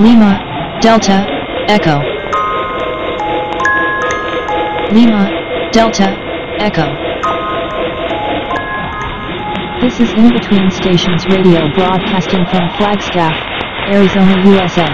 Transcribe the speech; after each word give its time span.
Lima, 0.00 0.78
Delta, 0.80 1.26
Echo. 1.66 1.98
Lima, 4.94 5.28
Delta, 5.72 6.16
Echo. 6.60 6.86
This 9.80 9.98
is 9.98 10.12
In 10.12 10.28
Between 10.28 10.70
Stations 10.70 11.26
Radio 11.26 11.74
broadcasting 11.74 12.46
from 12.46 12.70
Flagstaff, 12.76 13.34
Arizona, 13.90 14.38
USA. 14.46 14.86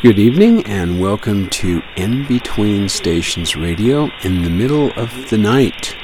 Good 0.00 0.18
evening 0.18 0.64
and 0.66 0.98
welcome 0.98 1.50
to 1.50 1.82
In 1.96 2.26
Between 2.26 2.88
Stations 2.88 3.56
Radio 3.56 4.10
in 4.22 4.42
the 4.42 4.50
middle 4.50 4.90
of 4.92 5.28
the 5.28 5.36
night. 5.36 5.97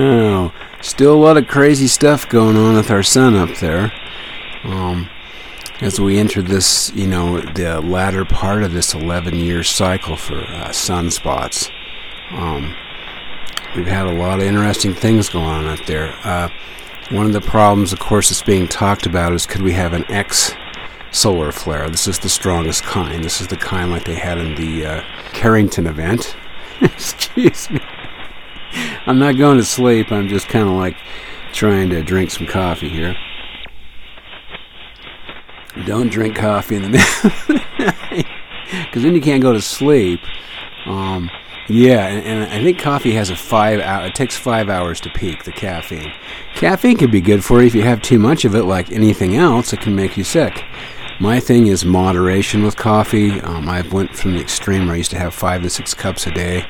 Oh, 0.00 0.52
still 0.80 1.14
a 1.14 1.22
lot 1.22 1.36
of 1.36 1.48
crazy 1.48 1.86
stuff 1.86 2.28
going 2.28 2.56
on 2.56 2.74
with 2.74 2.90
our 2.90 3.02
sun 3.02 3.34
up 3.34 3.56
there. 3.58 3.92
Um, 4.64 5.08
as 5.80 6.00
we 6.00 6.18
enter 6.18 6.42
this, 6.42 6.92
you 6.94 7.06
know, 7.06 7.40
the 7.40 7.80
latter 7.80 8.24
part 8.24 8.62
of 8.62 8.72
this 8.72 8.94
11 8.94 9.34
year 9.36 9.62
cycle 9.62 10.16
for 10.16 10.38
uh, 10.38 10.68
sunspots. 10.68 11.70
Um, 12.32 12.76
we've 13.76 13.86
had 13.86 14.06
a 14.06 14.12
lot 14.12 14.40
of 14.40 14.46
interesting 14.46 14.94
things 14.94 15.28
going 15.28 15.46
on 15.46 15.66
up 15.66 15.84
there. 15.86 16.14
Uh, 16.24 16.48
one 17.10 17.26
of 17.26 17.32
the 17.32 17.40
problems, 17.40 17.92
of 17.92 17.98
course, 17.98 18.28
that's 18.28 18.42
being 18.42 18.68
talked 18.68 19.06
about 19.06 19.32
is 19.32 19.46
could 19.46 19.62
we 19.62 19.72
have 19.72 19.92
an 19.92 20.04
X 20.10 20.52
solar 21.10 21.50
flare? 21.50 21.88
This 21.88 22.06
is 22.06 22.18
the 22.18 22.28
strongest 22.28 22.84
kind. 22.84 23.24
This 23.24 23.40
is 23.40 23.48
the 23.48 23.56
kind 23.56 23.90
like 23.90 24.04
they 24.04 24.14
had 24.14 24.38
in 24.38 24.54
the 24.54 24.86
uh, 24.86 25.02
Carrington 25.32 25.86
event. 25.86 26.36
Excuse 26.80 27.70
me. 27.70 27.80
I'm 29.06 29.18
not 29.18 29.36
going 29.36 29.56
to 29.56 29.64
sleep. 29.64 30.12
I'm 30.12 30.28
just 30.28 30.48
kind 30.48 30.68
of 30.68 30.74
like 30.74 30.96
trying 31.52 31.90
to 31.90 32.02
drink 32.02 32.30
some 32.30 32.46
coffee 32.46 32.88
here. 32.88 33.16
Don't 35.86 36.10
drink 36.10 36.36
coffee 36.36 36.76
in 36.76 36.82
the 36.82 36.88
middle 36.88 38.10
because 38.84 39.02
then 39.02 39.14
you 39.14 39.20
can't 39.20 39.42
go 39.42 39.52
to 39.52 39.60
sleep. 39.62 40.20
Um, 40.86 41.30
yeah, 41.68 42.06
and, 42.06 42.26
and, 42.26 42.52
I 42.52 42.62
think 42.62 42.80
coffee 42.80 43.12
has 43.12 43.30
a 43.30 43.36
five 43.36 43.80
hour. 43.80 44.06
It 44.06 44.14
takes 44.14 44.36
five 44.36 44.68
hours 44.68 45.00
to 45.02 45.10
peak 45.10 45.44
the 45.44 45.52
caffeine. 45.52 46.12
Caffeine 46.54 46.96
can 46.96 47.10
be 47.10 47.20
good 47.20 47.44
for 47.44 47.60
you 47.60 47.66
if 47.66 47.74
you 47.74 47.82
have 47.82 48.02
too 48.02 48.18
much 48.18 48.44
of 48.44 48.54
it. 48.56 48.64
Like 48.64 48.90
anything 48.90 49.36
else, 49.36 49.72
it 49.72 49.80
can 49.80 49.94
make 49.94 50.16
you 50.16 50.24
sick. 50.24 50.64
My 51.20 51.38
thing 51.38 51.66
is 51.66 51.84
moderation 51.84 52.62
with 52.62 52.78
coffee. 52.78 53.42
Um, 53.42 53.68
I 53.68 53.82
went 53.82 54.16
from 54.16 54.32
the 54.32 54.40
extreme 54.40 54.86
where 54.86 54.94
I 54.94 54.98
used 54.98 55.10
to 55.10 55.18
have 55.18 55.34
five 55.34 55.60
to 55.60 55.68
six 55.68 55.92
cups 55.92 56.26
a 56.26 56.30
day 56.30 56.64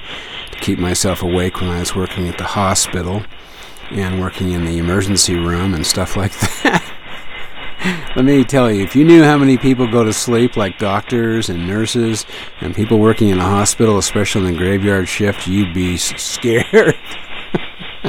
to 0.50 0.58
keep 0.58 0.76
myself 0.76 1.22
awake 1.22 1.60
when 1.60 1.70
I 1.70 1.78
was 1.78 1.94
working 1.94 2.26
at 2.26 2.36
the 2.36 2.42
hospital 2.42 3.22
and 3.92 4.20
working 4.20 4.50
in 4.50 4.64
the 4.64 4.78
emergency 4.78 5.36
room 5.36 5.72
and 5.72 5.86
stuff 5.86 6.16
like 6.16 6.32
that. 6.64 6.82
Let 8.16 8.24
me 8.24 8.42
tell 8.42 8.72
you, 8.72 8.82
if 8.82 8.96
you 8.96 9.04
knew 9.04 9.22
how 9.22 9.38
many 9.38 9.56
people 9.56 9.86
go 9.86 10.02
to 10.02 10.12
sleep, 10.12 10.56
like 10.56 10.78
doctors 10.78 11.48
and 11.48 11.68
nurses 11.68 12.26
and 12.60 12.74
people 12.74 12.98
working 12.98 13.28
in 13.28 13.38
a 13.38 13.44
hospital, 13.44 13.98
especially 13.98 14.48
in 14.48 14.54
the 14.54 14.58
graveyard 14.58 15.08
shift, 15.08 15.46
you'd 15.46 15.72
be 15.72 15.96
scared. 15.96 16.96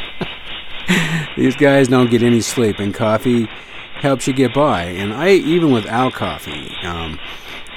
These 1.38 1.55
guys 1.55 1.88
don't 1.88 2.09
get 2.09 2.23
any 2.23 2.42
sleep, 2.42 2.80
and 2.80 2.95
coffee 2.95 3.48
helps 4.02 4.27
you 4.27 4.33
get 4.33 4.53
by. 4.53 4.83
And 4.83 5.13
I, 5.13 5.30
even 5.30 5.71
without 5.71 6.13
coffee, 6.13 6.71
um, 6.83 7.19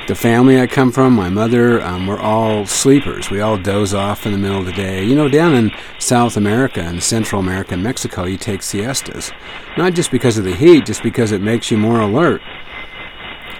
the 0.06 0.14
family 0.14 0.60
I 0.60 0.66
come 0.66 0.92
from, 0.92 1.14
my 1.14 1.30
mother, 1.30 1.80
um, 1.80 2.06
we're 2.06 2.20
all 2.20 2.66
sleepers. 2.66 3.30
We 3.30 3.40
all 3.40 3.56
doze 3.56 3.94
off 3.94 4.26
in 4.26 4.32
the 4.32 4.38
middle 4.38 4.58
of 4.58 4.66
the 4.66 4.72
day. 4.72 5.04
You 5.04 5.14
know, 5.14 5.28
down 5.28 5.54
in 5.54 5.70
South 5.98 6.36
America 6.36 6.80
and 6.80 7.02
Central 7.02 7.40
America 7.40 7.74
and 7.74 7.82
Mexico, 7.82 8.24
you 8.24 8.36
take 8.36 8.62
siestas. 8.62 9.32
Not 9.78 9.94
just 9.94 10.10
because 10.10 10.36
of 10.36 10.44
the 10.44 10.54
heat, 10.54 10.86
just 10.86 11.02
because 11.02 11.32
it 11.32 11.40
makes 11.40 11.70
you 11.70 11.78
more 11.78 12.00
alert. 12.00 12.42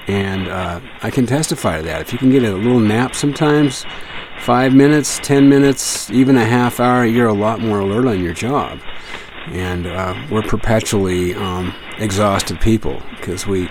And 0.07 0.49
uh, 0.49 0.81
I 1.03 1.11
can 1.11 1.25
testify 1.25 1.79
to 1.79 1.83
that. 1.85 2.03
If 2.03 2.13
you 2.13 2.19
can 2.19 2.31
get 2.31 2.43
a 2.43 2.55
little 2.55 2.81
nap 2.81 3.15
sometimes, 3.15 3.87
five 4.39 4.75
minutes, 4.75 5.19
ten 5.23 5.49
minutes, 5.49 6.11
even 6.11 6.37
a 6.37 6.45
half 6.45 6.79
hour, 6.79 7.07
you're 7.07 7.29
a 7.29 7.33
lot 7.33 7.61
more 7.61 7.81
alert 7.81 8.07
on 8.07 8.23
your 8.23 8.35
job. 8.35 8.81
And 9.49 9.87
uh, 9.87 10.15
we're 10.31 10.43
perpetually 10.43 11.35
um, 11.35 11.75
exhausted 11.99 12.61
people 12.61 13.03
because 13.11 13.47
we 13.47 13.69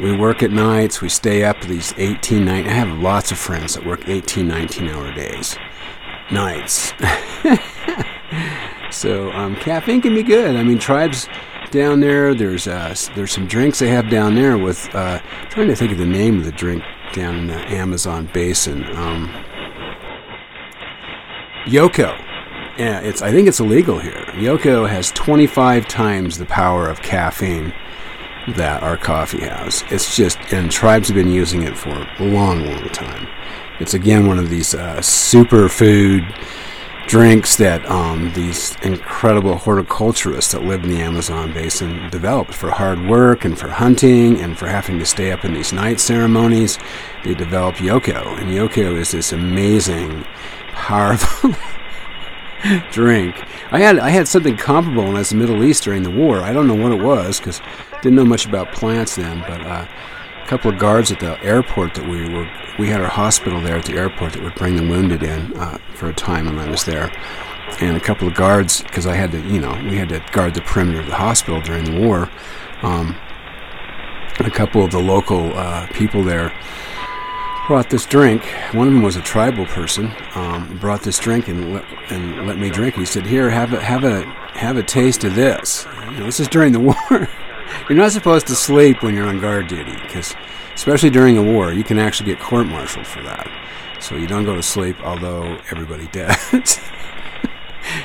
we 0.00 0.16
work 0.16 0.42
at 0.42 0.50
nights. 0.50 1.00
We 1.00 1.08
stay 1.08 1.44
up 1.44 1.60
these 1.62 1.92
18, 1.96 2.44
19. 2.44 2.70
I 2.70 2.72
have 2.72 2.98
lots 2.98 3.32
of 3.32 3.38
friends 3.38 3.74
that 3.74 3.84
work 3.84 4.08
18, 4.08 4.46
19 4.46 4.88
hour 4.88 5.12
days. 5.12 5.58
Nights. 6.30 6.92
so 8.90 9.32
um, 9.32 9.56
caffeine 9.56 10.00
can 10.00 10.14
be 10.14 10.22
good. 10.22 10.54
I 10.54 10.62
mean, 10.62 10.78
tribes 10.78 11.28
down 11.70 12.00
there, 12.00 12.34
there's 12.34 12.66
uh, 12.66 12.94
there's 13.14 13.32
some 13.32 13.46
drinks 13.46 13.78
they 13.78 13.88
have 13.88 14.08
down 14.08 14.34
there 14.34 14.56
with, 14.56 14.88
uh, 14.94 15.20
trying 15.50 15.68
to 15.68 15.76
think 15.76 15.92
of 15.92 15.98
the 15.98 16.06
name 16.06 16.38
of 16.38 16.44
the 16.44 16.52
drink 16.52 16.82
down 17.12 17.36
in 17.36 17.46
the 17.48 17.58
Amazon 17.68 18.28
basin. 18.32 18.84
Um, 18.96 19.28
Yoco. 21.64 22.27
Yeah, 22.78 23.00
it's. 23.00 23.22
I 23.22 23.32
think 23.32 23.48
it's 23.48 23.58
illegal 23.58 23.98
here. 23.98 24.24
Yoco 24.34 24.88
has 24.88 25.10
25 25.10 25.88
times 25.88 26.38
the 26.38 26.46
power 26.46 26.88
of 26.88 27.02
caffeine 27.02 27.74
that 28.54 28.84
our 28.84 28.96
coffee 28.96 29.40
has. 29.40 29.82
It's 29.90 30.14
just, 30.14 30.38
and 30.52 30.70
tribes 30.70 31.08
have 31.08 31.16
been 31.16 31.30
using 31.30 31.62
it 31.62 31.76
for 31.76 31.90
a 31.90 32.24
long, 32.24 32.64
long 32.64 32.88
time. 32.90 33.28
It's 33.80 33.94
again 33.94 34.26
one 34.28 34.38
of 34.38 34.48
these 34.48 34.74
uh, 34.74 34.98
superfood 34.98 36.32
drinks 37.08 37.56
that 37.56 37.84
um, 37.90 38.32
these 38.34 38.76
incredible 38.82 39.56
horticulturists 39.56 40.52
that 40.52 40.62
live 40.62 40.84
in 40.84 40.90
the 40.90 41.00
Amazon 41.00 41.52
basin 41.52 42.08
developed 42.10 42.54
for 42.54 42.70
hard 42.70 43.08
work 43.08 43.44
and 43.44 43.58
for 43.58 43.68
hunting 43.68 44.38
and 44.40 44.58
for 44.58 44.68
having 44.68 44.98
to 44.98 45.06
stay 45.06 45.32
up 45.32 45.44
in 45.44 45.54
these 45.54 45.72
night 45.72 45.98
ceremonies. 45.98 46.78
They 47.24 47.34
developed 47.34 47.78
Yoco, 47.78 48.38
and 48.38 48.50
Yoco 48.50 48.96
is 48.96 49.10
this 49.10 49.32
amazing, 49.32 50.24
powerful 50.74 51.54
drink. 52.90 53.36
I 53.70 53.80
had 53.80 53.98
I 53.98 54.10
had 54.10 54.26
something 54.26 54.56
comparable 54.56 55.04
when 55.04 55.16
I 55.16 55.20
was 55.20 55.32
in 55.32 55.38
the 55.38 55.46
Middle 55.46 55.64
East 55.64 55.84
during 55.84 56.02
the 56.02 56.10
war. 56.10 56.40
I 56.40 56.52
don't 56.52 56.66
know 56.66 56.74
what 56.74 56.92
it 56.92 57.02
was 57.02 57.38
because 57.38 57.60
didn't 58.02 58.16
know 58.16 58.24
much 58.24 58.46
about 58.46 58.72
plants 58.72 59.16
then, 59.16 59.40
but 59.40 59.60
uh, 59.60 59.86
a 60.42 60.46
couple 60.46 60.70
of 60.70 60.78
guards 60.78 61.10
at 61.12 61.20
the 61.20 61.40
airport 61.42 61.94
that 61.94 62.08
we 62.08 62.28
were, 62.32 62.48
we 62.78 62.88
had 62.88 63.00
our 63.00 63.08
hospital 63.08 63.60
there 63.60 63.76
at 63.76 63.84
the 63.84 63.94
airport 63.94 64.32
that 64.32 64.42
would 64.42 64.54
bring 64.54 64.76
the 64.76 64.88
wounded 64.88 65.22
in 65.22 65.56
uh, 65.56 65.78
for 65.94 66.08
a 66.08 66.14
time 66.14 66.46
when 66.46 66.58
I 66.58 66.70
was 66.70 66.84
there. 66.84 67.10
And 67.80 67.96
a 67.96 68.00
couple 68.00 68.26
of 68.26 68.34
guards, 68.34 68.82
because 68.82 69.06
I 69.06 69.14
had 69.14 69.30
to, 69.32 69.40
you 69.40 69.60
know, 69.60 69.72
we 69.84 69.96
had 69.96 70.08
to 70.08 70.24
guard 70.32 70.54
the 70.54 70.62
perimeter 70.62 71.00
of 71.00 71.06
the 71.06 71.14
hospital 71.14 71.60
during 71.60 71.84
the 71.84 72.00
war. 72.00 72.30
Um, 72.82 73.16
a 74.38 74.50
couple 74.50 74.84
of 74.84 74.90
the 74.90 75.00
local 75.00 75.52
uh, 75.56 75.86
people 75.88 76.22
there 76.22 76.52
brought 77.68 77.90
this 77.90 78.06
drink. 78.06 78.42
One 78.72 78.88
of 78.88 78.94
them 78.94 79.02
was 79.02 79.16
a 79.16 79.20
tribal 79.20 79.66
person. 79.66 80.10
Um, 80.34 80.78
brought 80.80 81.02
this 81.02 81.18
drink 81.18 81.48
and 81.48 81.74
let, 81.74 81.84
and 82.10 82.46
let 82.46 82.58
me 82.58 82.70
drink. 82.70 82.94
He 82.94 83.04
said, 83.04 83.26
"Here, 83.26 83.50
have 83.50 83.74
a 83.74 83.80
have 83.80 84.04
a 84.04 84.22
have 84.58 84.78
a 84.78 84.82
taste 84.82 85.22
of 85.22 85.34
this." 85.34 85.86
You 86.06 86.18
know, 86.18 86.24
this 86.24 86.40
is 86.40 86.48
during 86.48 86.72
the 86.72 86.80
war. 87.10 87.28
You're 87.88 87.98
not 87.98 88.12
supposed 88.12 88.46
to 88.46 88.54
sleep 88.54 89.02
when 89.02 89.14
you're 89.14 89.28
on 89.28 89.38
guard 89.38 89.68
duty, 89.68 89.92
because 90.02 90.34
especially 90.74 91.10
during 91.10 91.36
a 91.36 91.42
war, 91.42 91.72
you 91.72 91.84
can 91.84 91.98
actually 91.98 92.30
get 92.32 92.40
court-martialed 92.40 93.06
for 93.06 93.22
that. 93.22 93.46
So 94.00 94.14
you 94.14 94.26
don't 94.26 94.44
go 94.44 94.56
to 94.56 94.62
sleep, 94.62 94.96
although 95.04 95.58
everybody 95.70 96.06
does. 96.12 96.80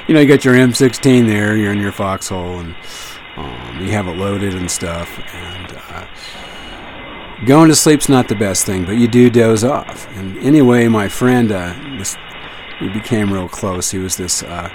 you 0.07 0.13
know, 0.13 0.19
you 0.19 0.27
got 0.27 0.43
your 0.43 0.55
M16 0.55 1.25
there, 1.27 1.55
you're 1.55 1.71
in 1.71 1.79
your 1.79 1.93
foxhole, 1.93 2.59
and 2.59 2.75
um, 3.37 3.79
you 3.79 3.91
have 3.91 4.07
it 4.07 4.17
loaded 4.17 4.53
and 4.53 4.69
stuff. 4.69 5.07
And 5.33 5.77
uh, 5.89 6.07
going 7.45 7.69
to 7.69 7.75
sleep's 7.75 8.09
not 8.09 8.27
the 8.27 8.35
best 8.35 8.65
thing, 8.65 8.85
but 8.85 8.93
you 8.93 9.07
do 9.07 9.29
doze 9.29 9.63
off. 9.63 10.07
And 10.17 10.37
anyway, 10.39 10.87
my 10.87 11.07
friend, 11.07 11.51
uh, 11.51 11.73
this, 11.97 12.15
we 12.81 12.89
became 12.89 13.31
real 13.31 13.47
close. 13.47 13.91
He 13.91 13.97
was 13.97 14.17
this 14.17 14.43
uh, 14.43 14.69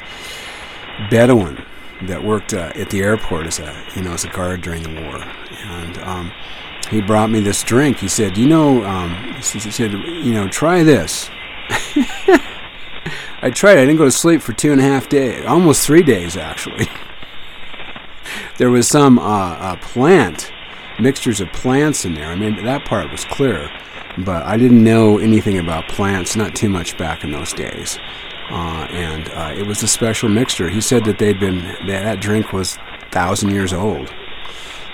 Bedouin 1.11 1.65
that 2.03 2.23
worked 2.23 2.55
uh, 2.55 2.73
at 2.75 2.91
the 2.91 3.03
airport 3.03 3.47
as 3.47 3.59
a 3.59 3.85
you 3.95 4.03
know 4.03 4.13
as 4.13 4.25
a 4.25 4.29
guard 4.29 4.63
during 4.63 4.83
the 4.83 5.01
war, 5.03 5.23
and 5.65 5.99
um, 5.99 6.33
he 6.91 7.01
brought 7.01 7.31
me 7.31 7.41
this 7.41 7.63
drink. 7.63 7.99
He 7.99 8.09
said, 8.09 8.37
"You 8.37 8.47
know," 8.47 8.85
um, 8.85 9.35
he 9.35 9.43
said, 9.43 9.93
"You 9.93 10.33
know, 10.33 10.49
try 10.49 10.83
this." 10.83 11.29
I 13.41 13.51
tried. 13.51 13.79
I 13.79 13.87
didn't 13.87 13.99
go 13.99 14.05
to 14.05 14.11
sleep 14.11 14.43
for 14.43 14.53
two 14.53 14.73
and 14.73 14.81
a 14.81 14.85
half 14.85 15.09
days, 15.09 15.45
almost 15.47 15.87
three 15.87 16.03
days 16.03 16.37
actually. 16.37 16.89
there 18.59 18.71
was 18.71 18.89
some 18.89 19.19
uh, 19.19 19.77
plant 19.77 20.53
mixtures 21.01 21.41
of 21.41 21.53
plants 21.53 22.05
in 22.05 22.15
there. 22.15 22.27
I 22.27 22.35
mean, 22.35 22.65
that 22.65 22.85
part 22.85 23.11
was 23.11 23.25
clear, 23.25 23.71
but 24.19 24.45
I 24.45 24.57
didn't 24.57 24.83
know 24.83 25.19
anything 25.19 25.59
about 25.59 25.89
plants. 25.89 26.37
Not 26.37 26.55
too 26.55 26.69
much 26.69 26.97
back 26.99 27.25
in 27.25 27.33
those 27.33 27.53
days. 27.53 27.99
Uh, 28.51 28.87
and 28.91 29.29
uh, 29.31 29.55
it 29.61 29.67
was 29.67 29.83
a 29.83 29.89
special 29.89 30.29
mixture. 30.29 30.71
He 30.71 30.81
said 30.81 31.05
that 31.05 31.19
they'd 31.19 31.39
been 31.39 31.59
that, 31.87 32.03
that 32.05 32.21
drink 32.21 32.53
was 32.53 32.79
thousand 33.11 33.51
years 33.51 33.73
old. 33.73 34.13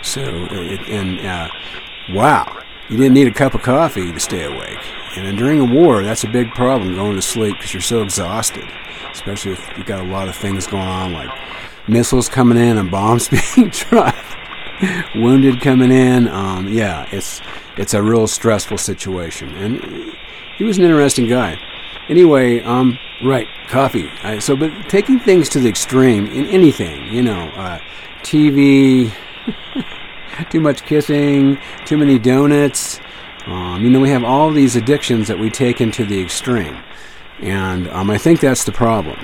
So 0.03 0.21
it, 0.23 0.81
and 0.89 1.21
uh, 1.25 1.49
wow, 2.11 2.63
you 2.89 2.97
didn't 2.97 3.15
need 3.15 3.29
a 3.29 3.33
cup 3.33 3.55
of 3.55 3.63
coffee 3.63 4.13
to 4.13 4.21
stay 4.21 4.45
awake. 4.45 4.81
And 5.17 5.27
then 5.27 5.37
during 5.37 5.61
a 5.61 5.65
war, 5.65 6.03
that's 6.03 6.25
a 6.25 6.29
big 6.29 6.51
problem 6.55 6.97
going 6.97 7.15
to 7.15 7.23
sleep 7.23 7.57
because 7.57 7.73
you're 7.73 7.81
so 7.81 8.03
exhausted, 8.03 8.69
especially 9.13 9.53
if 9.53 9.79
you've 9.79 9.87
got 9.87 10.05
a 10.05 10.09
lot 10.09 10.29
of 10.29 10.35
things 10.35 10.67
going 10.67 10.83
on 10.83 11.13
like 11.13 11.31
missiles 11.87 12.29
coming 12.29 12.59
in 12.59 12.77
and 12.77 12.91
bombs 12.91 13.29
being 13.55 13.71
dropped, 13.71 14.19
wounded 15.15 15.61
coming 15.61 15.91
in. 15.91 16.29
Um, 16.29 16.69
yeah, 16.69 17.07
it's 17.11 17.41
it's 17.77 17.95
a 17.95 18.03
real 18.03 18.27
stressful 18.27 18.79
situation. 18.79 19.55
And 19.57 20.15
he 20.57 20.65
was 20.65 20.79
an 20.79 20.85
interesting 20.85 21.29
guy. 21.29 21.59
Anyway, 22.09 22.61
um, 22.61 22.99
right, 23.25 23.49
coffee. 23.69 24.11
So, 24.41 24.55
but 24.57 24.71
taking 24.89 25.19
things 25.19 25.49
to 25.51 25.59
the 25.61 25.69
extreme 25.69 26.27
in 26.27 26.47
anything, 26.47 27.13
you 27.13 27.23
know, 27.23 27.49
uh, 27.57 27.79
TV, 28.23 29.13
too 30.51 30.61
much 30.61 30.83
kissing, 30.85 31.59
too 31.87 31.97
many 31.97 32.19
donuts. 32.19 33.01
Um, 33.47 33.83
you 33.83 33.91
know, 33.91 34.01
we 34.01 34.11
have 34.11 34.25
all 34.25 34.51
these 34.51 34.77
addictions 34.77 35.29
that 35.29 35.39
we 35.39 35.51
take 35.51 35.81
into 35.81 36.05
the 36.05 36.21
extreme. 36.23 36.83
And 37.41 37.89
um, 37.89 38.11
I 38.11 38.19
think 38.19 38.41
that's 38.41 38.65
the 38.65 38.73
problem. 38.73 39.19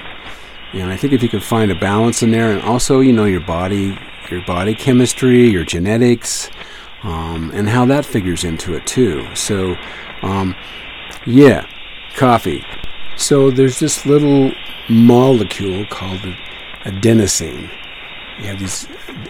And 0.73 0.91
I 0.91 0.97
think 0.97 1.13
if 1.13 1.23
you 1.23 1.29
can 1.29 1.41
find 1.41 1.71
a 1.71 1.75
balance 1.75 2.23
in 2.23 2.31
there, 2.31 2.53
and 2.53 2.63
also, 2.63 3.01
you 3.01 3.13
know, 3.13 3.25
your 3.25 3.41
body, 3.41 3.99
your 4.31 4.45
body 4.47 4.75
chemistry, 4.75 5.49
your 5.49 5.65
genetics, 5.65 6.49
um, 7.03 7.51
and 7.55 7.69
how 7.69 7.85
that 7.87 8.05
figures 8.05 8.45
into 8.45 8.75
it 8.75 8.87
too. 8.87 9.35
So, 9.35 9.75
um, 10.23 10.55
yeah, 11.27 11.67
coffee. 12.15 12.65
So 13.17 13.51
there's 13.51 13.81
this 13.81 14.07
little 14.07 14.53
molecule 14.89 15.87
called 15.87 16.21
adenosine. 16.85 17.71
You 18.39 18.47
have 18.47 18.61
these 18.61 18.87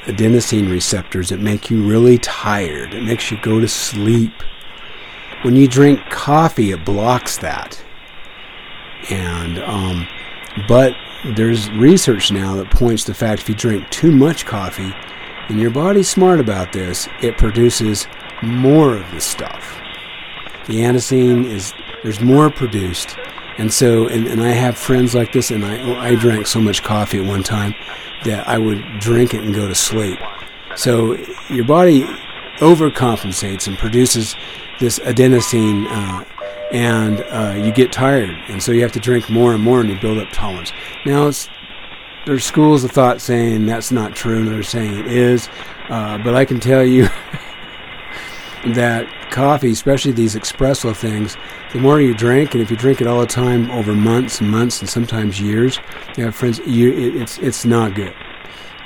adenosine 0.06 0.70
receptors 0.70 1.30
that 1.30 1.40
make 1.40 1.70
you 1.70 1.82
really 1.82 2.18
tired. 2.18 2.94
It 2.94 3.02
makes 3.02 3.30
you 3.30 3.38
go 3.42 3.60
to 3.60 3.66
sleep. 3.66 4.32
When 5.42 5.56
you 5.56 5.66
drink 5.66 6.00
coffee, 6.10 6.70
it 6.70 6.84
blocks 6.84 7.38
that. 7.38 7.82
And 9.08 9.58
um, 9.58 10.06
but 10.68 10.94
there's 11.24 11.70
research 11.72 12.32
now 12.32 12.56
that 12.56 12.70
points 12.70 13.04
to 13.04 13.12
the 13.12 13.14
fact 13.14 13.42
if 13.42 13.48
you 13.48 13.54
drink 13.54 13.88
too 13.90 14.10
much 14.10 14.46
coffee, 14.46 14.94
and 15.48 15.58
your 15.58 15.70
body's 15.70 16.08
smart 16.08 16.40
about 16.40 16.72
this, 16.72 17.08
it 17.22 17.36
produces 17.36 18.06
more 18.42 18.96
of 18.96 19.10
this 19.10 19.24
stuff. 19.24 19.80
The 20.66 20.80
adenosine 20.80 21.44
is 21.44 21.72
there's 22.02 22.20
more 22.20 22.50
produced, 22.50 23.16
and 23.58 23.72
so 23.72 24.06
and, 24.06 24.26
and 24.26 24.42
I 24.42 24.50
have 24.50 24.78
friends 24.78 25.14
like 25.14 25.32
this, 25.32 25.50
and 25.50 25.64
I 25.64 26.10
I 26.10 26.14
drank 26.14 26.46
so 26.46 26.60
much 26.60 26.82
coffee 26.82 27.20
at 27.20 27.26
one 27.26 27.42
time 27.42 27.74
that 28.24 28.46
I 28.48 28.58
would 28.58 29.00
drink 29.00 29.34
it 29.34 29.42
and 29.42 29.54
go 29.54 29.66
to 29.66 29.74
sleep. 29.74 30.18
So 30.76 31.16
your 31.48 31.64
body 31.64 32.04
overcompensates 32.58 33.66
and 33.66 33.76
produces 33.78 34.36
this 34.78 34.98
adenosine, 35.00 35.86
uh, 35.88 36.24
and 36.72 37.20
uh, 37.22 37.54
you 37.56 37.72
get 37.72 37.92
tired, 37.92 38.30
and 38.48 38.62
so 38.62 38.72
you 38.72 38.82
have 38.82 38.92
to 38.92 39.00
drink 39.00 39.28
more 39.28 39.52
and 39.52 39.62
more, 39.62 39.80
and 39.80 39.88
you 39.88 39.98
build 40.00 40.18
up 40.18 40.28
tolerance. 40.32 40.72
Now 41.04 41.30
there's 42.26 42.44
schools 42.44 42.84
of 42.84 42.90
thought 42.90 43.20
saying 43.20 43.66
that's 43.66 43.90
not 43.90 44.14
true, 44.14 44.38
and 44.38 44.48
they're 44.48 44.62
saying 44.62 44.98
it 44.98 45.06
is, 45.06 45.48
uh, 45.88 46.18
but 46.18 46.34
I 46.34 46.44
can 46.44 46.60
tell 46.60 46.84
you 46.84 47.04
that 48.74 49.06
coffee, 49.30 49.70
especially 49.70 50.12
these 50.12 50.34
espresso 50.34 50.94
things, 50.94 51.36
the 51.72 51.78
more 51.78 52.00
you 52.00 52.14
drink, 52.14 52.54
and 52.54 52.62
if 52.62 52.70
you 52.70 52.76
drink 52.76 53.00
it 53.00 53.06
all 53.06 53.20
the 53.20 53.26
time 53.26 53.70
over 53.70 53.94
months 53.94 54.40
and 54.40 54.50
months 54.50 54.80
and 54.80 54.88
sometimes 54.88 55.40
years, 55.40 55.78
you 56.16 56.24
have 56.24 56.34
friends, 56.34 56.58
you, 56.66 56.92
it, 56.92 57.16
it's 57.16 57.38
it's 57.38 57.64
not 57.64 57.94
good, 57.94 58.14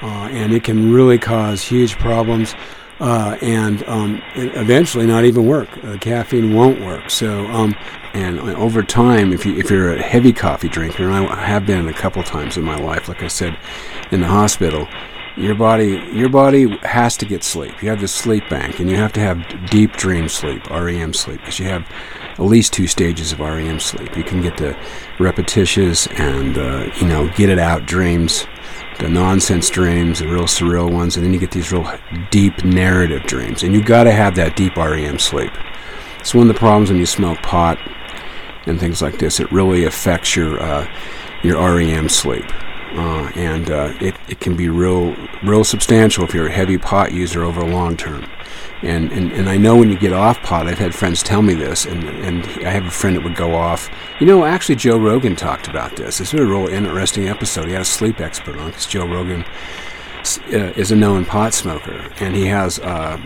uh, 0.03 0.29
and 0.31 0.53
it 0.53 0.65
can 0.65 0.93
really 0.93 1.19
cause 1.19 1.63
huge 1.63 1.99
problems. 1.99 2.55
Uh, 3.01 3.37
and 3.43 3.83
um, 3.89 4.23
eventually 4.37 5.05
not 5.05 5.25
even 5.25 5.47
work. 5.47 5.69
Uh, 5.83 5.99
caffeine 5.99 6.55
won't 6.55 6.81
work. 6.81 7.11
So, 7.11 7.47
um, 7.47 7.75
and 8.13 8.39
over 8.39 8.85
time, 8.85 9.33
if 9.33 9.45
you 9.45 9.57
if 9.57 9.69
you're 9.69 9.95
a 9.95 10.01
heavy 10.01 10.33
coffee 10.33 10.69
drinker, 10.69 11.03
and 11.03 11.13
I 11.13 11.45
have 11.45 11.67
been 11.67 11.89
a 11.89 11.93
couple 11.93 12.23
times 12.23 12.57
in 12.57 12.63
my 12.63 12.77
life, 12.77 13.09
like 13.09 13.25
I 13.25 13.27
said, 13.27 13.59
in 14.13 14.21
the 14.21 14.29
hospital, 14.29 14.87
your 15.37 15.57
body 15.57 16.01
your 16.13 16.29
body 16.29 16.69
has 16.83 17.17
to 17.19 17.27
get 17.27 17.43
sleep. 17.43 17.83
You 17.83 17.91
have 17.91 18.01
this 18.01 18.15
sleep 18.15 18.49
bank, 18.49 18.79
and 18.79 18.89
you 18.89 18.97
have 18.97 19.13
to 19.15 19.21
have 19.21 19.69
deep 19.69 19.95
dream 19.97 20.29
sleep, 20.29 20.71
REM 20.71 21.13
sleep, 21.13 21.41
because 21.41 21.59
you 21.59 21.67
have 21.67 21.89
at 22.35 22.41
least 22.41 22.73
two 22.73 22.87
stages 22.87 23.33
of 23.33 23.41
REM 23.41 23.81
sleep. 23.81 24.17
You 24.17 24.25
can 24.25 24.43
get 24.43 24.57
the 24.57 24.77
repetitious 25.19 26.07
and 26.07 26.57
uh, 26.57 26.91
you 27.01 27.07
know 27.09 27.29
get 27.31 27.49
it 27.49 27.59
out 27.59 27.87
dreams, 27.87 28.47
the 28.99 29.09
nonsense 29.09 29.69
dreams, 29.71 30.21
the 30.21 30.29
real 30.29 30.45
surreal 30.45 30.93
ones, 30.93 31.17
and 31.17 31.25
then 31.25 31.33
you 31.33 31.39
get 31.39 31.51
these 31.51 31.73
real 31.73 31.91
deep 32.31 32.65
narrative 32.65 33.23
dreams. 33.25 33.63
And 33.63 33.75
you 33.75 33.83
got 33.83 34.05
to 34.05 34.13
have 34.13 34.35
that 34.37 34.57
deep 34.57 34.77
REM 34.77 35.19
sleep. 35.19 35.53
It's 36.21 36.35
one 36.35 36.49
of 36.49 36.55
the 36.55 36.59
problems 36.59 36.91
when 36.91 36.99
you 36.99 37.07
smoke 37.07 37.39
pot 37.43 37.79
and 38.67 38.81
things 38.81 39.03
like 39.03 39.19
this. 39.19 39.41
It 39.41 39.51
really 39.53 39.85
affects 39.85 40.37
your 40.37 40.61
uh, 40.61 40.89
your 41.43 41.59
REM 41.59 42.09
sleep. 42.09 42.47
Uh, 42.95 43.29
and 43.35 43.71
uh, 43.71 43.93
it, 44.01 44.15
it 44.29 44.39
can 44.39 44.57
be 44.57 44.69
real 44.69 45.17
real 45.43 45.65
substantial 45.65 46.25
if 46.25 46.33
you're 46.33 46.47
a 46.47 46.53
heavy 46.53 46.79
pot 46.79 47.13
user 47.13 47.43
over 47.43 47.61
a 47.61 47.67
long 47.67 47.97
term. 47.97 48.25
And, 48.83 49.11
and 49.13 49.33
and 49.33 49.49
I 49.49 49.57
know 49.57 49.77
when 49.77 49.91
you 49.91 49.99
get 49.99 50.13
off 50.13 50.41
pot, 50.43 50.69
I've 50.69 50.79
had 50.79 50.95
friends 50.95 51.23
tell 51.23 51.43
me 51.43 51.55
this, 51.55 51.87
and 51.87 52.05
and 52.05 52.45
I 52.65 52.71
have 52.71 52.85
a 52.85 52.91
friend 52.91 53.17
that 53.17 53.25
would 53.25 53.35
go 53.35 53.55
off. 53.55 53.91
You 54.21 54.27
know, 54.27 54.45
actually, 54.45 54.77
Joe 54.77 54.99
Rogan 54.99 55.35
talked 55.35 55.67
about 55.67 55.97
this. 55.97 56.21
It's 56.21 56.35
a 56.35 56.45
real 56.45 56.69
interesting 56.69 57.29
episode. 57.29 57.67
He 57.67 57.73
had 57.73 57.83
a 57.83 57.87
sleep 57.87 58.21
expert 58.21 58.57
on 58.59 58.69
because 58.69 58.87
Joe 58.87 59.07
Rogan 59.07 59.45
uh, 60.53 60.73
is 60.77 60.93
a 60.93 60.97
known 60.97 61.25
pot 61.25 61.53
smoker, 61.53 62.13
and 62.21 62.37
he 62.37 62.47
has 62.47 62.79
uh, 62.79 63.21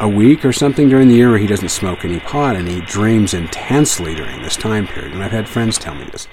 a 0.00 0.08
week 0.08 0.44
or 0.44 0.52
something 0.52 0.88
during 0.88 1.08
the 1.08 1.16
year 1.16 1.30
where 1.30 1.38
he 1.38 1.46
doesn't 1.46 1.68
smoke 1.68 2.04
any 2.04 2.20
pot, 2.20 2.56
and 2.56 2.66
he 2.68 2.80
dreams 2.80 3.34
intensely 3.34 4.14
during 4.14 4.40
this 4.42 4.56
time 4.56 4.86
period. 4.86 5.12
And 5.12 5.22
I've 5.22 5.32
had 5.32 5.48
friends 5.48 5.76
tell 5.78 5.94
me 5.94 6.04
this 6.04 6.28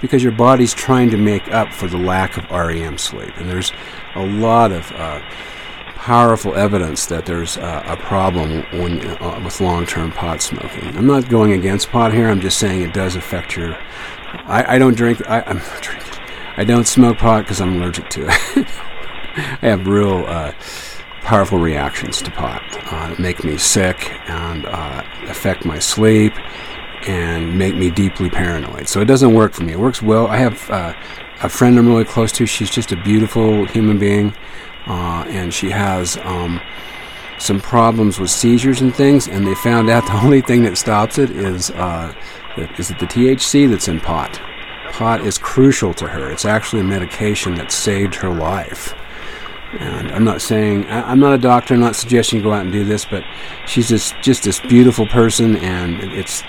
because 0.00 0.22
your 0.22 0.32
body's 0.32 0.74
trying 0.74 1.10
to 1.10 1.16
make 1.16 1.48
up 1.52 1.72
for 1.72 1.88
the 1.88 1.96
lack 1.96 2.36
of 2.36 2.44
REM 2.50 2.98
sleep. 2.98 3.36
And 3.36 3.48
there's 3.48 3.72
a 4.14 4.24
lot 4.24 4.72
of 4.72 4.90
uh, 4.92 5.20
powerful 5.94 6.54
evidence 6.54 7.06
that 7.06 7.26
there's 7.26 7.56
uh, 7.56 7.82
a 7.86 7.96
problem 7.96 8.62
when, 8.80 9.06
uh, 9.22 9.40
with 9.44 9.60
long-term 9.60 10.12
pot 10.12 10.42
smoking. 10.42 10.96
I'm 10.96 11.06
not 11.06 11.28
going 11.28 11.52
against 11.52 11.90
pot 11.90 12.12
here. 12.12 12.28
I'm 12.28 12.40
just 12.40 12.58
saying 12.58 12.82
it 12.82 12.94
does 12.94 13.16
affect 13.16 13.56
your. 13.56 13.74
I, 14.44 14.76
I 14.76 14.78
don't 14.78 14.96
drink. 14.96 15.20
I, 15.28 15.42
I'm 15.42 15.60
drinking. 15.80 16.06
I 16.56 16.64
don't 16.64 16.86
smoke 16.86 17.18
pot 17.18 17.42
because 17.42 17.60
I'm 17.60 17.76
allergic 17.76 18.08
to 18.10 18.26
it. 18.28 18.66
I 19.36 19.66
have 19.66 19.86
real 19.86 20.24
uh, 20.26 20.52
powerful 21.20 21.58
reactions 21.58 22.22
to 22.22 22.30
pot. 22.30 22.62
Uh, 22.92 23.14
make 23.18 23.44
me 23.44 23.58
sick 23.58 24.10
and 24.30 24.64
uh, 24.64 25.02
affect 25.24 25.64
my 25.64 25.78
sleep 25.78 26.32
and 27.06 27.56
make 27.56 27.76
me 27.76 27.90
deeply 27.90 28.28
paranoid. 28.28 28.88
So 28.88 29.00
it 29.00 29.06
doesn't 29.06 29.32
work 29.32 29.52
for 29.52 29.62
me. 29.62 29.72
It 29.72 29.78
works 29.78 30.02
well. 30.02 30.26
I 30.26 30.36
have 30.36 30.70
uh, 30.70 30.92
a 31.42 31.48
friend 31.48 31.78
I'm 31.78 31.88
really 31.88 32.04
close 32.04 32.32
to. 32.32 32.46
She's 32.46 32.70
just 32.70 32.92
a 32.92 32.96
beautiful 32.96 33.64
human 33.66 33.98
being, 33.98 34.34
uh, 34.86 35.24
and 35.28 35.54
she 35.54 35.70
has 35.70 36.16
um, 36.18 36.60
some 37.38 37.60
problems 37.60 38.18
with 38.18 38.30
seizures 38.30 38.80
and 38.80 38.94
things. 38.94 39.28
And 39.28 39.46
they 39.46 39.54
found 39.54 39.88
out 39.88 40.06
the 40.06 40.20
only 40.22 40.40
thing 40.40 40.62
that 40.64 40.76
stops 40.76 41.18
it 41.18 41.30
is 41.30 41.70
uh, 41.70 42.12
is 42.78 42.90
it 42.90 42.98
the 42.98 43.06
THC 43.06 43.68
that's 43.70 43.88
in 43.88 44.00
pot. 44.00 44.40
Pot 44.90 45.20
is 45.20 45.38
crucial 45.38 45.92
to 45.94 46.08
her. 46.08 46.30
It's 46.30 46.44
actually 46.44 46.80
a 46.80 46.84
medication 46.84 47.54
that 47.56 47.70
saved 47.70 48.14
her 48.16 48.30
life. 48.30 48.94
And 49.78 50.10
I'm 50.12 50.24
not 50.24 50.40
saying 50.40 50.86
I'm 50.86 51.20
not 51.20 51.34
a 51.34 51.38
doctor. 51.38 51.74
I'm 51.74 51.80
not 51.80 51.96
suggesting 51.96 52.38
you 52.38 52.42
go 52.42 52.52
out 52.52 52.62
and 52.62 52.72
do 52.72 52.84
this, 52.84 53.04
but 53.04 53.24
she's 53.66 53.88
just 53.88 54.14
just 54.22 54.44
this 54.44 54.60
beautiful 54.60 55.06
person, 55.06 55.56
and 55.56 56.00
it's 56.12 56.42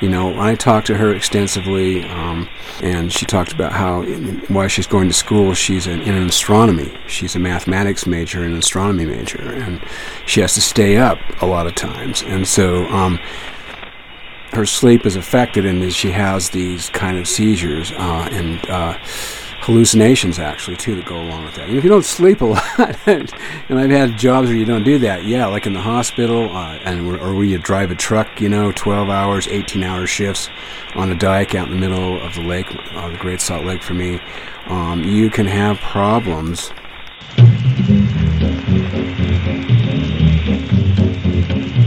you 0.00 0.08
know, 0.08 0.38
I 0.40 0.54
talked 0.54 0.86
to 0.88 0.96
her 0.96 1.14
extensively, 1.14 2.04
um, 2.04 2.48
and 2.82 3.12
she 3.12 3.26
talked 3.26 3.52
about 3.52 3.72
how 3.72 4.02
while 4.48 4.68
she's 4.68 4.86
going 4.86 5.08
to 5.08 5.14
school, 5.14 5.54
she's 5.54 5.86
in, 5.86 6.00
in 6.02 6.14
astronomy. 6.24 6.92
She's 7.06 7.36
a 7.36 7.38
mathematics 7.38 8.06
major 8.06 8.42
and 8.42 8.52
an 8.52 8.58
astronomy 8.58 9.06
major, 9.06 9.40
and 9.40 9.80
she 10.26 10.40
has 10.40 10.54
to 10.54 10.60
stay 10.60 10.96
up 10.96 11.18
a 11.40 11.46
lot 11.46 11.66
of 11.66 11.74
times. 11.74 12.22
And 12.22 12.46
so 12.46 12.84
um, 12.86 13.18
her 14.52 14.66
sleep 14.66 15.06
is 15.06 15.16
affected, 15.16 15.64
and 15.64 15.92
she 15.92 16.10
has 16.10 16.50
these 16.50 16.90
kind 16.90 17.18
of 17.18 17.28
seizures 17.28 17.92
uh, 17.92 18.28
and. 18.30 18.68
Uh, 18.68 18.98
hallucinations 19.64 20.38
actually 20.38 20.76
too 20.76 20.94
that 20.94 21.06
go 21.06 21.16
along 21.16 21.44
with 21.44 21.54
that. 21.54 21.68
And 21.68 21.78
if 21.78 21.84
you 21.84 21.90
don't 21.90 22.04
sleep 22.04 22.42
a 22.42 22.44
lot, 22.54 22.98
and 23.06 23.32
I've 23.70 23.90
had 23.90 24.18
jobs 24.18 24.48
where 24.48 24.56
you 24.56 24.66
don't 24.66 24.84
do 24.84 24.98
that, 24.98 25.24
yeah, 25.24 25.46
like 25.46 25.66
in 25.66 25.72
the 25.72 25.80
hospital, 25.80 26.54
uh, 26.54 26.76
and 26.84 27.08
or 27.16 27.34
where 27.34 27.44
you 27.44 27.58
drive 27.58 27.90
a 27.90 27.94
truck, 27.94 28.40
you 28.42 28.50
know, 28.50 28.72
12 28.72 29.08
hours, 29.08 29.48
18 29.48 29.82
hour 29.82 30.06
shifts 30.06 30.50
on 30.94 31.10
a 31.10 31.14
dike 31.14 31.54
out 31.54 31.68
in 31.68 31.74
the 31.74 31.80
middle 31.80 32.22
of 32.22 32.34
the 32.34 32.42
lake, 32.42 32.66
uh, 32.92 33.08
the 33.08 33.16
Great 33.16 33.40
Salt 33.40 33.64
Lake 33.64 33.82
for 33.82 33.94
me, 33.94 34.20
um, 34.66 35.02
you 35.02 35.30
can 35.30 35.46
have 35.46 35.78
problems. 35.78 36.70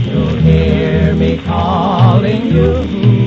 You 0.04 0.26
hear 0.42 1.14
me 1.14 1.38
calling 1.38 2.46
you. 2.46 3.17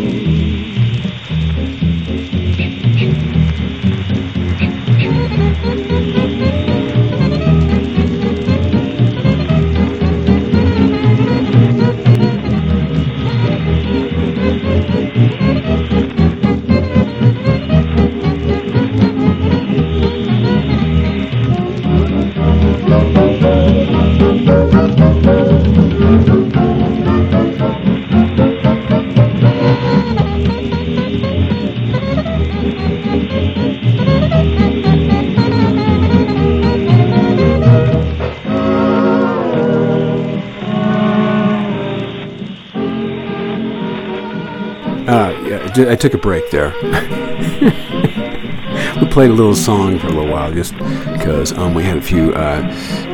I, 45.90 45.96
took 45.96 46.14
a 46.14 46.18
break 46.18 46.50
there. 46.52 46.70
we 49.02 49.08
played 49.08 49.30
a 49.30 49.34
little 49.34 49.56
song 49.56 50.00
for 50.00 50.08
a 50.08 50.12
little 50.12 50.28
while 50.28 50.54
just 50.54 50.78
because 50.78 51.52
um, 51.54 51.74
we 51.74 51.84
had 51.84 51.98
a 51.98 52.02
few 52.02 52.34
uh, 52.34 52.62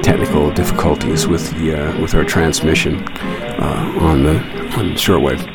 technical 0.01 0.51
difficulties 0.51 1.27
with 1.27 1.51
the 1.51 1.75
uh, 1.75 2.01
with 2.01 2.13
our 2.15 2.23
transmission 2.23 3.03
uh, 3.17 3.97
on 3.99 4.23
the 4.23 4.39
on 4.77 4.89
the 4.89 4.95
shortwave. 4.95 5.45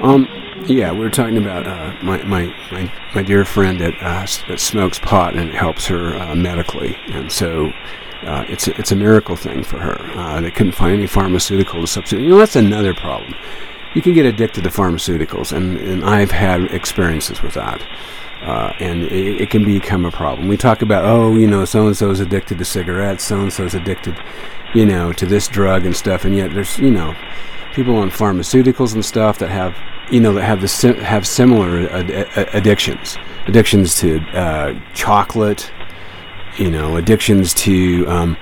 Um, 0.00 0.28
yeah, 0.66 0.92
we 0.92 1.00
were 1.00 1.10
talking 1.10 1.38
about 1.38 1.66
uh, 1.66 1.96
my, 2.02 2.22
my, 2.22 2.54
my, 2.70 2.92
my 3.14 3.22
dear 3.22 3.44
friend 3.44 3.80
that, 3.80 3.94
uh, 4.00 4.26
that 4.48 4.60
smokes 4.60 4.98
pot 4.98 5.34
and 5.34 5.48
it 5.48 5.54
helps 5.54 5.86
her 5.86 6.14
uh, 6.16 6.34
medically, 6.34 6.96
and 7.08 7.32
so 7.32 7.72
uh, 8.22 8.44
it's 8.48 8.68
a, 8.68 8.78
it's 8.78 8.92
a 8.92 8.96
miracle 8.96 9.34
thing 9.36 9.64
for 9.64 9.78
her. 9.78 9.98
Uh, 10.16 10.40
they 10.40 10.50
couldn't 10.50 10.72
find 10.72 10.94
any 10.94 11.06
pharmaceutical 11.06 11.80
to 11.80 11.86
substitute. 11.86 12.22
You 12.22 12.30
know, 12.30 12.38
that's 12.38 12.56
another 12.56 12.94
problem. 12.94 13.34
You 13.94 14.02
can 14.02 14.14
get 14.14 14.26
addicted 14.26 14.64
to 14.64 14.70
pharmaceuticals, 14.70 15.52
and, 15.52 15.76
and 15.78 16.04
I've 16.04 16.30
had 16.30 16.64
experiences 16.72 17.42
with 17.42 17.54
that. 17.54 17.82
Uh, 18.42 18.74
and 18.80 19.04
it, 19.04 19.42
it, 19.42 19.50
can 19.50 19.64
become 19.64 20.04
a 20.04 20.10
problem. 20.10 20.48
We 20.48 20.56
talk 20.56 20.82
about, 20.82 21.04
oh, 21.04 21.34
you 21.34 21.46
know, 21.46 21.64
so 21.64 21.86
and 21.86 21.96
so 21.96 22.10
is 22.10 22.18
addicted 22.18 22.58
to 22.58 22.64
cigarettes, 22.64 23.22
so 23.22 23.40
and 23.40 23.52
so 23.52 23.64
is 23.64 23.74
addicted, 23.74 24.18
you 24.74 24.84
know, 24.84 25.12
to 25.12 25.26
this 25.26 25.46
drug 25.46 25.86
and 25.86 25.94
stuff, 25.94 26.24
and 26.24 26.34
yet 26.34 26.52
there's, 26.52 26.76
you 26.78 26.90
know, 26.90 27.14
people 27.72 27.94
on 27.96 28.10
pharmaceuticals 28.10 28.94
and 28.94 29.04
stuff 29.04 29.38
that 29.38 29.48
have, 29.48 29.76
you 30.10 30.18
know, 30.18 30.32
that 30.32 30.42
have 30.42 30.60
the 30.60 30.94
have 31.04 31.24
similar 31.24 31.88
ad- 31.90 32.10
addictions, 32.52 33.16
addictions 33.46 33.94
to 34.00 34.18
uh, 34.32 34.74
chocolate, 34.92 35.70
you 36.58 36.70
know, 36.70 36.96
addictions 36.96 37.54
to 37.54 38.04
um, 38.08 38.36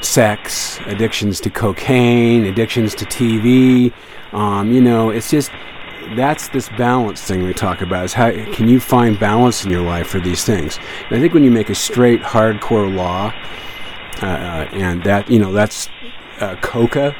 sex, 0.00 0.78
addictions 0.86 1.40
to 1.40 1.50
cocaine, 1.50 2.44
addictions 2.46 2.94
to 2.94 3.04
TV. 3.04 3.92
Um, 4.32 4.72
you 4.72 4.80
know, 4.80 5.10
it's 5.10 5.30
just 5.30 5.50
that's 6.14 6.48
this 6.48 6.68
balance 6.70 7.22
thing 7.22 7.42
we 7.42 7.52
talk 7.52 7.80
about 7.80 8.04
is 8.04 8.12
how 8.12 8.30
can 8.30 8.68
you 8.68 8.78
find 8.78 9.18
balance 9.18 9.64
in 9.64 9.70
your 9.70 9.82
life 9.82 10.06
for 10.06 10.20
these 10.20 10.44
things? 10.44 10.78
And 11.06 11.16
i 11.16 11.20
think 11.20 11.34
when 11.34 11.42
you 11.42 11.50
make 11.50 11.68
a 11.68 11.74
straight 11.74 12.20
hardcore 12.20 12.94
law 12.94 13.32
uh, 14.22 14.26
uh, 14.26 14.68
and 14.72 15.02
that 15.04 15.30
you 15.30 15.38
know 15.38 15.52
that's 15.52 15.88
uh, 16.40 16.56
coca 16.56 17.14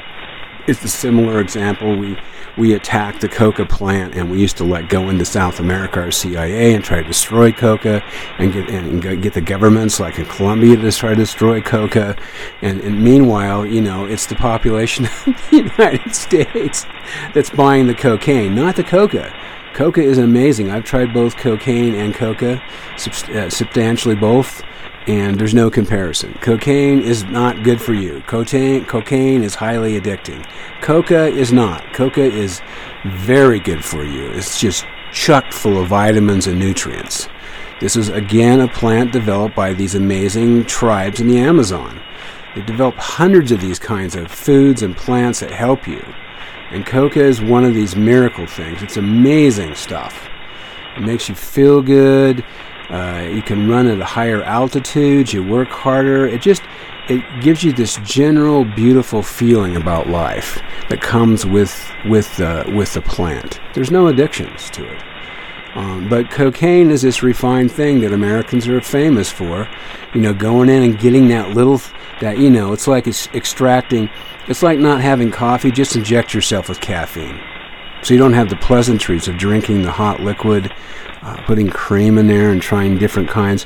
is 0.67 0.79
the 0.79 0.87
similar 0.87 1.39
example. 1.39 1.95
We 1.95 2.17
we 2.57 2.73
attacked 2.73 3.21
the 3.21 3.29
coca 3.29 3.65
plant 3.65 4.15
and 4.15 4.31
we 4.31 4.39
used 4.39 4.57
to 4.57 4.63
let 4.63 4.89
go 4.89 5.09
into 5.09 5.23
South 5.25 5.59
America 5.59 5.99
our 5.99 6.11
CIA 6.11 6.73
and 6.73 6.83
try 6.83 7.01
to 7.01 7.07
destroy 7.07 7.51
coca 7.51 8.03
and 8.39 8.51
get 8.51 8.69
and 8.69 9.01
get 9.21 9.33
the 9.33 9.41
governments 9.41 9.99
like 9.99 10.17
in 10.17 10.25
Colombia 10.25 10.75
to 10.75 10.91
try 10.91 11.11
to 11.11 11.15
destroy 11.15 11.61
coca. 11.61 12.17
And, 12.61 12.81
and 12.81 13.03
meanwhile 13.03 13.65
you 13.65 13.81
know 13.81 14.05
it's 14.05 14.25
the 14.25 14.35
population 14.35 15.05
of 15.25 15.25
the 15.25 15.57
United 15.57 16.15
States 16.15 16.85
that's 17.33 17.49
buying 17.49 17.87
the 17.87 17.95
cocaine 17.95 18.55
not 18.55 18.75
the 18.75 18.83
coca. 18.83 19.33
Coca 19.73 20.01
is 20.01 20.17
amazing. 20.17 20.71
I've 20.71 20.85
tried 20.85 21.13
both 21.13 21.37
cocaine 21.37 21.93
and 21.93 22.13
coca 22.13 22.63
uh, 22.95 23.49
substantially 23.49 24.15
both 24.15 24.63
and 25.07 25.39
there's 25.39 25.53
no 25.53 25.71
comparison. 25.71 26.33
Cocaine 26.41 26.99
is 26.99 27.23
not 27.23 27.63
good 27.63 27.81
for 27.81 27.93
you. 27.93 28.21
Cocaine, 28.27 28.85
cocaine 28.85 29.41
is 29.41 29.55
highly 29.55 29.99
addicting. 29.99 30.45
Coca 30.81 31.27
is 31.27 31.53
not. 31.53 31.93
Coca 31.93 32.23
is 32.23 32.61
very 33.05 33.59
good 33.59 33.83
for 33.83 34.03
you. 34.03 34.27
It's 34.31 34.59
just 34.59 34.85
chucked 35.13 35.53
full 35.53 35.81
of 35.81 35.87
vitamins 35.87 36.45
and 36.47 36.59
nutrients. 36.59 37.29
This 37.79 37.95
is 37.95 38.09
again 38.09 38.59
a 38.59 38.67
plant 38.67 39.13
developed 39.13 39.55
by 39.55 39.73
these 39.73 39.95
amazing 39.95 40.65
tribes 40.65 41.21
in 41.21 41.27
the 41.27 41.37
Amazon. 41.37 42.01
They 42.55 42.61
develop 42.63 42.95
hundreds 42.95 43.51
of 43.51 43.61
these 43.61 43.79
kinds 43.79 44.15
of 44.15 44.29
foods 44.29 44.81
and 44.81 44.97
plants 44.97 45.39
that 45.39 45.51
help 45.51 45.87
you. 45.87 46.03
And 46.71 46.85
coca 46.85 47.23
is 47.23 47.41
one 47.41 47.63
of 47.63 47.73
these 47.73 47.95
miracle 47.95 48.45
things. 48.45 48.83
It's 48.83 48.97
amazing 48.97 49.75
stuff. 49.75 50.27
It 50.97 51.01
makes 51.01 51.29
you 51.29 51.35
feel 51.35 51.81
good. 51.81 52.43
Uh, 52.89 53.27
you 53.29 53.41
can 53.41 53.69
run 53.69 53.87
at 53.87 53.99
a 53.99 54.05
higher 54.05 54.41
altitude. 54.43 55.33
You 55.33 55.43
work 55.43 55.69
harder. 55.69 56.25
It 56.25 56.41
just 56.41 56.63
it 57.09 57.23
gives 57.41 57.63
you 57.63 57.71
this 57.71 57.97
general 58.03 58.65
beautiful 58.65 59.23
feeling 59.23 59.75
about 59.75 60.09
life 60.09 60.61
that 60.89 61.01
comes 61.01 61.45
with 61.45 61.89
with 62.05 62.35
the 62.37 62.69
with 62.75 62.93
the 62.93 63.01
plant. 63.01 63.59
There's 63.73 63.91
no 63.91 64.07
addictions 64.07 64.69
to 64.71 64.85
it. 64.85 65.03
Um, 65.75 66.09
but 66.09 66.31
cocaine 66.31 66.89
is 66.89 67.03
this 67.03 67.21
refined 67.21 67.71
thing 67.71 67.99
that 68.01 68.11
Americans 68.11 68.67
are 68.67 68.81
famous 68.81 69.29
for. 69.29 69.69
You 70.13 70.21
know, 70.21 70.33
going 70.33 70.69
in 70.69 70.83
and 70.83 70.99
getting 70.99 71.27
that 71.27 71.51
little 71.51 71.81
that 72.19 72.39
you 72.39 72.49
know, 72.49 72.73
it's 72.73 72.87
like 72.87 73.05
it's 73.05 73.27
extracting. 73.27 74.09
It's 74.47 74.63
like 74.63 74.79
not 74.79 75.01
having 75.01 75.29
coffee. 75.29 75.71
Just 75.71 75.95
inject 75.95 76.33
yourself 76.33 76.69
with 76.69 76.79
caffeine, 76.79 77.39
so 78.01 78.13
you 78.13 78.19
don't 78.19 78.33
have 78.33 78.49
the 78.49 78.55
pleasantries 78.55 79.27
of 79.27 79.37
drinking 79.37 79.81
the 79.81 79.91
hot 79.91 80.21
liquid 80.21 80.73
uh, 81.27 81.35
putting 81.43 81.69
cream 81.69 82.17
in 82.17 82.27
there 82.27 82.51
and 82.51 82.61
trying 82.61 82.97
different 82.97 83.29
kinds. 83.29 83.65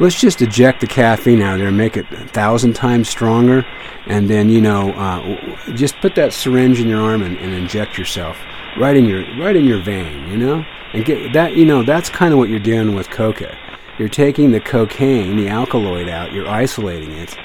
Let's 0.00 0.18
just 0.18 0.40
eject 0.40 0.80
the 0.80 0.86
caffeine 0.86 1.42
out 1.42 1.54
of 1.54 1.60
there 1.60 1.70
make 1.70 1.98
it 1.98 2.10
a 2.10 2.26
thousand 2.28 2.72
times 2.72 3.08
stronger. 3.08 3.66
And 4.06 4.30
then, 4.30 4.48
you 4.48 4.60
know, 4.60 4.92
uh, 4.92 5.74
just 5.74 5.94
put 6.00 6.14
that 6.14 6.32
syringe 6.32 6.80
in 6.80 6.88
your 6.88 7.02
arm 7.02 7.22
and, 7.22 7.36
and 7.36 7.52
inject 7.52 7.98
yourself 7.98 8.38
right 8.78 8.96
in 8.96 9.04
your 9.04 9.20
right 9.38 9.54
in 9.54 9.64
your 9.64 9.82
vein, 9.82 10.26
you 10.28 10.38
know, 10.38 10.64
and 10.94 11.04
get 11.04 11.34
that. 11.34 11.54
You 11.54 11.66
know, 11.66 11.84
that's 11.84 12.08
kind 12.08 12.32
of 12.32 12.38
what 12.38 12.48
you're 12.48 12.58
doing 12.58 12.94
with 12.94 13.10
coca. 13.10 13.56
You're 13.98 14.08
taking 14.08 14.50
the 14.50 14.60
cocaine, 14.60 15.36
the 15.36 15.48
alkaloid 15.48 16.08
out. 16.08 16.32
You're 16.32 16.48
isolating 16.48 17.12
it, 17.12 17.36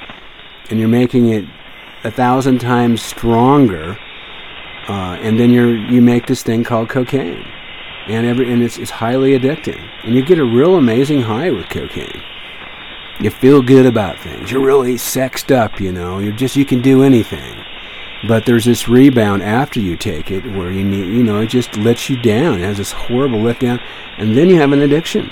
and 0.69 0.79
you're 0.79 0.87
making 0.87 1.27
it 1.29 1.45
a 2.05 2.11
thousand 2.11 2.59
times 2.59 3.01
stronger. 3.01 3.99
Uh, 4.87 5.17
and 5.19 5.37
then 5.37 5.51
you're 5.51 5.75
you 5.75 6.01
make 6.01 6.27
this 6.27 6.41
thing 6.41 6.63
called 6.63 6.87
cocaine 6.87 7.45
and 8.07 8.25
every 8.25 8.51
and 8.51 8.63
it's, 8.63 8.77
it's 8.77 8.91
highly 8.91 9.37
addicting. 9.37 9.89
And 10.03 10.15
you 10.15 10.23
get 10.23 10.39
a 10.39 10.45
real 10.45 10.75
amazing 10.75 11.21
high 11.21 11.51
with 11.51 11.69
cocaine. 11.69 12.23
You 13.19 13.31
feel 13.31 13.61
good 13.61 13.85
about 13.85 14.19
things. 14.19 14.51
You're 14.51 14.63
really 14.63 14.97
sexed 14.97 15.51
up, 15.51 15.79
you 15.81 15.91
know. 15.91 16.19
you're 16.19 16.31
just 16.31 16.55
you 16.55 16.65
can 16.65 16.81
do 16.81 17.03
anything. 17.03 17.63
But 18.27 18.45
there's 18.45 18.65
this 18.65 18.87
rebound 18.87 19.43
after 19.43 19.79
you 19.79 19.95
take 19.95 20.31
it 20.31 20.43
where 20.55 20.71
you 20.71 20.83
need, 20.83 21.07
you 21.07 21.23
know, 21.23 21.41
it 21.41 21.47
just 21.47 21.77
lets 21.77 22.09
you 22.09 22.19
down. 22.19 22.59
It 22.59 22.63
has 22.63 22.77
this 22.77 22.91
horrible 22.91 23.39
letdown, 23.39 23.81
and 24.17 24.35
then 24.35 24.49
you 24.49 24.57
have 24.57 24.71
an 24.71 24.81
addiction. 24.81 25.31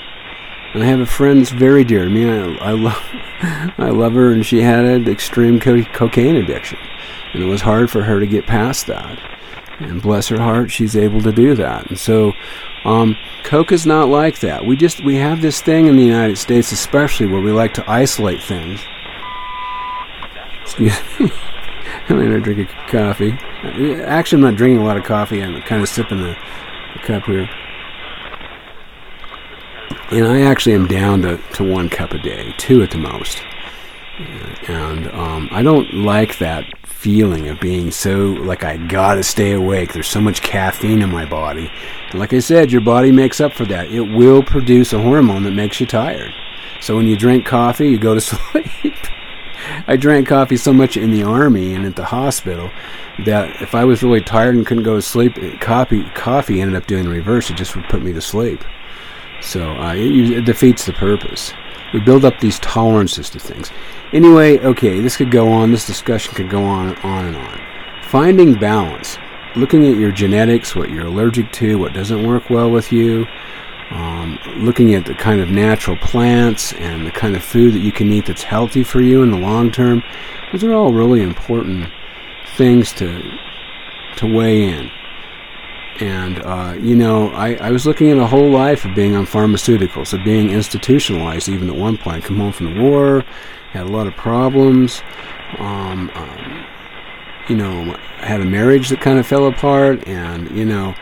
And 0.72 0.82
I 0.82 0.86
have 0.86 1.00
a 1.00 1.06
friend 1.06 1.40
that's 1.40 1.50
very 1.50 1.84
dear 1.84 2.04
to 2.04 2.10
me. 2.10 2.28
I, 2.28 2.68
I 2.68 2.70
love, 2.72 3.02
I 3.78 3.90
love 3.90 4.14
her, 4.14 4.32
and 4.32 4.46
she 4.46 4.62
had 4.62 4.84
an 4.84 5.08
extreme 5.08 5.58
co- 5.58 5.82
cocaine 5.84 6.36
addiction, 6.36 6.78
and 7.32 7.42
it 7.42 7.46
was 7.46 7.62
hard 7.62 7.90
for 7.90 8.04
her 8.04 8.20
to 8.20 8.26
get 8.26 8.46
past 8.46 8.86
that. 8.86 9.35
And 9.78 10.00
bless 10.00 10.28
her 10.28 10.38
heart, 10.38 10.70
she's 10.70 10.96
able 10.96 11.20
to 11.22 11.32
do 11.32 11.54
that. 11.54 11.90
And 11.90 11.98
so, 11.98 12.32
um, 12.84 13.16
Coke 13.44 13.72
is 13.72 13.84
not 13.84 14.08
like 14.08 14.40
that. 14.40 14.64
We 14.64 14.76
just 14.76 15.04
we 15.04 15.16
have 15.16 15.42
this 15.42 15.60
thing 15.60 15.86
in 15.86 15.96
the 15.96 16.04
United 16.04 16.38
States, 16.38 16.72
especially 16.72 17.26
where 17.26 17.42
we 17.42 17.52
like 17.52 17.74
to 17.74 17.90
isolate 17.90 18.42
things. 18.42 18.80
Excuse 20.62 20.98
me. 21.20 21.30
I'm 22.08 22.16
gonna 22.16 22.40
drink 22.40 22.70
a 22.70 22.90
coffee. 22.90 23.32
Actually, 24.04 24.38
I'm 24.38 24.50
not 24.50 24.56
drinking 24.56 24.80
a 24.80 24.84
lot 24.84 24.96
of 24.96 25.04
coffee. 25.04 25.42
I'm 25.42 25.60
kind 25.62 25.82
of 25.82 25.88
sipping 25.88 26.18
the, 26.18 26.36
the 26.94 26.98
cup 27.00 27.24
here. 27.24 27.48
And 30.10 30.26
I 30.26 30.42
actually 30.42 30.76
am 30.76 30.86
down 30.86 31.22
to, 31.22 31.38
to 31.54 31.64
one 31.68 31.88
cup 31.88 32.12
a 32.12 32.18
day, 32.18 32.54
two 32.58 32.82
at 32.82 32.92
the 32.92 32.98
most. 32.98 33.42
And 34.68 35.08
um, 35.08 35.48
I 35.50 35.62
don't 35.62 35.92
like 35.92 36.38
that 36.38 36.64
feeling 36.96 37.46
of 37.48 37.60
being 37.60 37.90
so 37.90 38.32
like 38.32 38.64
I 38.64 38.78
gotta 38.78 39.22
stay 39.22 39.52
awake. 39.52 39.92
There's 39.92 40.08
so 40.08 40.20
much 40.20 40.42
caffeine 40.42 41.02
in 41.02 41.10
my 41.10 41.26
body. 41.26 41.70
And 42.10 42.18
like 42.18 42.32
I 42.32 42.38
said, 42.38 42.72
your 42.72 42.80
body 42.80 43.12
makes 43.12 43.40
up 43.40 43.52
for 43.52 43.66
that. 43.66 43.90
It 43.92 44.00
will 44.00 44.42
produce 44.42 44.92
a 44.92 45.00
hormone 45.00 45.44
that 45.44 45.52
makes 45.52 45.78
you 45.78 45.86
tired. 45.86 46.32
So 46.80 46.96
when 46.96 47.06
you 47.06 47.16
drink 47.16 47.44
coffee, 47.44 47.88
you 47.88 47.98
go 47.98 48.14
to 48.14 48.20
sleep. 48.22 48.94
I 49.86 49.96
drank 49.96 50.28
coffee 50.28 50.56
so 50.56 50.72
much 50.72 50.96
in 50.96 51.10
the 51.10 51.22
army 51.22 51.74
and 51.74 51.84
at 51.84 51.96
the 51.96 52.04
hospital 52.04 52.70
that 53.24 53.60
if 53.60 53.74
I 53.74 53.84
was 53.84 54.02
really 54.02 54.20
tired 54.20 54.54
and 54.54 54.66
couldn't 54.66 54.84
go 54.84 54.96
to 54.96 55.02
sleep, 55.02 55.34
coffee 55.60 56.04
coffee 56.14 56.60
ended 56.60 56.76
up 56.76 56.86
doing 56.86 57.04
the 57.04 57.10
reverse. 57.10 57.50
It 57.50 57.56
just 57.56 57.76
would 57.76 57.88
put 57.88 58.02
me 58.02 58.12
to 58.14 58.20
sleep. 58.22 58.64
So 59.42 59.70
uh, 59.72 59.94
it, 59.94 60.30
it 60.30 60.44
defeats 60.46 60.86
the 60.86 60.92
purpose. 60.94 61.52
We 61.92 62.00
build 62.00 62.24
up 62.24 62.40
these 62.40 62.58
tolerances 62.58 63.30
to 63.30 63.38
things. 63.38 63.70
Anyway, 64.12 64.58
okay, 64.58 65.00
this 65.00 65.16
could 65.16 65.30
go 65.30 65.50
on, 65.52 65.70
this 65.70 65.86
discussion 65.86 66.34
could 66.34 66.50
go 66.50 66.62
on 66.62 66.88
and 66.88 66.98
on 66.98 67.24
and 67.26 67.36
on. 67.36 67.60
Finding 68.02 68.54
balance, 68.54 69.18
looking 69.56 69.86
at 69.86 69.96
your 69.96 70.12
genetics, 70.12 70.76
what 70.76 70.90
you're 70.90 71.06
allergic 71.06 71.52
to, 71.52 71.78
what 71.78 71.92
doesn't 71.92 72.26
work 72.26 72.50
well 72.50 72.70
with 72.70 72.92
you, 72.92 73.26
um, 73.90 74.38
looking 74.56 74.94
at 74.94 75.06
the 75.06 75.14
kind 75.14 75.40
of 75.40 75.48
natural 75.48 75.96
plants 75.96 76.72
and 76.74 77.06
the 77.06 77.10
kind 77.12 77.36
of 77.36 77.44
food 77.44 77.74
that 77.74 77.80
you 77.80 77.92
can 77.92 78.10
eat 78.12 78.26
that's 78.26 78.42
healthy 78.42 78.82
for 78.82 79.00
you 79.00 79.22
in 79.22 79.30
the 79.30 79.38
long 79.38 79.70
term. 79.70 80.02
Those 80.52 80.64
are 80.64 80.72
all 80.72 80.92
really 80.92 81.22
important 81.22 81.88
things 82.56 82.92
to 82.94 83.38
to 84.16 84.26
weigh 84.26 84.64
in. 84.64 84.90
And, 86.00 86.42
uh, 86.42 86.76
you 86.78 86.94
know, 86.94 87.30
I, 87.30 87.54
I 87.54 87.70
was 87.70 87.86
looking 87.86 88.10
at 88.10 88.18
a 88.18 88.26
whole 88.26 88.50
life 88.50 88.84
of 88.84 88.94
being 88.94 89.16
on 89.16 89.26
pharmaceuticals, 89.26 90.12
of 90.12 90.24
being 90.24 90.50
institutionalized 90.50 91.48
even 91.48 91.70
at 91.70 91.76
one 91.76 91.96
point. 91.96 92.24
Come 92.24 92.36
home 92.36 92.52
from 92.52 92.74
the 92.74 92.82
war, 92.82 93.22
had 93.72 93.86
a 93.86 93.90
lot 93.90 94.06
of 94.06 94.14
problems. 94.14 95.02
Um, 95.58 96.10
um, 96.14 96.66
you 97.48 97.56
know, 97.56 97.96
had 98.18 98.40
a 98.40 98.44
marriage 98.44 98.88
that 98.88 99.00
kind 99.00 99.18
of 99.18 99.26
fell 99.26 99.46
apart, 99.46 100.06
and 100.08 100.50
you 100.50 100.64
know, 100.64 100.94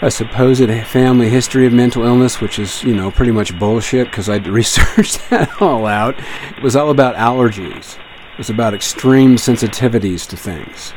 a 0.00 0.10
supposed 0.10 0.68
family 0.86 1.28
history 1.28 1.66
of 1.66 1.72
mental 1.72 2.04
illness, 2.04 2.40
which 2.40 2.58
is, 2.58 2.82
you 2.82 2.94
know, 2.94 3.10
pretty 3.10 3.32
much 3.32 3.56
bullshit 3.58 4.06
because 4.06 4.28
I 4.28 4.36
researched 4.38 5.30
that 5.30 5.60
all 5.60 5.86
out. 5.86 6.18
It 6.56 6.62
was 6.62 6.74
all 6.74 6.90
about 6.90 7.16
allergies. 7.16 7.98
It 8.32 8.38
was 8.38 8.50
about 8.50 8.74
extreme 8.74 9.36
sensitivities 9.36 10.26
to 10.28 10.36
things 10.36 10.94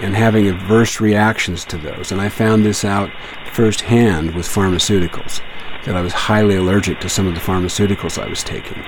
and 0.00 0.16
having 0.16 0.48
adverse 0.48 1.00
reactions 1.00 1.64
to 1.66 1.78
those. 1.78 2.12
And 2.12 2.20
I 2.20 2.28
found 2.28 2.64
this 2.64 2.84
out 2.84 3.10
firsthand 3.52 4.34
with 4.34 4.46
pharmaceuticals, 4.46 5.40
that 5.84 5.96
I 5.96 6.00
was 6.00 6.12
highly 6.12 6.56
allergic 6.56 7.00
to 7.00 7.08
some 7.08 7.26
of 7.26 7.34
the 7.34 7.40
pharmaceuticals 7.40 8.22
I 8.22 8.28
was 8.28 8.42
taking. 8.42 8.82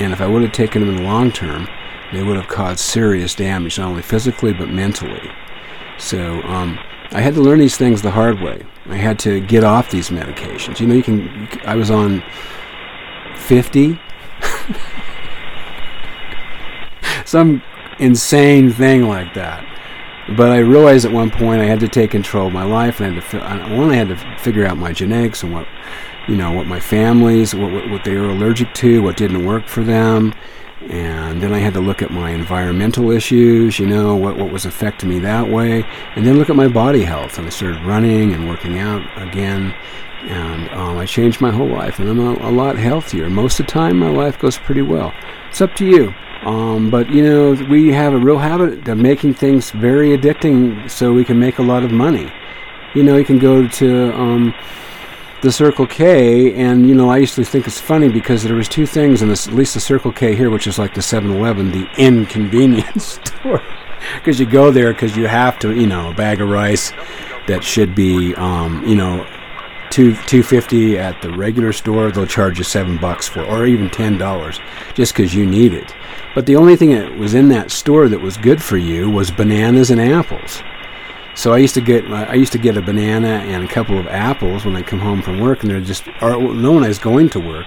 And 0.00 0.12
if 0.12 0.20
I 0.20 0.26
would 0.26 0.42
have 0.42 0.52
taken 0.52 0.80
them 0.80 0.90
in 0.90 0.96
the 0.96 1.02
long 1.02 1.30
term, 1.30 1.68
they 2.12 2.22
would 2.22 2.36
have 2.36 2.48
caused 2.48 2.80
serious 2.80 3.34
damage, 3.34 3.78
not 3.78 3.88
only 3.88 4.02
physically 4.02 4.52
but 4.52 4.68
mentally. 4.68 5.30
So 5.98 6.40
um, 6.42 6.78
I 7.12 7.20
had 7.20 7.34
to 7.34 7.40
learn 7.40 7.58
these 7.58 7.76
things 7.76 8.02
the 8.02 8.10
hard 8.10 8.40
way. 8.40 8.62
I 8.86 8.96
had 8.96 9.18
to 9.20 9.40
get 9.40 9.64
off 9.64 9.90
these 9.90 10.10
medications. 10.10 10.80
You 10.80 10.86
know, 10.86 10.94
you 10.94 11.02
can. 11.02 11.48
I 11.64 11.74
was 11.74 11.90
on 11.90 12.22
50, 13.36 13.98
some 17.24 17.62
insane 17.98 18.72
thing 18.72 19.08
like 19.08 19.34
that. 19.34 19.64
But 20.28 20.50
I 20.50 20.58
realized 20.58 21.04
at 21.04 21.12
one 21.12 21.30
point 21.30 21.60
I 21.60 21.66
had 21.66 21.80
to 21.80 21.88
take 21.88 22.10
control 22.10 22.48
of 22.48 22.52
my 22.52 22.64
life, 22.64 23.00
and 23.00 23.16
I 23.16 23.20
had 23.20 23.30
to. 23.30 23.38
I 23.38 23.70
only 23.70 23.96
had 23.96 24.08
to 24.08 24.16
figure 24.38 24.66
out 24.66 24.76
my 24.76 24.92
genetics 24.92 25.42
and 25.42 25.52
what, 25.52 25.68
you 26.26 26.36
know, 26.36 26.50
what 26.50 26.66
my 26.66 26.80
families, 26.80 27.54
what, 27.54 27.70
what, 27.72 27.88
what 27.88 28.04
they 28.04 28.16
were 28.16 28.30
allergic 28.30 28.74
to, 28.74 29.02
what 29.02 29.16
didn't 29.16 29.46
work 29.46 29.68
for 29.68 29.84
them, 29.84 30.34
and 30.88 31.42
then 31.42 31.52
I 31.52 31.58
had 31.58 31.74
to 31.74 31.80
look 31.80 32.02
at 32.02 32.10
my 32.10 32.30
environmental 32.30 33.10
issues, 33.10 33.78
you 33.78 33.86
know, 33.86 34.14
what, 34.14 34.36
what 34.36 34.52
was 34.52 34.66
affecting 34.66 35.08
me 35.08 35.18
that 35.20 35.48
way, 35.48 35.84
and 36.14 36.26
then 36.26 36.38
look 36.38 36.50
at 36.50 36.56
my 36.56 36.68
body 36.68 37.02
health. 37.02 37.38
And 37.38 37.46
I 37.46 37.50
started 37.50 37.82
running 37.84 38.32
and 38.32 38.48
working 38.48 38.78
out 38.78 39.02
again, 39.16 39.74
and 40.22 40.68
um, 40.70 40.98
I 40.98 41.06
changed 41.06 41.40
my 41.40 41.50
whole 41.50 41.68
life, 41.68 41.98
and 41.98 42.08
I'm 42.08 42.20
a, 42.20 42.48
a, 42.48 42.50
lot 42.50 42.76
healthier. 42.76 43.30
Most 43.30 43.58
of 43.58 43.66
the 43.66 43.72
time, 43.72 43.98
my 43.98 44.10
life 44.10 44.38
goes 44.38 44.58
pretty 44.58 44.82
well. 44.82 45.12
It's 45.48 45.60
up 45.60 45.74
to 45.76 45.86
you. 45.86 46.14
Um, 46.46 46.90
but, 46.90 47.10
you 47.10 47.22
know, 47.22 47.52
we 47.68 47.92
have 47.92 48.14
a 48.14 48.18
real 48.18 48.38
habit 48.38 48.86
of 48.88 48.98
making 48.98 49.34
things 49.34 49.72
very 49.72 50.16
addicting 50.16 50.88
so 50.88 51.12
we 51.12 51.24
can 51.24 51.40
make 51.40 51.58
a 51.58 51.62
lot 51.62 51.82
of 51.82 51.90
money. 51.90 52.32
You 52.94 53.02
know, 53.02 53.16
you 53.16 53.24
can 53.24 53.38
go 53.38 53.66
to. 53.66 54.14
Um, 54.14 54.54
the 55.42 55.52
Circle 55.52 55.86
K, 55.86 56.54
and 56.54 56.88
you 56.88 56.94
know, 56.94 57.10
I 57.10 57.18
used 57.18 57.34
to 57.34 57.44
think 57.44 57.66
it's 57.66 57.80
funny 57.80 58.08
because 58.08 58.42
there 58.42 58.54
was 58.54 58.68
two 58.68 58.86
things 58.86 59.22
in 59.22 59.28
this, 59.28 59.46
at 59.46 59.54
least 59.54 59.74
the 59.74 59.80
Circle 59.80 60.10
K 60.12 60.34
here, 60.34 60.50
which 60.50 60.66
is 60.66 60.78
like 60.78 60.94
the 60.94 61.00
7-Eleven, 61.00 61.72
the 61.72 61.88
inconvenience 61.98 63.20
store, 63.24 63.62
because 64.16 64.40
you 64.40 64.46
go 64.46 64.70
there 64.70 64.92
because 64.92 65.16
you 65.16 65.26
have 65.26 65.58
to, 65.60 65.74
you 65.74 65.86
know, 65.86 66.10
a 66.10 66.14
bag 66.14 66.40
of 66.40 66.48
rice 66.48 66.92
that 67.46 67.62
should 67.62 67.94
be, 67.94 68.34
um, 68.34 68.84
you 68.86 68.96
know, 68.96 69.26
two 69.90 70.14
two 70.26 70.42
fifty 70.42 70.98
at 70.98 71.20
the 71.22 71.30
regular 71.32 71.72
store, 71.72 72.10
they'll 72.10 72.26
charge 72.26 72.58
you 72.58 72.64
seven 72.64 72.98
bucks 72.98 73.28
for, 73.28 73.42
or 73.44 73.66
even 73.66 73.90
ten 73.90 74.18
dollars, 74.18 74.58
just 74.94 75.14
because 75.14 75.34
you 75.34 75.46
need 75.46 75.72
it. 75.72 75.94
But 76.34 76.46
the 76.46 76.56
only 76.56 76.76
thing 76.76 76.90
that 76.90 77.16
was 77.18 77.34
in 77.34 77.48
that 77.48 77.70
store 77.70 78.08
that 78.08 78.20
was 78.20 78.36
good 78.36 78.62
for 78.62 78.76
you 78.76 79.10
was 79.10 79.30
bananas 79.30 79.90
and 79.90 80.00
apples. 80.00 80.62
So 81.34 81.52
I 81.52 81.58
used 81.58 81.74
to 81.74 81.80
get 81.80 82.04
I 82.10 82.34
used 82.34 82.52
to 82.52 82.58
get 82.58 82.76
a 82.76 82.82
banana 82.82 83.28
and 83.28 83.64
a 83.64 83.68
couple 83.68 83.98
of 83.98 84.06
apples 84.06 84.64
when 84.64 84.74
I 84.74 84.82
come 84.82 85.00
home 85.00 85.22
from 85.22 85.40
work, 85.40 85.62
and 85.62 85.70
they're 85.70 85.80
just 85.80 86.06
or 86.22 86.40
no 86.40 86.72
when 86.72 86.84
I 86.84 86.88
was 86.88 86.98
going 86.98 87.28
to 87.30 87.40
work 87.40 87.66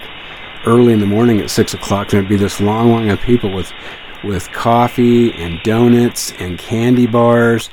early 0.66 0.92
in 0.92 1.00
the 1.00 1.06
morning 1.06 1.40
at 1.40 1.50
six 1.50 1.74
o'clock. 1.74 2.10
There'd 2.10 2.28
be 2.28 2.36
this 2.36 2.60
long 2.60 2.92
line 2.92 3.10
of 3.10 3.20
people 3.22 3.54
with 3.54 3.72
with 4.24 4.52
coffee 4.52 5.32
and 5.34 5.60
donuts 5.64 6.34
and 6.40 6.58
candy 6.58 7.08
bars 7.08 7.70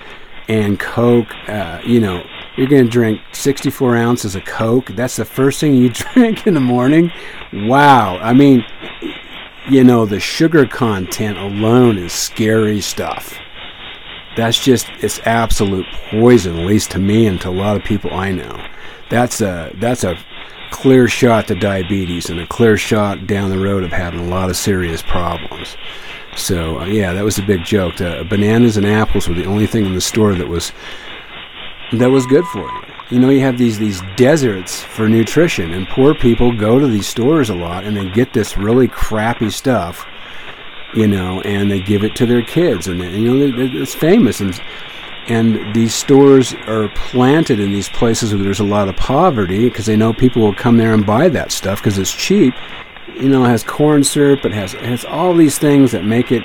and 0.48 0.78
Coke. 0.78 1.35
Uh, 1.48 1.80
you 1.85 2.00
know, 2.00 2.22
you're 2.57 2.69
going 2.69 2.85
to 2.85 2.90
drink 2.90 3.21
64 3.33 3.97
ounces 3.97 4.35
of 4.35 4.45
Coke. 4.45 4.87
That's 4.88 5.16
the 5.16 5.25
first 5.25 5.61
thing 5.61 5.75
you 5.75 5.88
drink 6.14 6.47
in 6.47 6.55
the 6.55 6.61
morning. 6.61 7.11
Wow. 7.53 8.19
I 8.19 8.33
mean, 8.33 8.64
you 9.69 9.85
know, 9.85 10.07
the 10.07 10.21
sugar 10.21 10.66
content 10.66 11.38
alone 11.38 11.99
is 11.99 12.12
scary 12.12 12.81
stuff 12.81 13.38
that's 14.37 14.62
just 14.62 14.88
it's 15.01 15.19
absolute 15.21 15.87
poison 16.11 16.59
at 16.59 16.66
least 16.66 16.90
to 16.92 16.99
me 16.99 17.27
and 17.27 17.40
to 17.40 17.49
a 17.49 17.51
lot 17.51 17.77
of 17.77 17.83
people 17.83 18.12
i 18.12 18.31
know 18.31 18.64
that's 19.11 19.40
a 19.40 19.75
that's 19.81 20.05
a 20.05 20.14
clear 20.71 21.09
shot 21.09 21.49
to 21.49 21.55
diabetes 21.55 22.29
and 22.29 22.38
a 22.38 22.47
clear 22.47 22.77
shot 22.77 23.27
down 23.27 23.51
the 23.51 23.59
road 23.59 23.83
of 23.83 23.90
having 23.90 24.21
a 24.21 24.29
lot 24.29 24.51
of 24.51 24.57
serious 24.57 25.01
problems 25.03 25.77
so 26.37 26.81
uh, 26.81 26.85
yeah 26.85 27.12
that 27.14 27.25
was 27.25 27.38
a 27.38 27.42
big 27.42 27.64
joke 27.64 27.97
the 27.97 28.27
bananas 28.29 28.77
and 28.77 28.87
apples 28.87 29.27
were 29.27 29.35
the 29.35 29.47
only 29.47 29.66
thing 29.66 29.87
in 29.87 29.95
the 29.95 30.01
store 30.01 30.35
that 30.35 30.49
was 30.49 30.71
that 31.92 32.11
was 32.11 32.27
good 32.27 32.44
for 32.46 32.61
you 32.61 32.83
you 33.11 33.18
know 33.20 33.29
you 33.31 33.40
have 33.40 33.59
these 33.59 33.79
these 33.79 34.01
deserts 34.16 34.83
for 34.83 35.09
nutrition 35.09 35.72
and 35.72 35.87
poor 35.88 36.14
people 36.14 36.57
go 36.57 36.79
to 36.79 36.87
these 36.87 37.07
stores 37.07 37.51
a 37.51 37.55
lot 37.55 37.85
and 37.85 37.96
they 37.96 38.09
get 38.11 38.33
this 38.33 38.57
really 38.57 38.88
crappy 38.88 39.51
stuff 39.51 40.07
you 40.96 41.07
know, 41.07 41.40
and 41.42 41.70
they 41.70 41.81
give 41.81 42.05
it 42.05 42.16
to 42.16 42.27
their 42.27 42.42
kids, 42.42 42.88
and 42.88 43.01
you 43.01 43.35
know 43.35 43.55
it's 43.59 43.94
famous, 43.94 44.40
and 44.40 44.59
and 45.29 45.75
these 45.75 45.94
stores 45.94 46.55
are 46.66 46.88
planted 46.94 47.61
in 47.61 47.72
these 47.72 47.88
places 47.88 48.33
where 48.33 48.42
there's 48.42 48.61
a 48.61 48.64
lot 48.64 48.88
of 48.88 48.96
poverty 48.96 49.68
because 49.68 49.87
they 49.87 49.96
know 49.96 50.12
people 50.12 50.42
will 50.42 50.55
come 50.55 50.77
there 50.77 50.94
and 50.94 51.05
buy 51.05 51.29
that 51.29 51.53
stuff 51.53 51.81
because 51.81 51.99
it's 51.99 52.12
cheap. 52.12 52.55
You 53.14 53.29
know, 53.29 53.44
it 53.44 53.49
has 53.49 53.62
corn 53.62 54.05
syrup, 54.05 54.44
it 54.44 54.53
has 54.53 54.75
it 54.75 54.83
has 54.83 55.05
all 55.05 55.35
these 55.35 55.59
things 55.59 55.92
that 55.92 56.05
make 56.05 56.33
it 56.33 56.44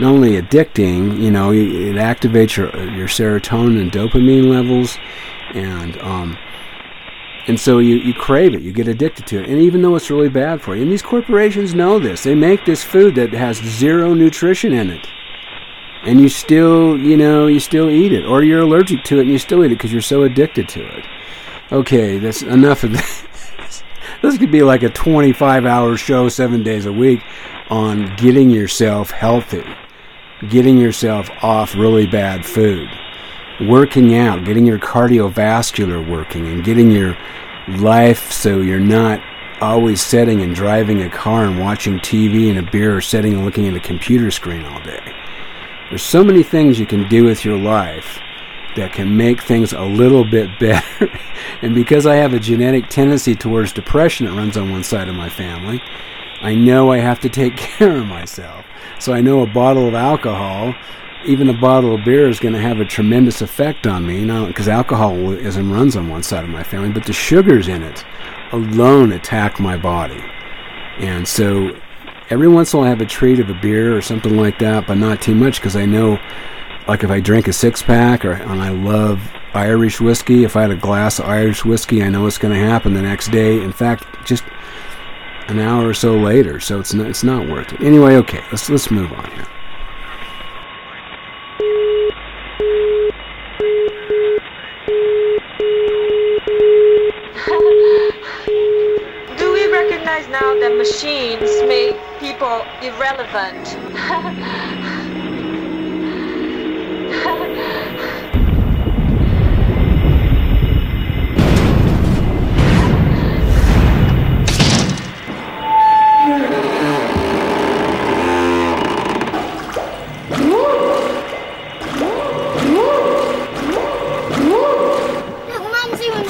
not 0.00 0.12
only 0.12 0.40
addicting, 0.40 1.20
you 1.20 1.30
know, 1.30 1.52
it 1.52 1.96
activates 1.96 2.56
your 2.56 2.74
your 2.90 3.08
serotonin 3.08 3.80
and 3.80 3.92
dopamine 3.92 4.50
levels, 4.50 4.96
and 5.54 5.98
um, 6.00 6.38
and 7.46 7.58
so 7.58 7.78
you, 7.78 7.96
you 7.96 8.14
crave 8.14 8.54
it, 8.54 8.62
you 8.62 8.72
get 8.72 8.86
addicted 8.86 9.26
to 9.28 9.42
it. 9.42 9.48
And 9.48 9.60
even 9.60 9.82
though 9.82 9.96
it's 9.96 10.10
really 10.10 10.28
bad 10.28 10.60
for 10.60 10.76
you, 10.76 10.82
and 10.82 10.92
these 10.92 11.02
corporations 11.02 11.74
know 11.74 11.98
this, 11.98 12.22
they 12.22 12.34
make 12.34 12.64
this 12.64 12.84
food 12.84 13.14
that 13.16 13.32
has 13.32 13.56
zero 13.56 14.14
nutrition 14.14 14.72
in 14.72 14.90
it. 14.90 15.06
And 16.04 16.20
you 16.20 16.28
still, 16.28 16.96
you 16.96 17.16
know, 17.16 17.46
you 17.46 17.60
still 17.60 17.90
eat 17.90 18.12
it. 18.12 18.24
Or 18.24 18.42
you're 18.42 18.60
allergic 18.60 19.04
to 19.04 19.18
it 19.18 19.22
and 19.22 19.30
you 19.30 19.38
still 19.38 19.64
eat 19.64 19.72
it 19.72 19.76
because 19.76 19.92
you're 19.92 20.00
so 20.00 20.22
addicted 20.22 20.68
to 20.70 20.86
it. 20.96 21.04
Okay, 21.72 22.18
that's 22.18 22.42
enough 22.42 22.84
of 22.84 22.92
this. 22.92 23.82
this 24.22 24.38
could 24.38 24.52
be 24.52 24.62
like 24.62 24.82
a 24.82 24.88
25 24.88 25.66
hour 25.66 25.96
show, 25.96 26.28
seven 26.28 26.62
days 26.62 26.86
a 26.86 26.92
week, 26.92 27.20
on 27.68 28.14
getting 28.16 28.50
yourself 28.50 29.10
healthy, 29.10 29.64
getting 30.48 30.78
yourself 30.78 31.28
off 31.42 31.74
really 31.74 32.06
bad 32.06 32.44
food 32.44 32.88
working 33.60 34.16
out, 34.16 34.44
getting 34.44 34.66
your 34.66 34.78
cardiovascular 34.78 36.06
working, 36.08 36.46
and 36.46 36.64
getting 36.64 36.90
your 36.90 37.16
life 37.68 38.32
so 38.32 38.60
you're 38.60 38.80
not 38.80 39.22
always 39.60 40.00
sitting 40.00 40.40
and 40.40 40.54
driving 40.54 41.02
a 41.02 41.10
car 41.10 41.44
and 41.44 41.60
watching 41.60 41.98
TV 41.98 42.48
and 42.48 42.58
a 42.58 42.70
beer 42.70 42.96
or 42.96 43.00
sitting 43.00 43.34
and 43.34 43.44
looking 43.44 43.68
at 43.68 43.74
a 43.74 43.80
computer 43.80 44.30
screen 44.30 44.64
all 44.64 44.82
day. 44.82 45.14
There's 45.90 46.02
so 46.02 46.24
many 46.24 46.42
things 46.42 46.78
you 46.78 46.86
can 46.86 47.08
do 47.08 47.24
with 47.24 47.44
your 47.44 47.58
life 47.58 48.18
that 48.76 48.92
can 48.92 49.16
make 49.16 49.42
things 49.42 49.72
a 49.72 49.82
little 49.82 50.24
bit 50.24 50.48
better. 50.60 51.10
and 51.60 51.74
because 51.74 52.06
I 52.06 52.16
have 52.16 52.32
a 52.32 52.40
genetic 52.40 52.88
tendency 52.88 53.34
towards 53.34 53.72
depression 53.72 54.26
that 54.26 54.32
runs 54.32 54.56
on 54.56 54.70
one 54.70 54.84
side 54.84 55.08
of 55.08 55.14
my 55.14 55.28
family, 55.28 55.82
I 56.40 56.54
know 56.54 56.90
I 56.90 56.98
have 56.98 57.20
to 57.20 57.28
take 57.28 57.56
care 57.58 57.96
of 57.96 58.06
myself. 58.06 58.64
So 58.98 59.12
I 59.12 59.20
know 59.20 59.42
a 59.42 59.46
bottle 59.46 59.88
of 59.88 59.94
alcohol 59.94 60.74
even 61.24 61.50
a 61.50 61.60
bottle 61.60 61.94
of 61.94 62.04
beer 62.04 62.28
is 62.28 62.40
going 62.40 62.54
to 62.54 62.60
have 62.60 62.80
a 62.80 62.84
tremendous 62.84 63.42
effect 63.42 63.86
on 63.86 64.06
me, 64.06 64.24
know, 64.24 64.46
because 64.46 64.68
alcoholism 64.68 65.70
runs 65.70 65.96
on 65.96 66.08
one 66.08 66.22
side 66.22 66.44
of 66.44 66.50
my 66.50 66.62
family, 66.62 66.90
but 66.90 67.04
the 67.04 67.12
sugars 67.12 67.68
in 67.68 67.82
it 67.82 68.04
alone 68.52 69.12
attack 69.12 69.60
my 69.60 69.76
body. 69.76 70.22
And 70.98 71.26
so 71.26 71.78
every 72.30 72.48
once 72.48 72.72
in 72.72 72.78
a 72.78 72.80
while 72.80 72.86
I 72.86 72.90
have 72.90 73.00
a 73.00 73.06
treat 73.06 73.38
of 73.38 73.50
a 73.50 73.54
beer 73.54 73.96
or 73.96 74.00
something 74.00 74.36
like 74.36 74.58
that, 74.60 74.86
but 74.86 74.96
not 74.96 75.20
too 75.20 75.34
much 75.34 75.60
because 75.60 75.76
I 75.76 75.84
know, 75.84 76.18
like 76.88 77.04
if 77.04 77.10
I 77.10 77.20
drink 77.20 77.48
a 77.48 77.52
six 77.52 77.82
pack 77.82 78.24
or 78.24 78.32
and 78.32 78.62
I 78.62 78.70
love 78.70 79.20
Irish 79.52 80.00
whiskey, 80.00 80.44
if 80.44 80.56
I 80.56 80.62
had 80.62 80.70
a 80.70 80.76
glass 80.76 81.18
of 81.18 81.26
Irish 81.26 81.64
whiskey, 81.64 82.02
I 82.02 82.08
know 82.08 82.26
it's 82.26 82.38
going 82.38 82.54
to 82.54 82.66
happen 82.66 82.94
the 82.94 83.02
next 83.02 83.30
day. 83.30 83.60
In 83.60 83.72
fact, 83.72 84.06
just 84.24 84.44
an 85.48 85.58
hour 85.58 85.88
or 85.88 85.94
so 85.94 86.18
later. 86.18 86.60
So 86.60 86.80
it's 86.80 86.94
not, 86.94 87.08
it's 87.08 87.24
not 87.24 87.46
worth 87.46 87.72
it. 87.72 87.82
Anyway, 87.82 88.16
okay, 88.16 88.44
let's 88.50 88.68
let's 88.68 88.90
move 88.90 89.12
on 89.12 89.30
here. 89.30 89.46
Do 99.36 99.52
we 99.52 99.70
recognize 99.72 100.28
now 100.28 100.58
that 100.60 100.74
machines 100.76 101.50
make 101.66 101.96
people 102.18 102.66
irrelevant. 102.82 103.76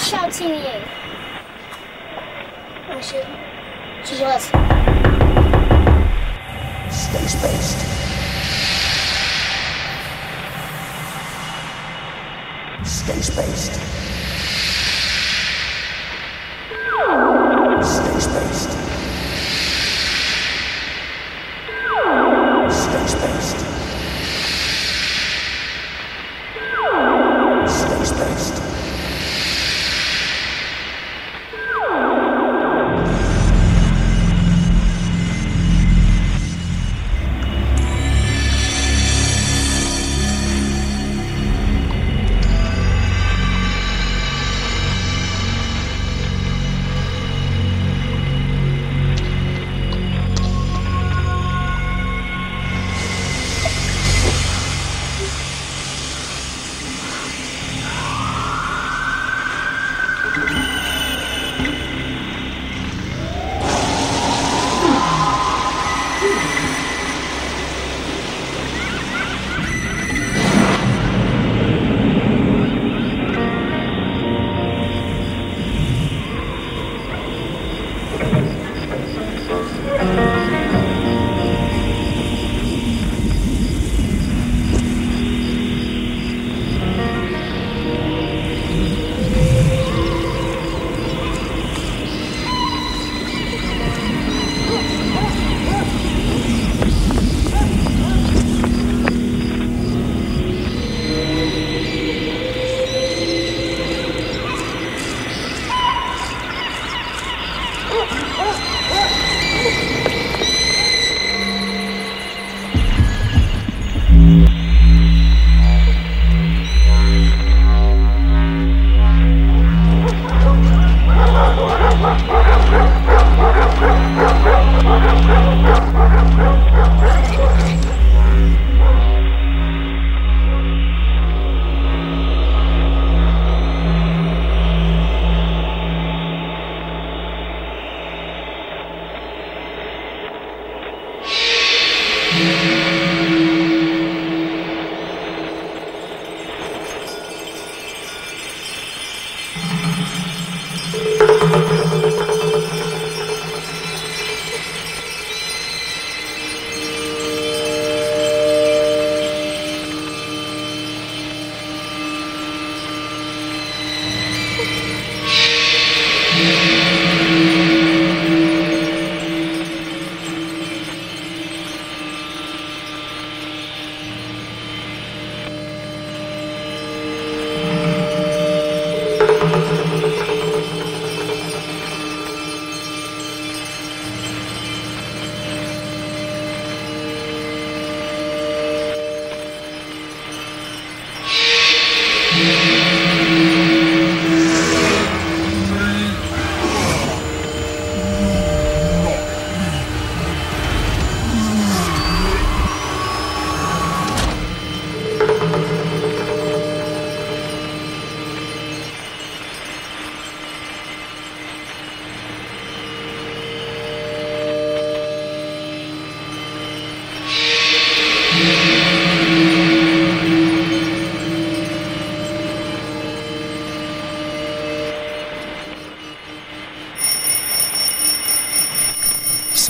shouting 0.00 0.48
you. 0.48 0.80
Oh, 2.88 3.00
she, 3.00 3.20
she 4.04 4.22
was. 4.22 4.44
Stay 6.90 7.26
spaced. 7.26 7.80
Stay 12.84 13.20
spaced. 13.20 13.90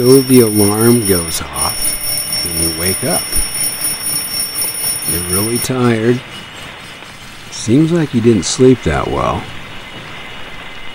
So 0.01 0.23
the 0.23 0.41
alarm 0.41 1.07
goes 1.07 1.43
off 1.43 2.47
and 2.47 2.73
you 2.73 2.81
wake 2.81 3.05
up. 3.05 3.21
You're 5.11 5.31
really 5.31 5.59
tired. 5.59 6.19
Seems 7.51 7.93
like 7.93 8.15
you 8.15 8.23
didn't 8.23 8.45
sleep 8.45 8.83
that 8.85 9.07
well. 9.07 9.45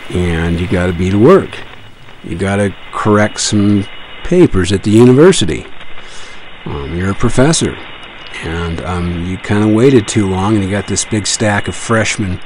And 0.10 0.60
you 0.60 0.68
got 0.68 0.88
to 0.88 0.92
be 0.92 1.12
to 1.12 1.20
work. 1.20 1.56
You 2.24 2.36
got 2.36 2.56
to 2.56 2.76
correct 2.94 3.42
some 3.42 3.86
papers 4.24 4.72
at 4.72 4.82
the 4.82 4.90
university. 4.90 5.68
Um, 6.66 6.98
you're 6.98 7.12
a 7.12 7.14
professor. 7.14 7.76
And 8.42 8.82
um, 8.82 9.28
you 9.28 9.38
kind 9.38 9.64
of 9.64 9.76
waited 9.76 10.08
too 10.08 10.28
long 10.28 10.56
and 10.56 10.64
you 10.64 10.72
got 10.72 10.88
this 10.88 11.06
big 11.06 11.28
stack 11.28 11.68
of 11.68 11.76
freshman 11.76 12.42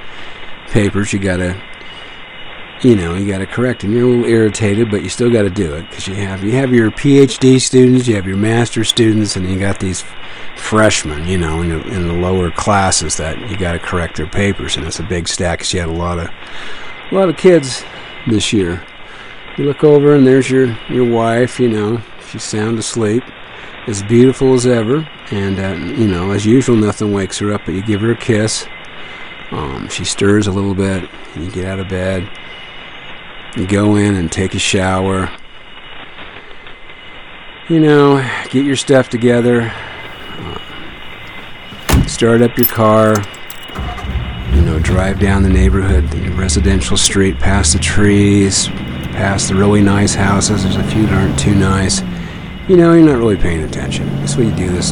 papers 0.68 1.14
you 1.14 1.20
got 1.20 1.38
to 1.38 1.69
you 2.82 2.96
know, 2.96 3.14
you 3.14 3.28
got 3.28 3.40
to 3.40 3.46
correct 3.46 3.82
them. 3.82 3.92
You're 3.92 4.08
a 4.08 4.10
little 4.10 4.26
irritated, 4.26 4.90
but 4.90 5.04
you 5.04 5.10
still 5.10 5.32
got 5.32 5.42
to 5.42 5.50
do 5.50 5.74
it 5.74 5.90
because 5.90 6.08
you 6.08 6.16
have 6.16 6.44
you 6.44 6.54
have 6.54 6.74
your 6.74 6.92
PhD 6.92 7.60
students, 7.60 8.08
you 8.08 8.16
have 8.16 8.26
your 8.26 8.38
master 8.38 8.84
students, 8.84 9.36
and 9.36 9.50
you 9.50 9.60
got 9.60 9.80
these 9.80 10.04
freshmen, 10.56 11.28
you 11.28 11.38
know, 11.38 11.62
in 11.62 11.70
the, 11.70 11.82
in 11.88 12.08
the 12.08 12.14
lower 12.14 12.52
classes 12.52 13.18
that 13.18 13.38
you 13.50 13.58
got 13.58 13.74
to 13.74 13.80
correct 13.80 14.18
their 14.18 14.28
papers, 14.28 14.78
and 14.78 14.86
it's 14.86 15.00
a 15.00 15.04
big 15.04 15.28
stack 15.28 15.60
because 15.60 15.74
you 15.74 15.80
had 15.80 15.90
a 15.90 15.94
lot 15.94 16.20
of 16.20 16.30
a 17.12 17.16
lot 17.16 17.30
of 17.30 17.38
kids 17.38 17.84
this 18.28 18.54
year. 18.54 18.86
You 19.58 19.66
look 19.66 19.84
over, 19.84 20.16
and 20.16 20.26
there's 20.26 20.50
your 20.50 20.78
your 20.90 21.10
wife. 21.10 21.60
You 21.60 21.70
know, 21.70 22.02
she's 22.30 22.44
sound 22.44 22.80
asleep, 22.80 23.24
as 23.88 24.04
beautiful 24.04 24.54
as 24.54 24.66
ever, 24.66 25.10
and 25.32 25.60
uh, 25.60 25.76
you 26.00 26.08
know, 26.08 26.32
as 26.32 26.46
usual, 26.46 26.78
nothing 26.78 27.12
wakes 27.12 27.40
her 27.40 27.54
up, 27.54 27.64
but 27.66 27.74
you 27.74 27.82
give 27.82 28.02
her 28.02 28.12
a 28.12 28.18
kiss. 28.18 28.66
Um, 29.52 29.90
she 29.90 30.06
stirs 30.06 30.48
a 30.48 30.52
little 30.52 30.76
bit. 30.76 31.10
And 31.34 31.46
you 31.46 31.52
get 31.52 31.66
out 31.66 31.80
of 31.80 31.90
bed. 31.90 32.30
Go 33.56 33.96
in 33.96 34.16
and 34.16 34.32
take 34.32 34.54
a 34.54 34.60
shower. 34.60 35.32
You 37.68 37.80
know, 37.80 38.18
get 38.52 38.64
your 38.64 38.76
stuff 38.76 39.10
together. 39.10 39.74
Start 42.08 42.42
up 42.44 42.56
your 42.58 42.68
car. 42.68 43.16
You 44.54 44.62
know, 44.62 44.80
drive 44.80 45.20
down 45.20 45.42
the 45.44 45.50
neighborhood, 45.50 46.10
the 46.10 46.30
residential 46.30 46.96
street, 46.96 47.40
past 47.40 47.74
the 47.74 47.80
trees, 47.80 48.68
past 48.68 49.50
the 49.50 49.56
really 49.56 49.82
nice 49.82 50.14
houses. 50.14 50.64
There's 50.64 50.76
a 50.76 50.84
few 50.84 51.08
that 51.08 51.14
aren't 51.14 51.40
too 51.40 51.56
nice. 51.56 52.02
You 52.68 52.78
know, 52.78 52.94
you're 52.94 53.06
not 53.06 53.18
really 53.18 53.38
paying 53.38 53.64
attention. 53.64 54.08
That's 54.18 54.36
why 54.36 54.44
you 54.44 54.56
do 54.56 54.70
this 54.70 54.92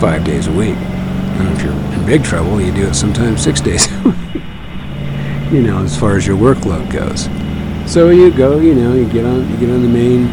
five 0.00 0.24
days 0.24 0.46
a 0.46 0.52
week. 0.52 0.76
And 0.76 1.48
if 1.56 1.62
you're 1.62 1.72
in 1.72 2.06
big 2.06 2.22
trouble, 2.22 2.60
you 2.60 2.72
do 2.72 2.86
it 2.86 2.94
sometimes 2.94 3.42
six 3.42 3.60
days 3.62 3.88
a 3.90 4.08
week. 4.08 4.42
you 5.52 5.62
know, 5.62 5.82
as 5.82 5.98
far 5.98 6.16
as 6.16 6.26
your 6.26 6.36
workload 6.36 6.90
goes. 6.92 7.28
So 7.86 8.10
you 8.10 8.30
go, 8.30 8.58
you 8.58 8.74
know, 8.74 8.94
you 8.94 9.08
get 9.10 9.24
on, 9.24 9.48
you 9.48 9.56
get 9.58 9.70
on 9.70 9.80
the 9.80 9.88
main, 9.88 10.26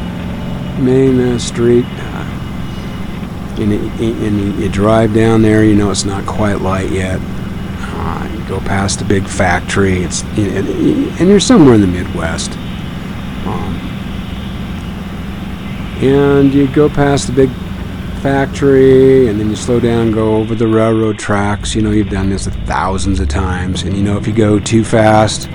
main 0.83 1.19
uh, 1.19 1.37
street, 1.37 1.85
uh, 1.85 3.55
and, 3.59 3.71
it, 3.71 4.01
and 4.01 4.39
you, 4.39 4.63
you 4.63 4.69
drive 4.69 5.13
down 5.13 5.43
there. 5.43 5.63
You 5.63 5.75
know, 5.75 5.91
it's 5.91 6.03
not 6.03 6.25
quite 6.25 6.61
light 6.61 6.89
yet. 6.89 7.19
Uh, 7.21 8.29
you 8.33 8.43
go 8.49 8.59
past 8.59 8.99
the 8.99 9.05
big 9.05 9.27
factory. 9.27 10.01
It's 10.03 10.23
and, 10.23 10.67
and 11.19 11.29
you're 11.29 11.39
somewhere 11.39 11.75
in 11.75 11.81
the 11.81 11.87
Midwest. 11.87 12.51
Um, 13.45 13.75
and 16.01 16.53
you 16.53 16.67
go 16.73 16.89
past 16.89 17.27
the 17.27 17.33
big 17.33 17.49
factory 18.21 19.27
and 19.27 19.39
then 19.39 19.49
you 19.49 19.55
slow 19.55 19.81
down 19.81 20.09
go 20.09 20.37
over 20.37 20.55
the 20.55 20.65
railroad 20.65 21.19
tracks 21.19 21.75
you 21.75 21.81
know 21.81 21.91
you've 21.91 22.09
done 22.09 22.29
this 22.29 22.47
thousands 22.47 23.19
of 23.19 23.27
times 23.27 23.83
and 23.83 23.97
you 23.97 24.01
know 24.01 24.15
if 24.15 24.25
you 24.25 24.31
go 24.31 24.57
too 24.57 24.81
fast 24.81 25.49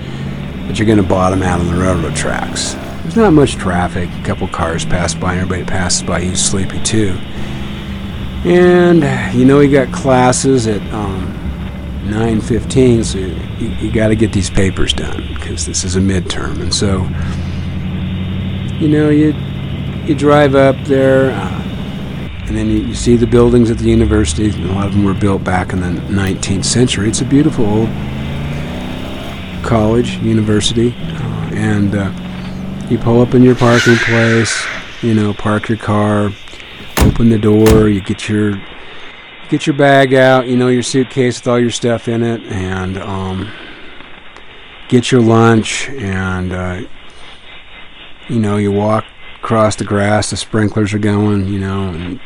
that 0.69 0.79
you're 0.79 0.87
going 0.87 0.99
to 0.99 1.03
bottom 1.03 1.43
out 1.43 1.59
on 1.61 1.67
the 1.67 1.81
railroad 1.81 2.15
tracks 2.15 2.75
there's 3.03 3.17
not 3.17 3.33
much 3.33 3.55
traffic 3.55 4.09
a 4.11 4.23
couple 4.23 4.47
cars 4.47 4.85
pass 4.85 5.15
by 5.15 5.33
and 5.33 5.41
everybody 5.41 5.65
passes 5.65 6.03
by 6.03 6.19
you 6.19 6.37
sleepy 6.37 6.81
too 6.83 7.17
and 8.45 9.03
you 9.35 9.45
know 9.45 9.61
you 9.61 9.73
got 9.73 9.93
classes 9.93 10.67
at 10.67 10.81
um, 10.93 11.35
9.15 12.05 13.05
so 13.05 13.19
you, 13.19 13.69
you 13.77 13.91
got 13.91 14.09
to 14.09 14.15
get 14.15 14.33
these 14.33 14.51
papers 14.51 14.93
done 14.93 15.27
because 15.35 15.65
this 15.65 15.85
is 15.85 15.97
a 15.97 16.01
midterm 16.01 16.61
and 16.61 16.73
so 16.73 16.99
you 18.79 18.89
know 18.89 19.09
you 19.09 19.33
you 20.07 20.15
drive 20.15 20.55
up 20.55 20.77
there 20.85 21.31
uh, 21.31 21.65
and 22.47 22.57
then 22.57 22.69
you, 22.69 22.79
you, 22.79 22.95
see 22.95 23.15
the 23.17 23.27
buildings 23.27 23.71
at 23.71 23.77
the 23.77 23.85
university. 23.85 24.49
A 24.49 24.73
lot 24.73 24.87
of 24.87 24.95
them 24.95 25.05
were 25.05 25.13
built 25.13 25.45
back 25.45 25.75
in 25.75 25.81
the 25.81 25.89
19th 25.89 26.65
century. 26.65 27.11
It's 27.11 27.21
a 27.21 27.27
beautiful 27.27 27.67
old 27.67 27.89
college, 29.69 30.17
university, 30.17 30.95
uh, 30.97 31.51
and 31.53 31.95
uh, 31.95 32.87
you 32.89 32.97
pull 32.97 33.21
up 33.21 33.35
in 33.35 33.43
your 33.43 33.55
parking 33.55 33.97
place. 33.97 34.65
You 35.03 35.15
know, 35.15 35.35
park 35.35 35.69
your 35.69 35.79
car, 35.79 36.31
open 37.01 37.29
the 37.29 37.39
door. 37.39 37.89
You 37.89 38.01
get 38.01 38.29
your 38.29 38.61
get 39.51 39.67
your 39.67 39.77
bag 39.77 40.15
out. 40.15 40.49
You 40.49 40.57
know, 40.57 40.69
your 40.69 40.83
suitcase 40.83 41.39
with 41.39 41.49
all 41.49 41.61
your 41.61 41.71
stuff 41.71 42.09
in 42.09 42.23
it, 42.23 42.41
and 42.45 42.97
um, 42.97 43.53
get 44.89 45.13
your 45.13 45.21
lunch. 45.21 45.91
And 45.91 46.53
uh, 46.53 46.81
you 48.29 48.41
know, 48.41 48.57
you 48.57 48.73
walk 48.73 49.05
across 49.41 49.77
the 49.77 49.85
grass. 49.85 50.31
The 50.31 50.39
sprinklers 50.39 50.95
are 50.95 50.99
going. 50.99 51.47
You 51.47 51.61
know, 51.61 51.91
and 51.91 52.21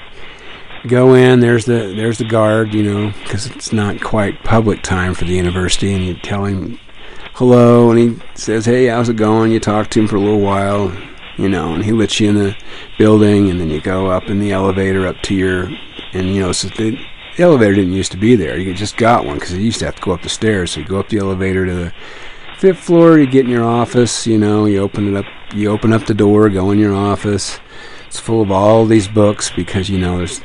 go 0.86 1.14
in 1.14 1.38
there's 1.38 1.64
the 1.66 1.94
there's 1.94 2.18
the 2.18 2.24
guard 2.24 2.74
you 2.74 2.82
know 2.82 3.12
because 3.22 3.46
it's 3.46 3.72
not 3.72 4.00
quite 4.00 4.42
public 4.42 4.82
time 4.82 5.14
for 5.14 5.24
the 5.24 5.32
university 5.32 5.92
and 5.94 6.04
you 6.04 6.14
tell 6.14 6.44
him 6.44 6.76
hello 7.34 7.90
and 7.90 7.98
he 7.98 8.22
says 8.34 8.66
hey 8.66 8.86
how's 8.88 9.08
it 9.08 9.16
going? 9.16 9.50
You 9.50 9.58
talk 9.58 9.88
to 9.88 10.00
him 10.00 10.06
for 10.06 10.16
a 10.16 10.20
little 10.20 10.40
while 10.40 10.94
you 11.38 11.48
know 11.48 11.72
and 11.72 11.82
he 11.82 11.90
lets 11.90 12.20
you 12.20 12.28
in 12.28 12.34
the 12.34 12.54
building 12.98 13.48
and 13.48 13.58
then 13.58 13.70
you 13.70 13.80
go 13.80 14.10
up 14.10 14.24
in 14.24 14.38
the 14.38 14.52
elevator 14.52 15.06
up 15.06 15.16
to 15.22 15.34
your 15.34 15.70
and 16.12 16.28
you 16.34 16.40
know 16.40 16.52
so 16.52 16.68
the, 16.68 16.90
the 17.36 17.42
elevator 17.42 17.74
didn't 17.74 17.94
used 17.94 18.12
to 18.12 18.18
be 18.18 18.36
there. 18.36 18.58
You 18.58 18.74
just 18.74 18.98
got 18.98 19.24
one 19.24 19.36
because 19.36 19.54
you 19.54 19.60
used 19.60 19.78
to 19.78 19.86
have 19.86 19.94
to 19.94 20.02
go 20.02 20.12
up 20.12 20.20
the 20.20 20.28
stairs. 20.28 20.72
So 20.72 20.80
you 20.80 20.86
go 20.86 21.00
up 21.00 21.08
the 21.08 21.20
elevator 21.20 21.64
to 21.64 21.74
the 21.74 21.92
fifth 22.58 22.80
floor 22.80 23.18
you 23.18 23.26
get 23.26 23.46
in 23.46 23.50
your 23.50 23.64
office 23.64 24.26
you 24.26 24.38
know 24.38 24.66
you 24.66 24.78
open 24.78 25.16
it 25.16 25.18
up 25.18 25.24
you 25.54 25.70
open 25.70 25.92
up 25.92 26.06
the 26.06 26.14
door 26.14 26.50
go 26.50 26.70
in 26.70 26.78
your 26.78 26.94
office. 26.94 27.58
It's 28.08 28.20
full 28.20 28.42
of 28.42 28.52
all 28.52 28.84
these 28.84 29.08
books 29.08 29.50
because 29.50 29.88
you 29.88 29.98
know 29.98 30.18
there's 30.18 30.42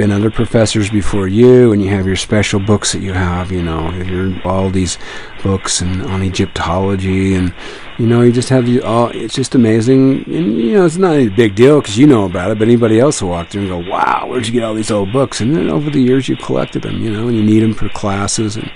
been 0.00 0.10
other 0.10 0.30
professors 0.30 0.88
before 0.88 1.28
you, 1.28 1.72
and 1.72 1.82
you 1.82 1.90
have 1.90 2.06
your 2.06 2.16
special 2.16 2.58
books 2.58 2.92
that 2.92 3.02
you 3.02 3.12
have, 3.12 3.52
you 3.52 3.62
know, 3.62 3.90
your, 3.90 4.34
all 4.46 4.70
these 4.70 4.96
books 5.42 5.82
and 5.82 6.00
on 6.04 6.22
Egyptology, 6.22 7.34
and 7.34 7.52
you 7.98 8.06
know, 8.06 8.22
you 8.22 8.32
just 8.32 8.48
have 8.48 8.64
the 8.64 8.80
all. 8.80 9.10
It's 9.10 9.34
just 9.34 9.54
amazing, 9.54 10.24
and 10.24 10.56
you 10.56 10.72
know, 10.72 10.86
it's 10.86 10.96
not 10.96 11.16
a 11.16 11.28
big 11.28 11.54
deal 11.54 11.82
because 11.82 11.98
you 11.98 12.06
know 12.06 12.24
about 12.24 12.50
it, 12.50 12.58
but 12.58 12.68
anybody 12.68 12.98
else 12.98 13.20
will 13.20 13.28
walk 13.28 13.48
through 13.48 13.60
and 13.60 13.70
go, 13.70 13.90
"Wow, 13.90 14.24
where'd 14.26 14.46
you 14.46 14.54
get 14.54 14.62
all 14.62 14.72
these 14.72 14.90
old 14.90 15.12
books?" 15.12 15.42
And 15.42 15.54
then 15.54 15.68
over 15.68 15.90
the 15.90 16.00
years, 16.00 16.30
you 16.30 16.36
collected 16.36 16.80
them, 16.80 17.02
you 17.04 17.10
know, 17.10 17.28
and 17.28 17.36
you 17.36 17.42
need 17.42 17.60
them 17.60 17.74
for 17.74 17.90
classes, 17.90 18.56
and 18.56 18.72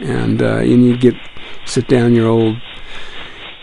and 0.00 0.40
uh, 0.40 0.60
and 0.60 0.86
you 0.86 0.96
get 0.96 1.16
sit 1.66 1.86
down 1.86 2.14
your 2.14 2.28
old 2.28 2.56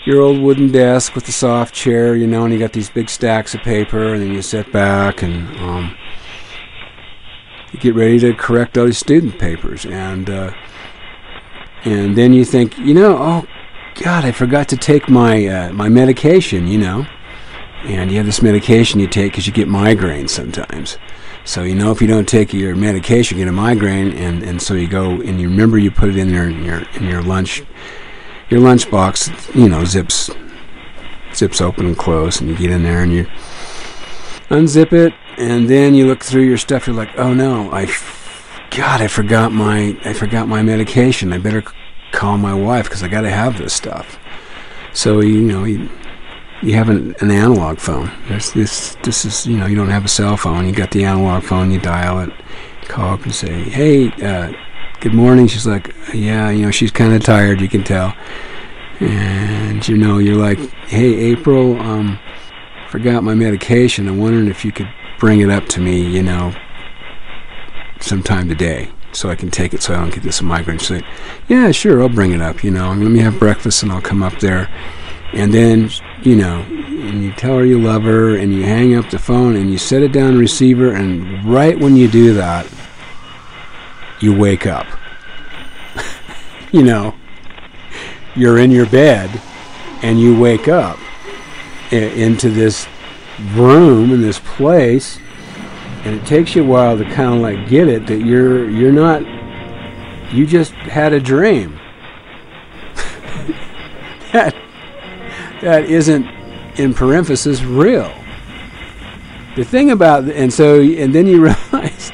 your 0.05 0.21
old 0.21 0.39
wooden 0.39 0.71
desk 0.71 1.15
with 1.15 1.25
the 1.25 1.31
soft 1.31 1.73
chair, 1.73 2.15
you 2.15 2.27
know, 2.27 2.43
and 2.43 2.53
you 2.53 2.59
got 2.59 2.73
these 2.73 2.91
big 2.91 3.09
stacks 3.09 3.55
of 3.55 3.61
paper, 3.61 4.13
and 4.13 4.21
then 4.21 4.31
you 4.31 4.43
sit 4.43 4.71
back 4.71 5.23
and 5.23 5.57
um, 5.57 5.97
you 6.21 6.22
get 7.79 7.95
ready 7.95 8.19
to 8.19 8.33
correct 8.33 8.77
all 8.77 8.85
these 8.85 8.97
student 8.97 9.39
papers, 9.39 9.85
and 9.85 10.29
uh, 10.29 10.53
and 11.83 12.15
then 12.15 12.33
you 12.33 12.45
think, 12.45 12.77
you 12.77 12.93
know, 12.93 13.17
oh 13.17 13.47
God, 13.95 14.25
I 14.25 14.31
forgot 14.31 14.67
to 14.69 14.77
take 14.77 15.09
my 15.09 15.45
uh, 15.47 15.73
my 15.73 15.89
medication, 15.89 16.67
you 16.67 16.77
know, 16.77 17.05
and 17.83 18.11
you 18.11 18.17
have 18.17 18.25
this 18.25 18.41
medication 18.41 18.99
you 18.99 19.07
take 19.07 19.33
because 19.33 19.47
you 19.47 19.53
get 19.53 19.67
migraines 19.67 20.29
sometimes. 20.29 20.97
So 21.45 21.63
you 21.63 21.75
know 21.75 21.91
if 21.91 22.01
you 22.01 22.07
don't 22.07 22.27
take 22.27 22.53
your 22.53 22.75
medication, 22.75 23.37
you 23.37 23.43
get 23.43 23.49
a 23.49 23.53
migraine, 23.53 24.13
and, 24.13 24.43
and 24.43 24.61
so 24.61 24.73
you 24.75 24.87
go 24.87 25.21
and 25.21 25.41
you 25.41 25.49
remember 25.49 25.77
you 25.77 25.91
put 25.91 26.09
it 26.09 26.17
in 26.17 26.31
there 26.31 26.47
in 26.47 26.63
your 26.63 26.83
in 26.93 27.03
your 27.03 27.21
lunch 27.21 27.63
your 28.49 28.61
lunch 28.61 28.89
box, 28.89 29.29
you 29.53 29.67
know, 29.67 29.83
zips 29.83 30.29
zips 31.33 31.59
open 31.59 31.87
and 31.87 31.97
close, 31.97 32.39
and 32.39 32.49
you 32.49 32.55
get 32.55 32.71
in 32.71 32.83
there 32.83 33.01
and 33.01 33.11
you 33.11 33.25
unzip 34.49 34.93
it, 34.93 35.13
and 35.37 35.69
then 35.69 35.93
you 35.93 36.07
look 36.07 36.23
through 36.23 36.43
your 36.43 36.57
stuff. 36.57 36.87
You're 36.87 36.95
like, 36.95 37.17
oh 37.17 37.33
no, 37.33 37.71
I, 37.71 37.85
God, 38.71 39.01
I 39.01 39.07
forgot 39.07 39.51
my, 39.51 39.97
I 40.05 40.13
forgot 40.13 40.47
my 40.47 40.61
medication. 40.61 41.33
I 41.33 41.37
better 41.37 41.63
call 42.11 42.37
my 42.37 42.53
wife 42.53 42.85
because 42.85 43.03
I 43.03 43.07
got 43.07 43.21
to 43.21 43.29
have 43.29 43.57
this 43.57 43.73
stuff. 43.73 44.19
So 44.93 45.21
you 45.21 45.41
know, 45.41 45.63
you, 45.63 45.89
you 46.61 46.73
have 46.75 46.89
an, 46.89 47.15
an 47.19 47.31
analog 47.31 47.79
phone. 47.79 48.11
There's 48.27 48.51
this, 48.53 48.95
this 49.03 49.25
is, 49.25 49.45
you 49.45 49.57
know, 49.57 49.65
you 49.65 49.75
don't 49.75 49.89
have 49.89 50.05
a 50.05 50.09
cell 50.09 50.37
phone. 50.37 50.65
You 50.65 50.73
got 50.73 50.91
the 50.91 51.03
analog 51.03 51.43
phone. 51.43 51.71
You 51.71 51.79
dial 51.79 52.19
it, 52.21 52.31
call 52.83 53.13
up 53.13 53.23
and 53.23 53.33
say, 53.33 53.63
hey, 53.63 54.11
uh, 54.23 54.53
good 55.01 55.13
morning. 55.13 55.47
She's 55.47 55.67
like, 55.67 55.93
yeah, 56.13 56.49
you 56.49 56.61
know, 56.61 56.71
she's 56.71 56.91
kind 56.91 57.13
of 57.13 57.23
tired. 57.23 57.59
You 57.59 57.67
can 57.67 57.83
tell. 57.83 58.15
And 58.99 59.85
you 59.87 59.97
know, 59.97 60.19
you're 60.19 60.37
like, 60.37 60.59
hey, 60.87 61.13
April, 61.31 61.77
um, 61.81 62.17
forgot 62.87 63.23
my 63.23 63.33
medication. 63.33 64.07
I'm 64.07 64.19
wondering 64.19 64.47
if 64.47 64.63
you 64.63 64.71
could 64.71 64.87
bring 65.23 65.39
it 65.39 65.49
up 65.49 65.65
to 65.69 65.79
me, 65.79 66.05
you 66.05 66.21
know, 66.21 66.53
sometime 68.01 68.49
today 68.49 68.91
so 69.13 69.29
I 69.29 69.35
can 69.35 69.49
take 69.49 69.73
it 69.73 69.81
so 69.81 69.93
I 69.93 69.97
don't 70.01 70.13
get 70.13 70.21
this 70.21 70.41
migraine. 70.41 70.79
So, 70.79 70.99
yeah, 71.47 71.71
sure, 71.71 72.01
I'll 72.01 72.09
bring 72.09 72.33
it 72.33 72.41
up, 72.41 72.61
you 72.61 72.71
know. 72.71 72.89
Let 72.89 73.09
me 73.09 73.19
have 73.19 73.39
breakfast 73.39 73.83
and 73.83 73.91
I'll 73.93 74.01
come 74.01 74.21
up 74.21 74.37
there. 74.41 74.69
And 75.31 75.53
then, 75.53 75.89
you 76.23 76.35
know, 76.35 76.65
and 76.67 77.23
you 77.23 77.31
tell 77.31 77.55
her 77.55 77.63
you 77.63 77.79
love 77.79 78.03
her 78.03 78.35
and 78.35 78.53
you 78.53 78.63
hang 78.63 78.95
up 78.95 79.09
the 79.11 79.17
phone 79.17 79.55
and 79.55 79.71
you 79.71 79.77
set 79.77 80.03
it 80.03 80.11
down 80.11 80.37
receiver 80.37 80.91
and 80.91 81.45
right 81.45 81.79
when 81.79 81.95
you 81.95 82.09
do 82.09 82.33
that, 82.33 82.67
you 84.19 84.37
wake 84.37 84.67
up. 84.67 84.87
you 86.73 86.83
know, 86.83 87.15
you're 88.35 88.57
in 88.57 88.71
your 88.71 88.87
bed 88.87 89.41
and 90.01 90.19
you 90.19 90.37
wake 90.37 90.67
up 90.67 90.99
into 91.93 92.49
this 92.49 92.89
room 93.55 94.11
in 94.11 94.21
this 94.21 94.39
place 94.39 95.19
and 96.03 96.15
it 96.15 96.25
takes 96.25 96.55
you 96.55 96.63
a 96.63 96.65
while 96.65 96.97
to 96.97 97.05
kind 97.05 97.35
of 97.35 97.39
like 97.39 97.67
get 97.67 97.87
it 97.87 98.07
that 98.07 98.19
you're 98.19 98.69
you're 98.69 98.91
not 98.91 99.21
you 100.33 100.45
just 100.45 100.71
had 100.71 101.13
a 101.13 101.19
dream. 101.19 101.79
That 104.33 104.55
that 105.61 105.85
isn't 105.85 106.25
in 106.79 106.95
parenthesis 106.95 107.61
real. 107.61 108.11
The 109.55 109.63
thing 109.63 109.91
about 109.91 110.27
and 110.27 110.51
so 110.51 110.81
and 110.81 111.13
then 111.13 111.27
you 111.27 111.39
realize 111.71 112.11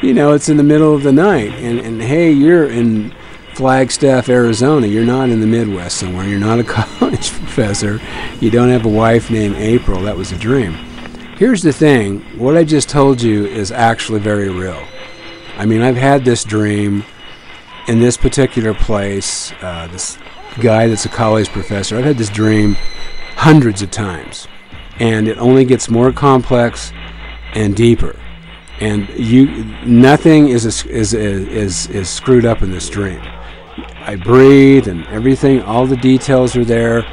you 0.00 0.14
know 0.14 0.32
it's 0.32 0.48
in 0.48 0.56
the 0.56 0.62
middle 0.62 0.94
of 0.94 1.02
the 1.02 1.12
night 1.12 1.52
and 1.52 1.80
and 1.80 2.00
hey 2.00 2.32
you're 2.32 2.70
in 2.70 3.14
Flagstaff, 3.58 4.28
Arizona. 4.28 4.86
You're 4.86 5.04
not 5.04 5.30
in 5.30 5.40
the 5.40 5.46
Midwest 5.48 5.96
somewhere. 5.96 6.24
You're 6.24 6.38
not 6.38 6.60
a 6.60 6.64
college 7.00 7.32
professor. 7.32 8.00
You 8.38 8.52
don't 8.52 8.68
have 8.68 8.86
a 8.86 8.88
wife 8.88 9.32
named 9.32 9.56
April. 9.56 10.00
That 10.02 10.16
was 10.16 10.30
a 10.30 10.38
dream. 10.38 10.74
Here's 11.38 11.60
the 11.60 11.72
thing 11.72 12.20
what 12.38 12.56
I 12.56 12.62
just 12.62 12.88
told 12.88 13.20
you 13.20 13.46
is 13.46 13.72
actually 13.72 14.20
very 14.20 14.48
real. 14.48 14.80
I 15.56 15.66
mean, 15.66 15.82
I've 15.82 15.96
had 15.96 16.24
this 16.24 16.44
dream 16.44 17.02
in 17.88 17.98
this 17.98 18.16
particular 18.16 18.74
place. 18.74 19.50
Uh, 19.60 19.88
this 19.88 20.18
guy 20.60 20.86
that's 20.86 21.04
a 21.04 21.08
college 21.08 21.48
professor, 21.48 21.98
I've 21.98 22.04
had 22.04 22.16
this 22.16 22.30
dream 22.30 22.76
hundreds 23.34 23.82
of 23.82 23.90
times. 23.90 24.46
And 25.00 25.26
it 25.26 25.36
only 25.38 25.64
gets 25.64 25.90
more 25.90 26.12
complex 26.12 26.92
and 27.54 27.74
deeper 27.74 28.14
and 28.80 29.08
you 29.08 29.64
nothing 29.84 30.48
is 30.48 30.64
is 30.64 30.84
is 30.84 31.12
is, 31.12 31.88
is 31.88 32.08
screwed 32.08 32.44
up 32.44 32.62
in 32.62 32.70
this 32.70 32.88
dream 32.88 33.20
I 34.08 34.16
breathe 34.16 34.88
and 34.88 35.06
everything, 35.08 35.60
all 35.60 35.86
the 35.86 35.96
details 35.96 36.56
are 36.56 36.64
there. 36.64 37.04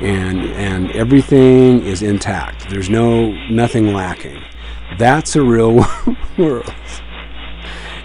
and 0.00 0.40
and 0.40 0.90
everything 0.92 1.84
is 1.84 2.02
intact. 2.02 2.70
There's 2.70 2.88
no 2.88 3.32
nothing 3.50 3.92
lacking. 3.92 4.42
That's 4.96 5.36
a 5.36 5.42
real 5.42 5.74
world, 6.38 6.72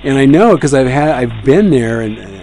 and 0.03 0.17
I 0.17 0.25
know 0.25 0.55
because 0.55 0.73
I've 0.73 0.87
had 0.87 1.09
I've 1.09 1.45
been 1.45 1.69
there 1.69 2.01
and. 2.01 2.19
Uh, 2.19 2.39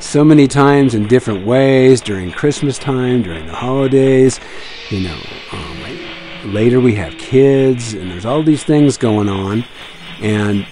so 0.00 0.24
many 0.24 0.48
times 0.48 0.94
in 0.94 1.06
different 1.06 1.46
ways 1.46 2.00
during 2.00 2.32
Christmas 2.32 2.78
time, 2.78 3.22
during 3.22 3.46
the 3.46 3.54
holidays, 3.54 4.40
you 4.88 5.00
know. 5.06 5.20
Um, 5.52 6.54
later 6.54 6.80
we 6.80 6.94
have 6.94 7.18
kids, 7.18 7.92
and 7.92 8.10
there's 8.10 8.24
all 8.24 8.42
these 8.42 8.64
things 8.64 8.96
going 8.96 9.28
on, 9.28 9.62
and 10.22 10.66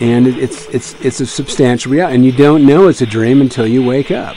and 0.00 0.26
it, 0.26 0.38
it's 0.38 0.66
it's 0.66 0.94
it's 1.00 1.20
a 1.20 1.26
substantial 1.26 1.92
reality, 1.92 2.14
and 2.14 2.24
you 2.24 2.32
don't 2.32 2.66
know 2.66 2.88
it's 2.88 3.02
a 3.02 3.06
dream 3.06 3.40
until 3.40 3.66
you 3.66 3.84
wake 3.84 4.10
up. 4.10 4.36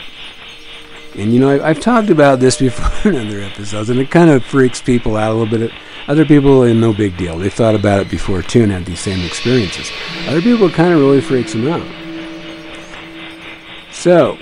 And 1.15 1.34
you 1.34 1.39
know, 1.39 1.50
I, 1.50 1.69
I've 1.69 1.80
talked 1.80 2.10
about 2.10 2.39
this 2.39 2.58
before 2.58 3.12
in 3.12 3.28
other 3.28 3.41
episodes, 3.41 3.89
and 3.89 4.00
it 4.00 4.10
kind 4.10 4.30
of 4.30 4.43
freaks 4.43 4.82
people 4.82 5.17
out 5.17 5.32
a 5.32 5.34
little 5.34 5.58
bit. 5.60 5.72
Other 6.08 6.26
people, 6.26 6.65
no 6.74 6.93
big 6.93 7.17
deal. 7.17 7.38
They've 7.38 7.54
thought 7.54 7.76
about 7.76 8.00
it 8.00 8.10
before 8.10 8.41
too 8.41 8.63
and 8.63 8.72
had 8.72 8.86
these 8.86 9.00
same 9.00 9.24
experiences. 9.26 9.91
Other 10.28 10.41
people, 10.41 10.67
it 10.67 10.74
kind 10.74 10.93
of 10.93 11.00
really 11.00 11.22
freaks 11.22 11.54
them 11.54 11.67
out. 11.67 11.86
So, 13.91 14.38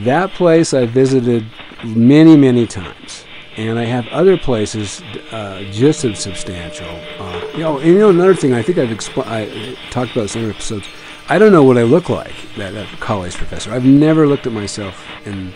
that 0.00 0.30
place 0.32 0.74
I 0.74 0.86
visited 0.86 1.46
many, 1.84 2.36
many 2.36 2.66
times, 2.66 3.24
and 3.56 3.78
I 3.78 3.84
have 3.86 4.06
other 4.08 4.36
places 4.36 5.00
uh, 5.32 5.62
just 5.72 6.04
as 6.04 6.18
substantial. 6.18 6.86
Uh, 7.18 7.45
you 7.56 7.62
know, 7.62 7.80
you 7.80 7.98
know 7.98 8.10
another 8.10 8.34
thing. 8.34 8.52
I 8.52 8.62
think 8.62 8.78
I've 8.78 8.90
expl- 8.90 9.26
I 9.26 9.74
talked 9.90 10.12
about 10.12 10.22
this 10.22 10.36
in 10.36 10.42
other 10.42 10.52
episodes. 10.52 10.86
I 11.28 11.38
don't 11.38 11.52
know 11.52 11.64
what 11.64 11.78
I 11.78 11.82
look 11.82 12.08
like, 12.08 12.34
that, 12.56 12.74
that 12.74 12.86
college 13.00 13.34
professor. 13.34 13.72
I've 13.72 13.84
never 13.84 14.26
looked 14.26 14.46
at 14.46 14.52
myself 14.52 15.04
in 15.24 15.52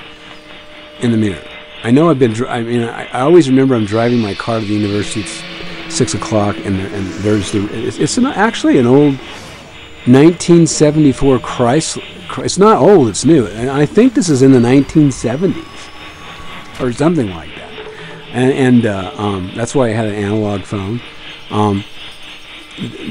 in 1.00 1.12
the 1.12 1.16
mirror. 1.16 1.42
I 1.82 1.90
know 1.90 2.10
I've 2.10 2.18
been. 2.18 2.34
I 2.46 2.62
mean, 2.62 2.82
I, 2.82 3.04
I 3.06 3.20
always 3.20 3.48
remember 3.48 3.74
I'm 3.74 3.86
driving 3.86 4.20
my 4.20 4.34
car 4.34 4.60
to 4.60 4.66
the 4.66 4.74
university. 4.74 5.20
It's 5.20 5.42
six 5.94 6.14
o'clock, 6.14 6.56
and 6.56 6.80
and 6.80 7.06
there's 7.22 7.52
the. 7.52 7.68
It's, 7.72 7.98
it's 7.98 8.18
an, 8.18 8.26
actually 8.26 8.78
an 8.78 8.86
old 8.86 9.14
1974 10.06 11.38
Chrysler. 11.38 12.44
It's 12.44 12.58
not 12.58 12.78
old. 12.78 13.08
It's 13.08 13.24
new, 13.24 13.46
and 13.46 13.70
I 13.70 13.86
think 13.86 14.14
this 14.14 14.28
is 14.28 14.42
in 14.42 14.52
the 14.52 14.58
1970s 14.58 15.90
or 16.80 16.92
something 16.92 17.30
like 17.30 17.54
that. 17.56 17.70
And, 18.32 18.52
and 18.52 18.86
uh, 18.86 19.12
um, 19.16 19.52
that's 19.54 19.74
why 19.74 19.88
I 19.88 19.92
had 19.92 20.06
an 20.06 20.14
analog 20.14 20.62
phone. 20.62 21.00
Um, 21.50 21.84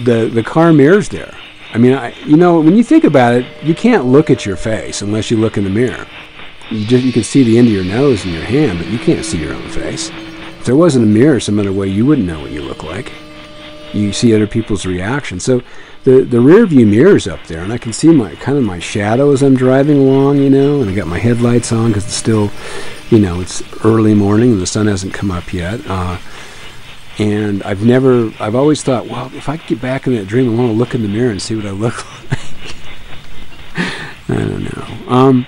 the 0.04 0.30
the 0.34 0.43
car 0.43 0.73
mirror's 0.73 1.10
there. 1.10 1.36
I 1.71 1.78
mean, 1.78 1.93
I, 1.93 2.17
you 2.25 2.38
know, 2.38 2.60
when 2.60 2.75
you 2.75 2.84
think 2.84 3.04
about 3.04 3.36
it, 3.36 3.45
you 3.63 3.75
can't 3.75 4.06
look 4.06 4.30
at 4.30 4.45
your 4.45 4.56
face 4.56 5.02
unless 5.02 5.30
you 5.30 5.38
look 5.38 5.58
in 5.58 5.63
the 5.63 5.69
mirror. 5.69 6.08
You 6.71 6.86
just 6.86 7.04
you 7.04 7.12
can 7.12 7.23
see 7.23 7.43
the 7.43 7.58
end 7.58 7.67
of 7.67 7.73
your 7.73 7.84
nose 7.84 8.23
and 8.25 8.34
your 8.34 8.43
hand, 8.43 8.80
but 8.80 8.88
you 8.88 8.97
can't 8.97 9.25
see 9.25 9.39
your 9.39 9.54
own 9.54 9.69
face. 9.69 10.10
If 10.60 10.65
there 10.65 10.75
wasn't 10.75 11.06
a 11.06 11.08
mirror 11.08 11.39
some 11.39 11.60
other 11.60 11.71
way, 11.71 11.88
you 11.88 12.06
wouldn't 12.06 12.28
know 12.28 12.41
what 12.41 12.52
you 12.52 12.62
look 12.62 12.84
like. 12.84 13.12
You 13.93 14.13
see 14.13 14.36
other 14.36 14.47
people's 14.47 14.86
reactions. 14.86 15.43
So 15.43 15.62
the 16.04 16.21
the 16.21 16.39
rear 16.39 16.65
view 16.65 16.86
mirror's 16.86 17.28
up 17.28 17.45
there, 17.47 17.62
and 17.62 17.71
I 17.71 17.78
can 17.78 17.93
see 17.93 18.10
my 18.10 18.36
kind 18.36 18.58
of 18.58 18.63
my 18.63 18.80
shadow 18.80 19.32
as 19.32 19.43
I'm 19.43 19.56
driving 19.56 19.99
along, 19.99 20.38
you 20.38 20.49
know. 20.49 20.82
And 20.82 20.89
I 20.89 20.95
got 20.95 21.08
my 21.08 21.19
headlights 21.19 21.71
on 21.71 21.89
because 21.89 22.06
it's 22.06 22.13
still, 22.13 22.52
you 23.10 23.19
know, 23.19 23.41
it's 23.41 23.62
early 23.86 24.15
morning 24.15 24.54
and 24.54 24.62
the 24.62 24.67
sun 24.67 24.88
hasn't 24.88 25.13
come 25.13 25.30
up 25.30 25.54
yet. 25.54 25.82
Uh, 25.88 26.17
and 27.19 27.62
I've 27.63 27.84
never, 27.84 28.32
I've 28.39 28.55
always 28.55 28.82
thought, 28.82 29.08
well, 29.08 29.29
if 29.36 29.49
I 29.49 29.58
could 29.58 29.67
get 29.67 29.82
back 29.82 30.08
in 30.08 30.15
that 30.15 30.25
dream, 30.25 30.53
I 30.53 30.55
want 30.58 30.71
to 30.71 30.77
look 30.77 30.95
in 30.95 31.01
the 31.01 31.10
mirror 31.10 31.29
and 31.29 31.41
see 31.41 31.55
what 31.55 31.65
I 31.65 31.71
look 31.71 32.05
like. 32.32 32.39
I 34.29 34.36
don't 34.36 34.63
know. 34.63 35.13
Um, 35.13 35.47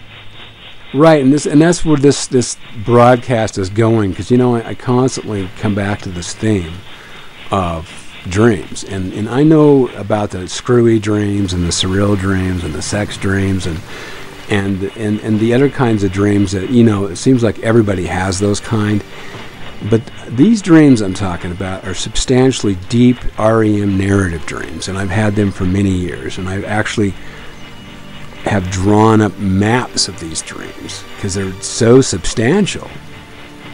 right, 0.93 1.23
and 1.23 1.31
this, 1.31 1.45
and 1.45 1.61
that's 1.61 1.85
where 1.85 1.97
this 1.97 2.27
this 2.27 2.57
broadcast 2.83 3.57
is 3.57 3.69
going 3.69 4.09
because 4.09 4.29
you 4.29 4.37
know 4.37 4.55
I, 4.55 4.69
I 4.69 4.75
constantly 4.75 5.49
come 5.57 5.73
back 5.73 6.01
to 6.01 6.09
this 6.09 6.33
theme 6.33 6.73
of 7.51 7.87
dreams, 8.27 8.83
and 8.83 9.13
and 9.13 9.29
I 9.29 9.43
know 9.43 9.87
about 9.89 10.31
the 10.31 10.49
screwy 10.49 10.99
dreams 10.99 11.53
and 11.53 11.63
the 11.63 11.69
surreal 11.69 12.17
dreams 12.19 12.63
and 12.63 12.73
the 12.73 12.81
sex 12.81 13.17
dreams 13.17 13.65
and. 13.65 13.79
And, 14.49 14.91
and 14.97 15.21
and 15.21 15.39
the 15.39 15.53
other 15.53 15.69
kinds 15.69 16.03
of 16.03 16.11
dreams 16.11 16.51
that 16.51 16.71
you 16.71 16.83
know 16.83 17.05
it 17.05 17.15
seems 17.15 17.41
like 17.41 17.59
everybody 17.59 18.05
has 18.07 18.37
those 18.37 18.59
kind 18.59 19.01
but 19.89 20.01
these 20.27 20.61
dreams 20.61 21.01
I'm 21.01 21.13
talking 21.13 21.51
about 21.51 21.85
are 21.85 21.93
substantially 21.93 22.75
deep 22.89 23.17
REM 23.37 23.97
narrative 23.97 24.45
dreams, 24.45 24.87
and 24.87 24.97
I've 24.97 25.09
had 25.09 25.35
them 25.35 25.51
for 25.51 25.65
many 25.65 25.91
years. 25.91 26.37
And 26.37 26.47
I've 26.47 26.65
actually 26.65 27.11
have 28.43 28.69
drawn 28.69 29.21
up 29.21 29.37
maps 29.37 30.07
of 30.07 30.19
these 30.19 30.41
dreams 30.41 31.03
because 31.15 31.33
they're 31.33 31.53
so 31.61 32.01
substantial. 32.01 32.89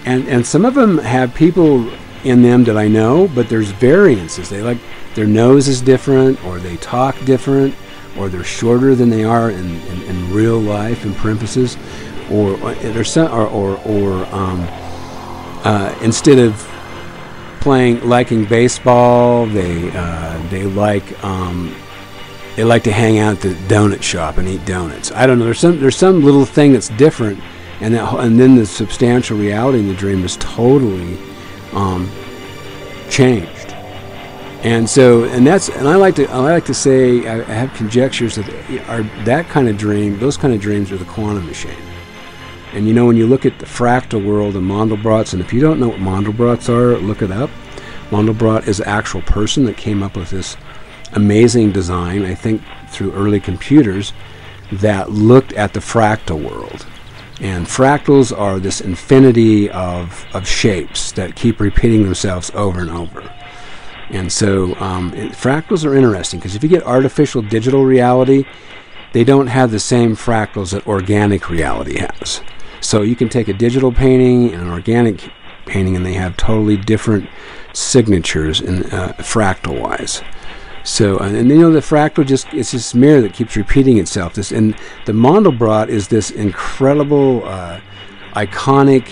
And 0.06 0.28
and 0.30 0.46
some 0.46 0.66
of 0.66 0.76
them 0.76 0.98
have 1.00 1.34
people 1.34 1.90
in 2.24 2.42
them 2.42 2.64
that 2.66 2.78
I 2.78 2.88
know, 2.88 3.28
but 3.34 3.50
there's 3.50 3.72
variances. 3.72 4.50
They 4.50 4.62
like 4.62 4.78
their 5.16 5.28
nose 5.28 5.68
is 5.68 5.82
different, 5.82 6.44
or 6.46 6.60
they 6.60 6.78
talk 6.78 7.20
different, 7.26 7.76
or 8.18 8.30
they're 8.30 8.44
shorter 8.44 8.96
than 8.96 9.10
they 9.10 9.24
are 9.24 9.50
in, 9.50 9.76
in, 9.88 10.02
in 10.04 10.34
real 10.34 10.60
life. 10.60 11.04
In 11.06 11.14
parentheses, 11.16 11.76
or, 12.32 12.52
or 12.62 12.74
there's 12.76 13.12
some, 13.12 13.32
or 13.32 13.48
or, 13.48 13.78
or 13.86 14.26
um, 14.34 14.68
uh, 15.68 15.94
instead 16.02 16.40
of 16.40 16.56
playing 17.60 18.08
liking 18.08 18.46
baseball, 18.46 19.46
they 19.48 19.92
uh, 19.94 20.50
they 20.50 20.64
like 20.64 21.22
um, 21.26 21.76
they 22.56 22.64
like 22.64 22.84
to 22.84 22.92
hang 22.94 23.20
out 23.20 23.36
at 23.36 23.42
the 23.42 23.54
donut 23.68 24.02
shop 24.02 24.38
and 24.38 24.48
eat 24.48 24.64
donuts. 24.66 25.12
I 25.12 25.28
don't 25.28 25.40
know. 25.40 25.46
There's 25.46 25.60
some 25.60 25.80
there's 25.82 25.98
some 25.98 26.24
little 26.24 26.46
thing 26.46 26.72
that's 26.72 26.88
different, 26.90 27.42
and 27.82 27.94
that, 27.94 28.14
and 28.20 28.40
then 28.40 28.56
the 28.56 28.66
substantial 28.66 29.38
reality 29.38 29.80
in 29.80 29.90
the 29.90 29.94
dream 29.94 30.24
is 30.24 30.38
totally 30.38 31.18
um, 31.74 32.10
changed. 33.10 33.74
And 34.64 34.90
so, 34.90 35.26
and 35.26 35.46
that's, 35.46 35.70
and 35.70 35.88
I 35.88 35.96
like 35.96 36.16
to, 36.16 36.26
I 36.32 36.40
like 36.40 36.66
to 36.66 36.74
say, 36.74 37.28
I, 37.28 37.42
I 37.42 37.54
have 37.54 37.74
conjectures 37.74 38.36
that 38.36 38.50
are 38.90 39.04
that 39.24 39.48
kind 39.50 39.70
of 39.70 39.78
dream, 39.78 40.18
those 40.18 40.36
kind 40.36 40.54
of 40.54 40.60
dreams 40.60 40.92
are 40.92 40.98
the 40.98 41.06
quantum 41.06 41.46
machine. 41.46 41.87
And 42.74 42.88
you 42.88 42.94
know, 42.94 43.06
when 43.06 43.18
you 43.18 43.28
look 43.28 43.46
at 43.46 43.60
the 43.60 43.66
fractal 43.66 44.24
world 44.24 44.56
and 44.56 44.70
Mandelbrot's, 44.70 45.34
and 45.34 45.42
if 45.42 45.54
you 45.54 45.62
don't 45.62 45.80
know 45.80 45.90
what 45.90 46.00
Mandelbrot's 46.00 46.70
are, 46.70 46.98
look 46.98 47.22
it 47.22 47.32
up. 47.32 47.50
Mandelbrot 48.10 48.68
is 48.68 48.80
an 48.80 48.88
actual 48.88 49.22
person 49.22 49.66
that 49.66 49.78
came 49.78 50.04
up 50.04 50.16
with 50.16 50.30
this 50.30 50.58
amazing 51.14 51.72
design, 51.72 52.26
I 52.26 52.36
think 52.36 52.62
through 52.90 53.14
early 53.14 53.40
computers, 53.40 54.14
that 54.72 55.12
looked 55.12 55.54
at 55.54 55.74
the 55.74 55.80
fractal 55.80 56.42
world. 56.42 56.86
And 57.40 57.68
fractals 57.68 58.38
are 58.38 58.60
this 58.60 58.82
infinity 58.82 59.70
of, 59.70 60.26
of 60.34 60.48
shapes 60.48 61.12
that 61.14 61.36
keep 61.36 61.60
repeating 61.60 62.04
themselves 62.04 62.52
over 62.54 62.82
and 62.82 62.90
over. 62.90 63.32
And 64.10 64.32
so 64.32 64.76
um, 64.76 65.14
it, 65.14 65.34
fractals 65.34 65.86
are 65.86 65.96
interesting 65.96 66.40
because 66.40 66.56
if 66.56 66.64
you 66.64 66.70
get 66.70 66.84
artificial 66.84 67.42
digital 67.42 67.84
reality, 67.84 68.46
they 69.14 69.24
don't 69.24 69.48
have 69.48 69.72
the 69.72 69.80
same 69.80 70.16
fractals 70.16 70.72
that 70.72 70.88
organic 70.88 71.50
reality 71.50 72.00
has. 72.00 72.42
So 72.82 73.02
you 73.02 73.16
can 73.16 73.30
take 73.30 73.48
a 73.48 73.54
digital 73.54 73.92
painting 73.92 74.54
and 74.54 74.64
an 74.64 74.70
organic 74.70 75.32
painting, 75.66 75.96
and 75.96 76.06
they 76.06 76.14
have 76.14 76.38
totally 76.38 76.78
different 76.78 77.30
signatures 77.74 78.62
in 78.62 78.84
uh, 78.86 79.14
fractal 79.20 79.82
wise. 79.82 80.22
So, 80.84 81.18
and, 81.18 81.50
you 81.50 81.58
know, 81.58 81.72
the 81.72 81.80
fractal 81.80 82.26
just 82.26 82.48
it's 82.54 82.72
this 82.72 82.96
mirror 82.96 83.20
that 83.22 83.34
keeps 83.34 83.58
repeating 83.58 83.98
itself. 83.98 84.36
This 84.36 84.52
and 84.52 84.74
the 85.06 85.12
Mandelbrot 85.12 85.90
is 85.90 86.08
this 86.08 86.32
incredible, 86.32 87.44
uh, 87.46 87.82
iconic 88.34 89.10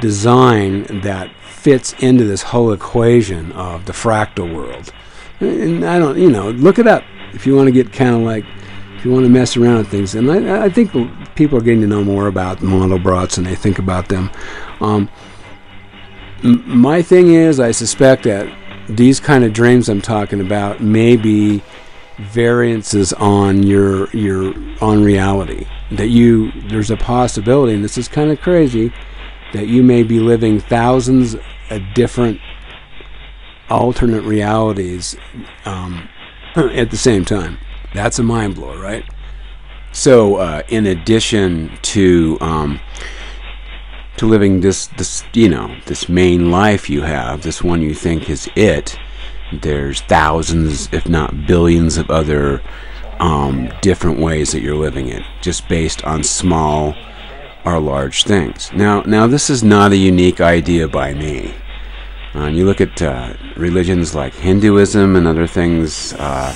design 0.00 1.00
that 1.00 1.34
fits 1.42 1.94
into 1.98 2.24
this 2.24 2.42
whole 2.42 2.72
equation 2.72 3.52
of 3.52 3.86
the 3.86 3.92
fractal 3.92 4.54
world. 4.54 4.92
And 5.40 5.84
I 5.84 5.98
don't, 5.98 6.18
you 6.18 6.30
know, 6.30 6.50
look 6.50 6.78
it 6.78 6.86
up 6.86 7.02
if 7.32 7.46
you 7.46 7.56
want 7.56 7.66
to 7.66 7.72
get 7.72 7.92
kind 7.92 8.14
of 8.14 8.22
like 8.22 8.44
if 9.00 9.06
you 9.06 9.12
want 9.12 9.24
to 9.24 9.30
mess 9.30 9.56
around 9.56 9.78
with 9.78 9.88
things. 9.88 10.14
And 10.14 10.30
I, 10.30 10.66
I 10.66 10.68
think 10.68 10.92
people 11.34 11.56
are 11.56 11.62
getting 11.62 11.80
to 11.80 11.86
know 11.86 12.04
more 12.04 12.26
about 12.26 12.58
Mandelbrots 12.58 13.38
and 13.38 13.46
they 13.46 13.54
think 13.54 13.78
about 13.78 14.10
them. 14.10 14.30
Um, 14.82 15.08
m- 16.44 16.62
my 16.78 17.00
thing 17.00 17.32
is, 17.32 17.60
I 17.60 17.70
suspect 17.70 18.24
that 18.24 18.54
these 18.90 19.18
kind 19.18 19.42
of 19.42 19.54
dreams 19.54 19.88
I'm 19.88 20.02
talking 20.02 20.38
about 20.38 20.82
may 20.82 21.16
be 21.16 21.62
variances 22.18 23.14
on 23.14 23.62
your 23.62 24.10
your 24.10 24.52
on 24.82 25.02
reality. 25.02 25.66
That 25.92 26.08
you 26.08 26.52
there's 26.68 26.90
a 26.90 26.96
possibility, 26.98 27.72
and 27.72 27.82
this 27.82 27.96
is 27.96 28.06
kind 28.06 28.30
of 28.30 28.38
crazy, 28.42 28.92
that 29.54 29.66
you 29.66 29.82
may 29.82 30.02
be 30.02 30.20
living 30.20 30.60
thousands 30.60 31.36
of 31.70 31.82
different 31.94 32.38
alternate 33.70 34.24
realities 34.24 35.16
um, 35.64 36.06
at 36.54 36.90
the 36.90 36.98
same 36.98 37.24
time. 37.24 37.56
That's 37.94 38.18
a 38.18 38.22
mind 38.22 38.54
blower, 38.54 38.78
right? 38.78 39.04
So, 39.92 40.36
uh, 40.36 40.62
in 40.68 40.86
addition 40.86 41.76
to 41.82 42.38
um, 42.40 42.80
to 44.16 44.26
living 44.26 44.60
this 44.60 44.86
this 44.86 45.24
you 45.32 45.48
know 45.48 45.76
this 45.86 46.08
main 46.08 46.50
life 46.50 46.88
you 46.88 47.02
have, 47.02 47.42
this 47.42 47.62
one 47.62 47.82
you 47.82 47.94
think 47.94 48.30
is 48.30 48.48
it, 48.54 48.96
there's 49.52 50.00
thousands, 50.02 50.88
if 50.92 51.08
not 51.08 51.46
billions, 51.46 51.98
of 51.98 52.10
other 52.10 52.62
um, 53.18 53.72
different 53.82 54.18
ways 54.18 54.52
that 54.52 54.60
you're 54.60 54.76
living 54.76 55.08
it, 55.08 55.22
just 55.40 55.68
based 55.68 56.04
on 56.04 56.22
small 56.22 56.94
or 57.64 57.80
large 57.80 58.24
things. 58.24 58.72
Now, 58.72 59.02
now 59.02 59.26
this 59.26 59.50
is 59.50 59.62
not 59.62 59.92
a 59.92 59.96
unique 59.96 60.40
idea 60.40 60.88
by 60.88 61.14
me. 61.14 61.54
Uh, 62.34 62.46
you 62.46 62.64
look 62.64 62.80
at 62.80 63.02
uh, 63.02 63.34
religions 63.56 64.14
like 64.14 64.32
Hinduism 64.34 65.16
and 65.16 65.26
other 65.26 65.46
things, 65.46 66.14
uh, 66.14 66.54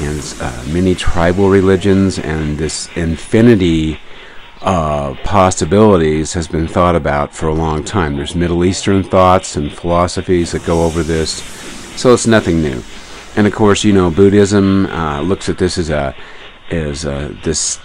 and 0.00 0.34
uh, 0.40 0.64
many 0.72 0.94
tribal 0.94 1.48
religions, 1.48 2.18
and 2.18 2.58
this 2.58 2.88
infinity 2.96 3.98
of 4.62 5.18
possibilities 5.18 6.32
has 6.32 6.48
been 6.48 6.66
thought 6.66 6.96
about 6.96 7.34
for 7.34 7.48
a 7.48 7.54
long 7.54 7.84
time. 7.84 8.16
There's 8.16 8.34
Middle 8.34 8.64
Eastern 8.64 9.02
thoughts 9.02 9.56
and 9.56 9.72
philosophies 9.72 10.52
that 10.52 10.64
go 10.64 10.84
over 10.84 11.02
this, 11.02 11.42
so 12.00 12.14
it's 12.14 12.26
nothing 12.26 12.62
new. 12.62 12.82
And 13.36 13.46
of 13.46 13.54
course, 13.54 13.84
you 13.84 13.92
know, 13.92 14.10
Buddhism 14.10 14.86
uh, 14.86 15.20
looks 15.20 15.48
at 15.48 15.58
this 15.58 15.78
as 15.78 15.90
a 15.90 16.14
as 16.70 17.04
a, 17.04 17.36
this 17.44 17.78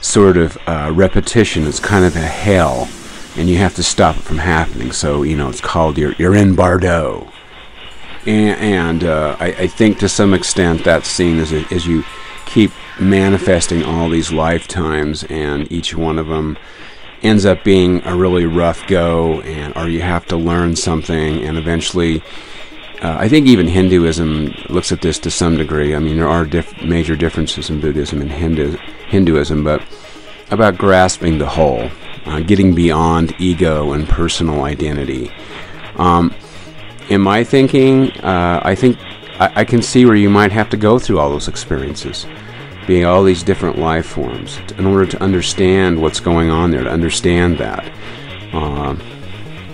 sort 0.00 0.36
of 0.36 0.58
uh, 0.66 0.90
repetition. 0.94 1.66
It's 1.66 1.80
kind 1.80 2.04
of 2.04 2.16
a 2.16 2.20
hell 2.20 2.88
and 3.36 3.48
you 3.48 3.56
have 3.58 3.74
to 3.74 3.82
stop 3.82 4.16
it 4.16 4.22
from 4.22 4.38
happening. 4.38 4.92
So 4.92 5.22
you 5.22 5.36
know 5.36 5.48
it's 5.48 5.60
called 5.60 5.98
you're 5.98 6.12
you're 6.12 6.34
in 6.34 6.54
Bardo, 6.54 7.30
and, 8.26 8.60
and 8.60 9.04
uh, 9.04 9.36
I, 9.38 9.46
I, 9.46 9.66
think 9.66 9.98
to 9.98 10.08
some 10.08 10.34
extent 10.34 10.84
that's 10.84 11.08
seen 11.08 11.38
as 11.38 11.52
a, 11.52 11.64
as 11.72 11.86
you 11.86 12.04
keep 12.46 12.70
manifesting 13.00 13.82
all 13.84 14.08
these 14.08 14.32
lifetimes, 14.32 15.24
and 15.24 15.70
each 15.70 15.94
one 15.94 16.18
of 16.18 16.28
them 16.28 16.56
ends 17.22 17.46
up 17.46 17.64
being 17.64 18.04
a 18.04 18.16
really 18.16 18.46
rough 18.46 18.86
go, 18.86 19.40
and 19.42 19.76
or 19.76 19.88
you 19.88 20.02
have 20.02 20.26
to 20.26 20.36
learn 20.36 20.76
something, 20.76 21.42
and 21.42 21.56
eventually. 21.56 22.22
Uh, 23.02 23.18
I 23.18 23.28
think 23.28 23.46
even 23.48 23.66
Hinduism 23.66 24.54
looks 24.70 24.90
at 24.90 25.02
this 25.02 25.18
to 25.18 25.30
some 25.30 25.58
degree. 25.58 25.94
I 25.94 25.98
mean, 25.98 26.16
there 26.16 26.28
are 26.28 26.46
diff- 26.46 26.80
major 26.82 27.16
differences 27.16 27.68
in 27.68 27.80
Buddhism 27.80 28.22
and 28.22 28.30
Hindu- 28.30 28.78
Hinduism, 29.08 29.62
but 29.62 29.82
about 30.50 30.78
grasping 30.78 31.36
the 31.36 31.48
whole 31.48 31.90
uh, 32.24 32.40
getting 32.40 32.74
beyond 32.74 33.34
ego 33.38 33.92
and 33.92 34.08
personal 34.08 34.64
identity. 34.64 35.30
Um, 35.96 36.34
in 37.08 37.20
my 37.20 37.44
thinking, 37.44 38.10
uh, 38.22 38.60
I 38.62 38.74
think 38.74 38.98
I, 39.38 39.52
I, 39.56 39.64
can 39.64 39.82
see 39.82 40.06
where 40.06 40.14
you 40.14 40.30
might 40.30 40.52
have 40.52 40.70
to 40.70 40.76
go 40.76 40.98
through 40.98 41.18
all 41.18 41.30
those 41.30 41.48
experiences, 41.48 42.26
being 42.86 43.04
all 43.04 43.22
these 43.24 43.42
different 43.42 43.78
life 43.78 44.06
forms, 44.06 44.58
in 44.78 44.86
order 44.86 45.06
to 45.06 45.22
understand 45.22 46.00
what's 46.00 46.20
going 46.20 46.50
on 46.50 46.70
there, 46.70 46.84
to 46.84 46.90
understand 46.90 47.58
that. 47.58 47.84
Uh, 48.52 48.96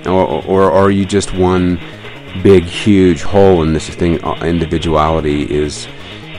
or, 0.06 0.42
or, 0.44 0.70
are 0.72 0.90
you 0.90 1.04
just 1.04 1.34
one 1.34 1.78
big, 2.42 2.64
huge 2.64 3.22
hole 3.22 3.62
in 3.62 3.74
this 3.74 3.88
thing? 3.88 4.22
Uh, 4.24 4.34
individuality 4.42 5.42
is 5.42 5.86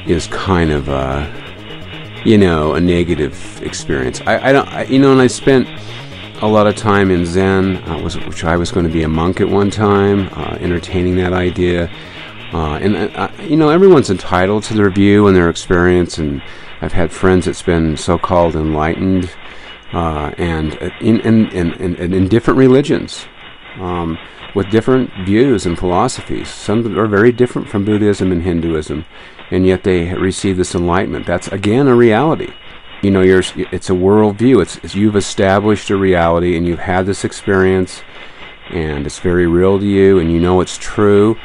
is 0.07 0.25
kind 0.27 0.71
of, 0.71 0.89
uh, 0.89 1.29
you 2.25 2.37
know, 2.39 2.73
a 2.73 2.81
negative 2.81 3.61
experience. 3.61 4.19
I, 4.25 4.49
I 4.49 4.51
don't, 4.51 4.67
I, 4.67 4.83
you 4.85 4.97
know, 4.97 5.11
and 5.11 5.21
I 5.21 5.27
spent 5.27 5.67
a 6.41 6.47
lot 6.47 6.65
of 6.65 6.75
time 6.75 7.11
in 7.11 7.25
Zen, 7.25 7.77
uh, 7.87 7.99
was, 7.99 8.17
which 8.17 8.43
I 8.43 8.57
was 8.57 8.71
going 8.71 8.85
to 8.85 8.91
be 8.91 9.03
a 9.03 9.07
monk 9.07 9.39
at 9.39 9.47
one 9.47 9.69
time, 9.69 10.27
uh, 10.33 10.57
entertaining 10.59 11.15
that 11.17 11.33
idea. 11.33 11.89
Uh, 12.51 12.77
and, 12.77 12.95
uh, 12.95 13.29
you 13.41 13.55
know, 13.55 13.69
everyone's 13.69 14.09
entitled 14.09 14.63
to 14.63 14.73
their 14.73 14.89
view 14.89 15.27
and 15.27 15.37
their 15.37 15.49
experience, 15.49 16.17
and 16.17 16.41
I've 16.81 16.93
had 16.93 17.11
friends 17.11 17.45
that's 17.45 17.61
been 17.61 17.95
so 17.95 18.17
called 18.17 18.55
enlightened 18.55 19.31
uh, 19.93 20.33
and 20.37 20.73
in, 20.99 21.19
in, 21.21 21.47
in, 21.51 22.13
in, 22.13 22.27
different 22.27 22.57
religions. 22.57 23.25
Um, 23.77 24.17
with 24.53 24.69
different 24.69 25.09
views 25.23 25.65
and 25.65 25.79
philosophies. 25.79 26.49
Some 26.49 26.83
that 26.83 26.97
are 26.97 27.07
very 27.07 27.31
different 27.31 27.69
from 27.69 27.85
Buddhism 27.85 28.33
and 28.33 28.43
Hinduism, 28.43 29.05
and 29.49 29.65
yet 29.65 29.85
they 29.85 30.13
receive 30.13 30.57
this 30.57 30.75
enlightenment. 30.75 31.25
That's 31.25 31.47
again 31.47 31.87
a 31.87 31.95
reality 31.95 32.51
you 33.01 33.09
know, 33.09 33.21
it's 33.21 33.89
a 33.89 33.93
worldview. 33.93 34.61
It's, 34.61 34.77
it's 34.77 34.95
you've 34.95 35.15
established 35.15 35.89
a 35.89 35.97
reality, 35.97 36.55
and 36.55 36.67
you've 36.67 36.79
had 36.79 37.05
this 37.05 37.23
experience, 37.23 38.03
and 38.69 39.05
it's 39.05 39.19
very 39.19 39.47
real 39.47 39.79
to 39.79 39.85
you, 39.85 40.19
and 40.19 40.31
you 40.31 40.39
know 40.39 40.61
it's 40.61 40.77
true. 40.77 41.35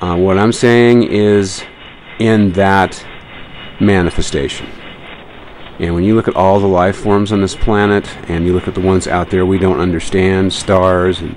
Uh, 0.00 0.16
what 0.16 0.38
I'm 0.38 0.52
saying 0.52 1.04
is, 1.04 1.64
in 2.18 2.52
that 2.52 3.04
manifestation. 3.80 4.68
And 5.78 5.94
when 5.94 6.04
you 6.04 6.14
look 6.14 6.28
at 6.28 6.36
all 6.36 6.60
the 6.60 6.68
life 6.68 6.96
forms 6.96 7.32
on 7.32 7.40
this 7.40 7.56
planet, 7.56 8.06
and 8.28 8.46
you 8.46 8.52
look 8.52 8.68
at 8.68 8.74
the 8.74 8.80
ones 8.80 9.08
out 9.08 9.30
there 9.30 9.46
we 9.46 9.58
don't 9.58 9.80
understand, 9.80 10.52
stars 10.52 11.20
and 11.20 11.34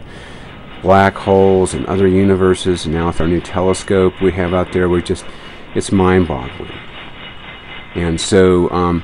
black 0.82 1.16
holes 1.16 1.74
and 1.74 1.86
other 1.88 2.08
universes, 2.08 2.86
and 2.86 2.94
now 2.94 3.08
with 3.08 3.22
our 3.22 3.28
new 3.28 3.42
telescope 3.42 4.22
we 4.22 4.32
have 4.34 4.54
out 4.54 4.72
there, 4.74 4.90
we 4.90 5.02
just, 5.02 5.26
it's 5.74 5.92
mind 5.92 6.28
boggling. 6.28 6.78
And 7.96 8.20
so, 8.20 8.70
um, 8.72 9.04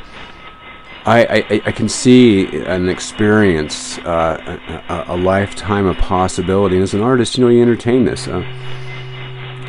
I, 1.04 1.26
I, 1.26 1.62
I, 1.66 1.72
can 1.72 1.90
see 1.90 2.46
an 2.66 2.88
experience, 2.88 3.98
uh, 4.00 4.84
a, 4.88 5.16
a, 5.16 5.18
lifetime 5.18 5.88
of 5.88 5.98
possibility. 5.98 6.76
And 6.76 6.84
as 6.84 6.94
an 6.94 7.02
artist, 7.02 7.38
you 7.38 7.44
know, 7.44 7.50
you 7.50 7.60
entertain 7.60 8.06
this. 8.06 8.28
Uh, 8.28 8.44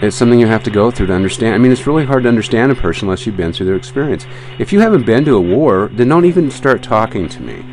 it's 0.03 0.14
something 0.16 0.39
you 0.39 0.47
have 0.47 0.64
to 0.64 0.70
go 0.70 0.91
through 0.91 1.07
to 1.07 1.14
understand. 1.14 1.55
I 1.55 1.59
mean, 1.59 1.72
it's 1.72 1.87
really 1.87 2.05
hard 2.05 2.24
to 2.24 2.28
understand 2.28 2.70
a 2.70 2.74
person 2.74 3.07
unless 3.07 3.24
you've 3.24 3.37
been 3.37 3.53
through 3.53 3.66
their 3.66 3.76
experience. 3.76 4.26
If 4.59 4.74
you 4.74 4.80
haven't 4.80 5.07
been 5.07 5.24
to 5.24 5.37
a 5.37 5.41
war, 5.41 5.91
then 5.95 6.09
don't 6.09 6.26
even 6.26 6.51
start 6.51 6.83
talking 6.83 7.28
to 7.30 7.41
me. 7.41 7.64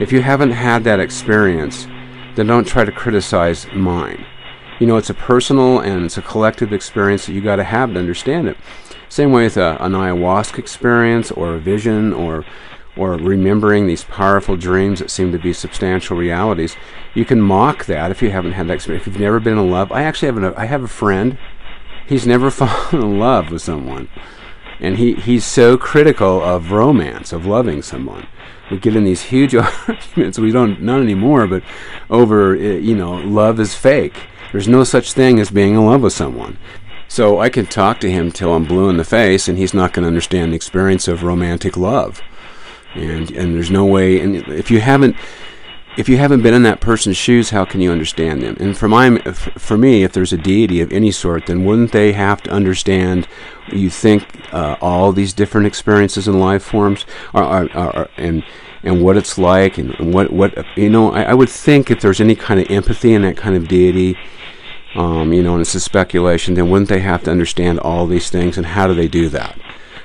If 0.00 0.12
you 0.12 0.22
haven't 0.22 0.52
had 0.52 0.84
that 0.84 1.00
experience, 1.00 1.86
then 2.36 2.46
don't 2.46 2.66
try 2.66 2.84
to 2.84 2.92
criticize 2.92 3.66
mine. 3.72 4.24
You 4.78 4.86
know, 4.86 4.98
it's 4.98 5.10
a 5.10 5.14
personal 5.14 5.80
and 5.80 6.04
it's 6.04 6.18
a 6.18 6.22
collective 6.22 6.72
experience 6.72 7.26
that 7.26 7.32
you 7.32 7.40
got 7.40 7.56
to 7.56 7.64
have 7.64 7.92
to 7.94 7.98
understand 7.98 8.46
it. 8.46 8.56
Same 9.08 9.32
way 9.32 9.44
with 9.44 9.56
a, 9.56 9.82
an 9.82 9.92
ayahuasca 9.92 10.58
experience 10.58 11.30
or 11.30 11.54
a 11.54 11.58
vision 11.58 12.12
or 12.12 12.44
or 12.98 13.12
remembering 13.12 13.86
these 13.86 14.04
powerful 14.04 14.56
dreams 14.56 14.98
that 14.98 15.10
seem 15.10 15.32
to 15.32 15.38
be 15.38 15.52
substantial 15.52 16.16
realities. 16.16 16.76
You 17.14 17.24
can 17.24 17.40
mock 17.40 17.86
that 17.86 18.10
if 18.10 18.20
you 18.20 18.30
haven't 18.30 18.52
had 18.52 18.66
that 18.68 18.74
experience. 18.74 19.06
If 19.06 19.12
you've 19.12 19.20
never 19.20 19.40
been 19.40 19.58
in 19.58 19.70
love, 19.70 19.92
I 19.92 20.02
actually 20.02 20.26
have 20.26 20.42
a, 20.42 20.60
I 20.60 20.66
have 20.66 20.82
a 20.82 20.88
friend. 20.88 21.38
He's 22.06 22.26
never 22.26 22.50
fallen 22.50 23.02
in 23.02 23.18
love 23.18 23.50
with 23.50 23.62
someone, 23.62 24.08
and 24.80 24.96
he 24.96 25.14
he's 25.14 25.44
so 25.44 25.76
critical 25.76 26.42
of 26.42 26.72
romance, 26.72 27.32
of 27.32 27.46
loving 27.46 27.82
someone. 27.82 28.26
We 28.70 28.78
get 28.78 28.96
in 28.96 29.04
these 29.04 29.22
huge 29.22 29.54
arguments. 29.88 30.38
We 30.38 30.52
don't 30.52 30.82
not 30.82 31.00
anymore, 31.00 31.46
but 31.46 31.62
over 32.10 32.54
eh, 32.54 32.78
you 32.78 32.96
know, 32.96 33.14
love 33.14 33.60
is 33.60 33.74
fake. 33.74 34.16
There's 34.52 34.68
no 34.68 34.84
such 34.84 35.12
thing 35.12 35.38
as 35.38 35.50
being 35.50 35.74
in 35.74 35.84
love 35.84 36.02
with 36.02 36.12
someone. 36.12 36.58
So 37.06 37.40
I 37.40 37.48
can 37.48 37.66
talk 37.66 38.00
to 38.00 38.10
him 38.10 38.30
till 38.30 38.54
I'm 38.54 38.64
blue 38.64 38.90
in 38.90 38.98
the 38.98 39.04
face, 39.04 39.48
and 39.48 39.56
he's 39.56 39.72
not 39.72 39.92
going 39.92 40.02
to 40.02 40.08
understand 40.08 40.52
the 40.52 40.56
experience 40.56 41.08
of 41.08 41.22
romantic 41.22 41.76
love. 41.76 42.20
And 42.94 43.30
and 43.32 43.54
there's 43.54 43.70
no 43.70 43.84
way. 43.84 44.20
And 44.20 44.36
if 44.36 44.70
you 44.70 44.80
haven't, 44.80 45.16
if 45.96 46.08
you 46.08 46.16
haven't 46.16 46.42
been 46.42 46.54
in 46.54 46.62
that 46.62 46.80
person's 46.80 47.16
shoes, 47.16 47.50
how 47.50 47.64
can 47.64 47.80
you 47.80 47.90
understand 47.92 48.42
them? 48.42 48.56
And 48.60 48.76
for 48.76 48.88
my, 48.88 49.18
for 49.18 49.76
me, 49.76 50.04
if 50.04 50.12
there's 50.12 50.32
a 50.32 50.38
deity 50.38 50.80
of 50.80 50.92
any 50.92 51.10
sort, 51.10 51.46
then 51.46 51.64
wouldn't 51.64 51.92
they 51.92 52.12
have 52.12 52.42
to 52.42 52.50
understand? 52.50 53.28
You 53.70 53.90
think 53.90 54.24
uh, 54.52 54.76
all 54.80 55.12
these 55.12 55.32
different 55.32 55.66
experiences 55.66 56.26
and 56.26 56.40
life 56.40 56.62
forms 56.62 57.04
are, 57.34 57.44
are, 57.44 57.70
are, 57.76 58.08
and 58.16 58.44
and 58.82 59.02
what 59.02 59.16
it's 59.16 59.38
like 59.38 59.76
and, 59.76 59.94
and 59.96 60.14
what 60.14 60.32
what 60.32 60.64
you 60.76 60.88
know. 60.88 61.12
I, 61.12 61.22
I 61.24 61.34
would 61.34 61.50
think 61.50 61.90
if 61.90 62.00
there's 62.00 62.20
any 62.20 62.34
kind 62.34 62.58
of 62.58 62.70
empathy 62.70 63.12
in 63.12 63.22
that 63.22 63.36
kind 63.36 63.56
of 63.56 63.68
deity 63.68 64.16
um, 64.94 65.32
you 65.32 65.42
know, 65.42 65.52
and 65.52 65.60
it's 65.60 65.74
a 65.74 65.80
speculation, 65.80 66.54
then 66.54 66.70
wouldn't 66.70 66.88
they 66.88 67.00
have 67.00 67.22
to 67.24 67.30
understand 67.30 67.78
all 67.80 68.06
these 68.06 68.30
things? 68.30 68.56
And 68.56 68.66
how 68.66 68.86
do 68.86 68.94
they 68.94 69.08
do 69.08 69.28
that? 69.28 69.58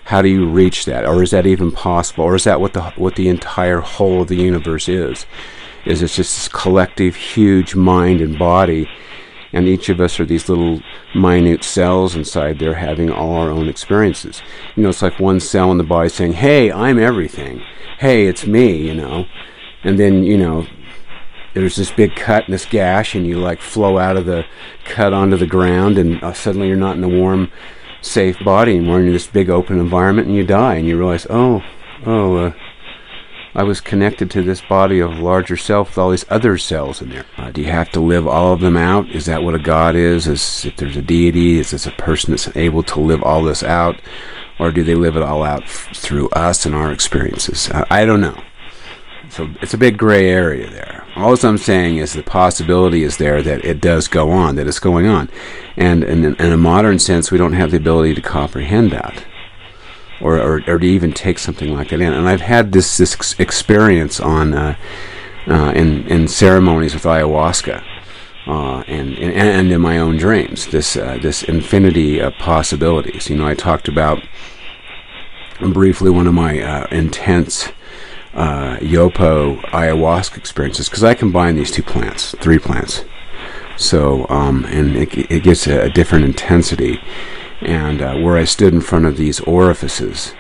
How 0.06 0.22
do 0.22 0.28
you 0.28 0.49
reach 0.49 0.86
that? 0.86 1.06
Or 1.06 1.24
is 1.24 1.32
that 1.32 1.45
even 1.45 1.72
possible? 1.72 2.26
Or 2.26 2.36
is 2.36 2.43
that 2.43 2.60
what 2.60 2.74
the 2.74 2.91
what 2.91 3.16
the 3.16 3.30
entire 3.30 3.80
whole 3.80 4.22
of 4.22 4.28
the 4.28 4.36
universe 4.36 4.89
is? 4.89 5.26
Is 5.86 6.01
it 6.01 6.08
just 6.08 6.18
this 6.36 6.47
collective, 6.47 7.16
huge 7.16 7.76
mind 7.76 8.22
and 8.22 8.38
body? 8.38 8.89
And 9.51 9.68
each 9.68 9.89
of 9.89 10.01
us 10.01 10.20
are 10.20 10.26
these 10.26 10.49
little 10.49 10.82
minute 11.14 11.64
cells 11.64 12.16
inside 12.16 12.58
there 12.58 12.74
having 12.74 13.12
all 13.12 13.36
our 13.36 13.49
own 13.49 13.70
experiences. 13.70 14.41
You 14.76 14.84
know, 14.84 14.89
it's 14.89 15.04
like 15.04 15.20
one 15.20 15.39
cell 15.39 15.72
in 15.72 15.78
the 15.78 15.84
body 15.84 16.10
saying, 16.10 16.34
Hey, 16.34 16.72
I'm 16.72 16.97
everything. 16.97 17.62
Hey, 17.99 18.26
it's 18.26 18.47
me, 18.47 18.76
you 18.76 18.95
know. 18.95 19.26
And 19.84 19.99
then, 19.99 20.24
you 20.24 20.38
know, 20.38 20.66
there's 21.54 21.76
this 21.76 21.91
big 21.91 22.16
cut 22.16 22.45
and 22.45 22.54
this 22.54 22.66
gash, 22.66 23.14
and 23.14 23.28
you 23.28 23.38
like 23.38 23.62
flow 23.62 23.99
out 23.99 24.18
of 24.18 24.26
the 24.26 24.45
cut 24.86 25.14
onto 25.14 25.38
the 25.38 25.45
ground, 25.45 25.97
and 25.97 26.24
uh, 26.24 26.34
suddenly 26.34 26.68
you're 26.68 26.76
not 26.76 26.95
in 26.95 27.01
the 27.01 27.08
warm, 27.08 27.51
safe 28.04 28.38
body 28.43 28.78
and 28.78 28.86
you're 28.86 28.99
in 28.99 29.12
this 29.12 29.28
big 29.28 29.49
open 29.49 29.80
environment, 29.80 30.28
and 30.28 30.38
you 30.38 30.45
die, 30.45 30.76
and 30.76 30.88
you 30.88 30.97
realize, 30.97 31.26
oh, 31.30 31.64
oh, 32.06 32.36
uh, 32.36 32.54
I 33.56 33.64
was 33.64 33.82
connected 33.82 34.32
to 34.32 34.41
this 34.41 34.62
body 34.62 34.99
of 34.99 35.20
larger 35.20 35.58
self 35.58 35.89
with 35.89 35.97
all 35.99 36.10
these 36.10 36.26
other 36.30 36.58
cells 36.58 37.01
in 37.01 37.10
there. 37.10 37.26
Uh, 37.38 37.51
do 37.51 37.62
you 37.62 37.72
have 37.72 37.89
to 37.91 37.99
live 37.99 38.28
all 38.28 38.51
of 38.51 38.62
them 38.62 38.76
out? 38.76 39.10
Is 39.10 39.28
that 39.28 39.43
what 39.43 39.54
a 39.54 39.60
god 39.60 39.95
is? 39.95 40.28
Is 40.28 40.66
if 40.66 40.76
there's 40.78 40.97
a 40.97 41.04
deity, 41.04 41.60
is 41.60 41.72
this 41.72 41.86
a 41.86 41.91
person 41.91 42.32
that's 42.32 42.56
able 42.58 42.82
to 42.84 42.99
live 42.99 43.22
all 43.22 43.43
this 43.43 43.62
out, 43.62 44.01
or 44.60 44.72
do 44.72 44.84
they 44.84 44.95
live 44.95 45.16
it 45.16 45.22
all 45.22 45.43
out 45.43 45.64
f- 45.64 45.89
through 45.95 46.30
us 46.30 46.66
and 46.66 46.74
our 46.74 46.91
experiences? 46.91 47.70
I 47.91 48.06
don't 48.06 48.22
know. 48.22 48.41
So 49.30 49.49
it's 49.62 49.74
a 49.74 49.78
big 49.78 49.97
gray 49.97 50.30
area 50.30 50.70
there. 50.70 51.03
All 51.16 51.38
I'm 51.43 51.57
saying 51.57 51.97
is 51.97 52.14
the 52.14 52.24
possibility 52.24 53.03
is 53.03 53.18
there 53.18 53.41
that 53.43 53.64
it 53.64 53.80
does 53.80 54.07
go 54.07 54.32
on, 54.32 54.55
that 54.55 54.68
it's 54.68 54.80
going 54.80 55.05
on. 55.05 55.30
And 55.78 56.03
in, 56.03 56.26
in 56.26 56.51
a 56.51 56.57
modern 56.57 56.97
sense, 56.99 57.32
we 57.32 57.38
don't 57.38 57.53
have 57.53 57.72
the 57.72 57.78
ability 57.78 58.16
to 58.16 58.22
comprehend 58.22 58.91
that. 58.91 59.26
Or, 60.22 60.39
or, 60.39 60.61
or 60.68 60.80
to 60.80 60.86
even 60.86 61.11
take 61.11 61.38
something 61.38 61.74
like 61.74 61.89
that 61.89 61.99
in. 61.99 62.14
And 62.14 62.30
I've 62.30 62.41
had 62.41 62.72
this, 62.72 62.97
this 62.97 63.36
experience 63.39 64.20
on 64.20 64.53
uh, 64.53 64.76
uh, 65.47 65.74
in 65.76 66.07
in 66.07 66.28
ceremonies 66.28 66.93
with 66.93 67.03
ayahuasca. 67.03 67.84
Uh, 68.45 68.84
and, 68.88 69.18
and 69.18 69.34
and 69.34 69.72
in 69.72 69.82
my 69.82 69.97
own 69.97 70.18
dreams, 70.18 70.68
this 70.68 70.97
uh, 70.97 71.18
this 71.22 71.43
infinity 71.43 72.20
of 72.20 72.34
possibilities. 72.36 73.30
You 73.30 73.38
know, 73.38 73.47
I 73.47 73.53
talked 73.53 73.88
about 73.88 74.22
briefly 75.61 76.09
one 76.09 76.28
of 76.28 76.34
my 76.34 76.61
uh, 76.61 76.88
intense 76.91 77.72
uh, 78.34 78.77
Yopo 78.77 79.61
ayahuasca 79.71 80.38
experiences 80.38 80.89
because 80.89 81.03
I 81.03 81.13
combine 81.13 81.55
these 81.55 81.71
two 81.71 81.84
plants, 81.84 82.36
three 82.39 82.59
plants. 82.59 83.05
So, 83.77 84.27
um, 84.29 84.65
and 84.65 84.95
it, 84.95 85.31
it 85.31 85.43
gets 85.43 85.67
a, 85.67 85.84
a 85.84 85.89
different 85.89 86.25
intensity. 86.25 86.99
And 87.61 88.01
uh, 88.01 88.15
where 88.17 88.38
I 88.38 88.43
stood 88.43 88.73
in 88.73 88.81
front 88.81 89.05
of 89.05 89.17
these 89.17 89.39
orifices 89.41 90.34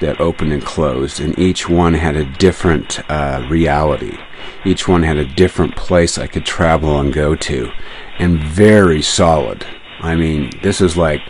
that 0.00 0.20
opened 0.20 0.52
and 0.52 0.64
closed, 0.64 1.20
and 1.20 1.38
each 1.38 1.68
one 1.68 1.94
had 1.94 2.16
a 2.16 2.24
different 2.24 3.00
uh, 3.10 3.46
reality. 3.48 4.18
Each 4.64 4.88
one 4.88 5.02
had 5.02 5.16
a 5.16 5.24
different 5.24 5.76
place 5.76 6.18
I 6.18 6.26
could 6.26 6.44
travel 6.44 6.98
and 6.98 7.12
go 7.12 7.34
to, 7.34 7.70
and 8.18 8.42
very 8.42 9.02
solid. 9.02 9.66
I 10.00 10.16
mean, 10.16 10.50
this 10.62 10.80
is 10.80 10.96
like 10.96 11.22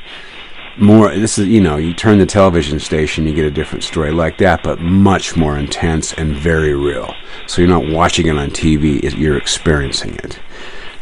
more 0.76 1.14
this 1.14 1.38
is 1.38 1.46
you 1.46 1.60
know 1.60 1.76
you 1.76 1.94
turn 1.94 2.18
the 2.18 2.26
television 2.26 2.80
station 2.80 3.26
you 3.26 3.34
get 3.34 3.46
a 3.46 3.50
different 3.50 3.84
story 3.84 4.10
like 4.10 4.38
that 4.38 4.62
but 4.64 4.80
much 4.80 5.36
more 5.36 5.56
intense 5.56 6.12
and 6.14 6.34
very 6.34 6.74
real. 6.74 7.14
So 7.46 7.62
you're 7.62 7.68
not 7.68 7.88
watching 7.88 8.26
it 8.26 8.36
on 8.36 8.50
tv 8.50 9.02
you're 9.16 9.38
experiencing 9.38 10.16
it. 10.16 10.40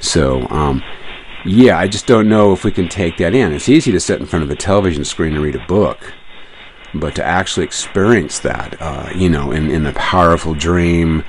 So 0.00 0.46
um, 0.48 0.82
yeah 1.44 1.78
i 1.78 1.88
just 1.88 2.06
don't 2.06 2.28
know 2.28 2.52
if 2.52 2.64
we 2.64 2.70
can 2.72 2.88
take 2.88 3.16
that 3.18 3.34
in. 3.34 3.52
It's 3.52 3.68
easy 3.68 3.92
to 3.92 4.00
sit 4.00 4.20
in 4.20 4.26
front 4.26 4.44
of 4.44 4.50
a 4.50 4.56
television 4.56 5.04
screen 5.04 5.34
and 5.34 5.42
read 5.42 5.56
a 5.56 5.66
book 5.66 6.12
but 6.94 7.14
to 7.14 7.24
actually 7.24 7.64
experience 7.64 8.40
that 8.40 8.76
uh, 8.80 9.08
you 9.14 9.28
know 9.28 9.50
in, 9.50 9.70
in 9.70 9.86
a 9.86 9.92
powerful 9.94 10.54
dream 10.54 11.24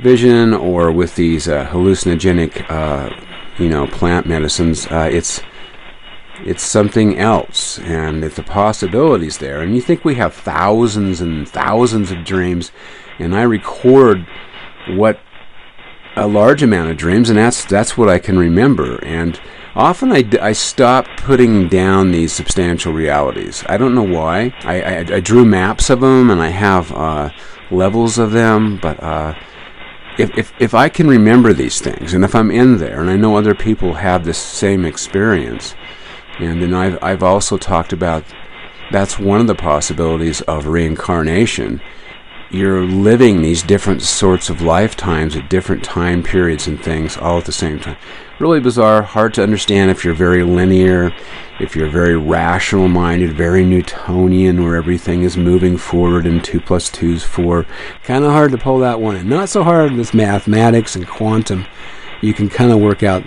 vision 0.00 0.52
or 0.52 0.90
with 0.90 1.14
these 1.16 1.48
uh, 1.48 1.66
hallucinogenic 1.66 2.68
uh, 2.70 3.10
you 3.58 3.68
know 3.68 3.86
plant 3.86 4.26
medicines 4.26 4.86
uh, 4.88 5.08
it's 5.10 5.40
it's 6.40 6.62
something 6.62 7.18
else 7.18 7.78
and 7.80 8.24
if 8.24 8.34
the 8.34 8.42
possibilities 8.42 9.38
there 9.38 9.60
and 9.60 9.74
you 9.74 9.80
think 9.80 10.04
we 10.04 10.14
have 10.14 10.34
thousands 10.34 11.20
and 11.20 11.48
thousands 11.48 12.10
of 12.10 12.24
dreams 12.24 12.72
and 13.18 13.34
i 13.34 13.42
record 13.42 14.26
what 14.88 15.20
a 16.16 16.26
large 16.26 16.62
amount 16.62 16.90
of 16.90 16.96
dreams 16.96 17.28
and 17.30 17.38
that's 17.38 17.64
that's 17.66 17.96
what 17.96 18.08
i 18.08 18.18
can 18.18 18.38
remember 18.38 19.02
and 19.04 19.40
often 19.74 20.12
i, 20.12 20.24
I 20.40 20.52
stop 20.52 21.06
putting 21.16 21.68
down 21.68 22.10
these 22.10 22.32
substantial 22.32 22.92
realities. 22.92 23.64
I 23.68 23.78
don't 23.78 23.94
know 23.94 24.02
why. 24.02 24.54
I, 24.64 24.82
I, 24.82 24.98
I 24.98 25.20
drew 25.20 25.44
maps 25.44 25.90
of 25.90 26.00
them 26.00 26.30
and 26.30 26.40
i 26.40 26.48
have 26.48 26.92
uh, 26.92 27.30
levels 27.70 28.18
of 28.18 28.32
them 28.32 28.78
but 28.80 29.02
uh, 29.02 29.34
if, 30.18 30.36
if, 30.36 30.52
if 30.58 30.74
i 30.74 30.88
can 30.88 31.06
remember 31.06 31.52
these 31.52 31.80
things 31.80 32.14
and 32.14 32.24
if 32.24 32.34
i'm 32.34 32.50
in 32.50 32.78
there 32.78 33.00
and 33.00 33.10
i 33.10 33.16
know 33.16 33.36
other 33.36 33.54
people 33.54 33.94
have 33.94 34.24
this 34.24 34.38
same 34.38 34.84
experience 34.84 35.74
and 36.38 36.62
then 36.62 36.74
I've, 36.74 37.02
I've 37.02 37.22
also 37.22 37.58
talked 37.58 37.92
about 37.92 38.24
that's 38.90 39.18
one 39.18 39.40
of 39.40 39.46
the 39.46 39.54
possibilities 39.54 40.42
of 40.42 40.66
reincarnation. 40.66 41.80
You're 42.50 42.84
living 42.84 43.40
these 43.40 43.62
different 43.62 44.02
sorts 44.02 44.50
of 44.50 44.60
lifetimes 44.60 45.34
at 45.34 45.48
different 45.48 45.82
time 45.82 46.22
periods 46.22 46.66
and 46.66 46.82
things 46.82 47.16
all 47.16 47.38
at 47.38 47.46
the 47.46 47.52
same 47.52 47.80
time. 47.80 47.96
Really 48.38 48.60
bizarre, 48.60 49.00
hard 49.00 49.32
to 49.34 49.42
understand 49.42 49.90
if 49.90 50.04
you're 50.04 50.12
very 50.12 50.42
linear, 50.42 51.14
if 51.60 51.74
you're 51.74 51.88
very 51.88 52.16
rational 52.16 52.88
minded, 52.88 53.34
very 53.34 53.64
Newtonian, 53.64 54.62
where 54.62 54.76
everything 54.76 55.22
is 55.22 55.38
moving 55.38 55.78
forward 55.78 56.26
and 56.26 56.44
2 56.44 56.60
plus 56.60 56.90
2 56.90 57.12
is 57.12 57.24
4. 57.24 57.64
Kind 58.04 58.24
of 58.24 58.32
hard 58.32 58.52
to 58.52 58.58
pull 58.58 58.80
that 58.80 59.00
one 59.00 59.16
in. 59.16 59.28
Not 59.28 59.48
so 59.48 59.62
hard 59.62 59.92
with 59.92 60.12
mathematics 60.12 60.94
and 60.94 61.08
quantum. 61.08 61.64
You 62.20 62.34
can 62.34 62.50
kind 62.50 62.70
of 62.70 62.80
work 62.80 63.02
out 63.02 63.24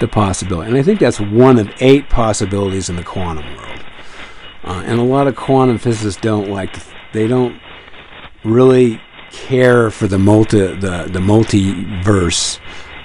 the 0.00 0.08
possibility. 0.08 0.68
And 0.68 0.78
I 0.78 0.82
think 0.82 1.00
that's 1.00 1.20
one 1.20 1.58
of 1.58 1.70
eight 1.80 2.08
possibilities 2.08 2.88
in 2.88 2.96
the 2.96 3.04
quantum 3.04 3.44
world. 3.56 3.84
Uh, 4.64 4.82
and 4.86 4.98
a 4.98 5.02
lot 5.04 5.26
of 5.26 5.36
quantum 5.36 5.78
physicists 5.78 6.20
don't 6.20 6.48
like, 6.48 6.76
they 7.12 7.26
don't 7.26 7.60
really 8.44 9.00
care 9.30 9.90
for 9.90 10.06
the 10.06 10.18
multi, 10.18 10.58
the, 10.58 11.08
the 11.10 11.18
multiverse 11.18 12.60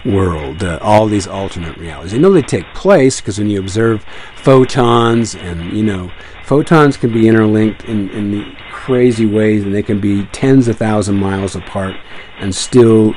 world, 0.05 0.63
uh, 0.63 0.79
all 0.81 1.07
these 1.07 1.27
alternate 1.27 1.77
realities. 1.77 2.11
They 2.11 2.19
know 2.19 2.31
they 2.31 2.41
take 2.41 2.65
place 2.73 3.19
because 3.19 3.39
when 3.39 3.49
you 3.49 3.59
observe 3.59 4.05
photons 4.35 5.35
and, 5.35 5.75
you 5.75 5.83
know, 5.83 6.11
photons 6.43 6.97
can 6.97 7.11
be 7.11 7.27
interlinked 7.27 7.83
in, 7.85 8.09
in 8.11 8.31
the 8.31 8.55
crazy 8.71 9.25
ways 9.25 9.63
and 9.63 9.73
they 9.73 9.83
can 9.83 9.99
be 9.99 10.25
tens 10.27 10.67
of 10.67 10.77
thousand 10.77 11.17
miles 11.17 11.55
apart 11.55 11.95
and 12.39 12.53
still 12.55 13.13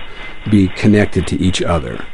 be 0.51 0.68
connected 0.68 1.27
to 1.29 1.39
each 1.41 1.62
other. 1.62 2.05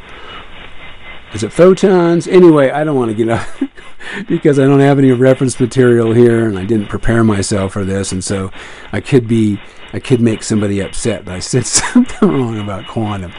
Is 1.34 1.42
it 1.42 1.52
photons? 1.52 2.26
Anyway, 2.26 2.70
I 2.70 2.84
don't 2.84 2.96
want 2.96 3.10
to 3.10 3.16
get 3.16 3.28
up 3.28 3.46
because 4.28 4.58
I 4.58 4.64
don't 4.64 4.80
have 4.80 4.98
any 4.98 5.12
reference 5.12 5.58
material 5.58 6.12
here 6.12 6.46
and 6.46 6.58
I 6.58 6.64
didn't 6.64 6.88
prepare 6.88 7.24
myself 7.24 7.72
for 7.72 7.84
this 7.84 8.12
and 8.12 8.22
so 8.24 8.50
I 8.92 9.00
could 9.00 9.26
be 9.28 9.60
I 9.92 9.98
could 9.98 10.20
make 10.20 10.42
somebody 10.42 10.80
upset 10.80 11.24
that 11.24 11.34
I 11.34 11.38
said 11.38 11.66
something 11.66 12.28
wrong 12.28 12.58
about 12.58 12.86
quantum. 12.86 13.32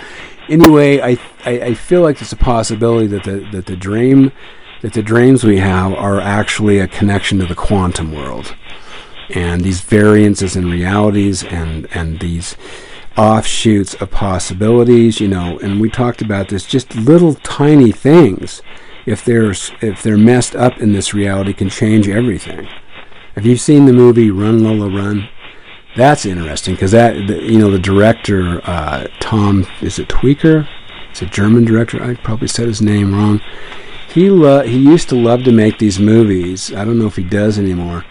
Anyway, 0.49 1.01
I, 1.01 1.17
I, 1.45 1.51
I 1.61 1.73
feel 1.73 2.01
like 2.01 2.19
there's 2.19 2.31
a 2.31 2.37
possibility 2.37 3.07
that 3.07 3.23
the 3.23 3.47
that 3.51 3.65
the 3.65 3.75
dream 3.75 4.31
that 4.81 4.93
the 4.93 5.01
dreams 5.01 5.43
we 5.43 5.57
have 5.57 5.93
are 5.93 6.19
actually 6.19 6.79
a 6.79 6.87
connection 6.87 7.39
to 7.39 7.45
the 7.45 7.55
quantum 7.55 8.13
world. 8.13 8.55
And 9.29 9.61
these 9.61 9.81
variances 9.81 10.55
in 10.55 10.69
realities 10.69 11.43
and 11.43 11.87
and 11.93 12.19
these 12.19 12.55
offshoots 13.17 13.95
of 13.95 14.11
possibilities, 14.11 15.19
you 15.19 15.27
know, 15.27 15.57
and 15.59 15.81
we 15.81 15.89
talked 15.89 16.21
about 16.21 16.49
this 16.49 16.65
just 16.65 16.95
little 16.95 17.33
tiny 17.35 17.91
things 17.91 18.61
if 19.05 19.25
they're 19.25 19.51
if 19.51 20.03
they're 20.03 20.17
messed 20.17 20.55
up 20.55 20.79
in 20.79 20.91
this 20.91 21.13
reality 21.13 21.53
can 21.53 21.69
change 21.69 22.07
everything. 22.07 22.67
Have 23.35 23.45
you 23.45 23.57
seen 23.57 23.85
the 23.85 23.93
movie 23.93 24.29
Run 24.29 24.63
Lola 24.63 24.89
Run? 24.89 25.29
That's 25.95 26.25
interesting 26.25 26.75
because 26.75 26.91
that 26.91 27.15
you 27.15 27.57
know 27.57 27.71
the 27.71 27.79
director 27.79 28.61
uh, 28.65 29.07
Tom 29.19 29.65
is 29.81 29.97
it 29.97 30.09
Tweaker? 30.09 30.67
It's 31.09 31.21
a 31.21 31.25
German 31.25 31.65
director. 31.65 32.03
I 32.03 32.13
probably 32.15 32.47
said 32.47 32.67
his 32.67 32.81
name 32.81 33.15
wrong. 33.15 33.41
He 34.13 34.29
lo- 34.29 34.63
he 34.63 34.77
used 34.77 35.09
to 35.09 35.15
love 35.15 35.43
to 35.45 35.51
make 35.51 35.79
these 35.79 35.99
movies. 35.99 36.73
I 36.73 36.85
don't 36.85 36.99
know 36.99 37.07
if 37.07 37.15
he 37.15 37.23
does 37.23 37.57
anymore. 37.57 38.05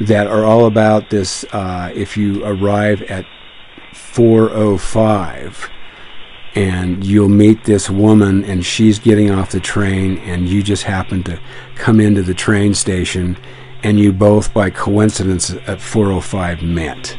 That 0.00 0.26
are 0.26 0.44
all 0.44 0.64
about 0.64 1.10
this. 1.10 1.44
Uh, 1.52 1.92
if 1.94 2.16
you 2.16 2.44
arrive 2.44 3.02
at 3.02 3.26
405 3.92 5.70
and 6.54 7.04
you'll 7.04 7.28
meet 7.28 7.64
this 7.64 7.88
woman 7.88 8.44
and 8.44 8.64
she's 8.64 8.98
getting 8.98 9.30
off 9.30 9.52
the 9.52 9.60
train 9.60 10.18
and 10.18 10.48
you 10.48 10.62
just 10.62 10.82
happen 10.82 11.22
to 11.22 11.40
come 11.76 12.00
into 12.00 12.22
the 12.22 12.34
train 12.34 12.74
station 12.74 13.36
and 13.82 13.98
you 13.98 14.12
both 14.12 14.52
by 14.52 14.68
coincidence 14.68 15.50
at 15.66 15.80
405 15.80 16.62
met. 16.62 17.16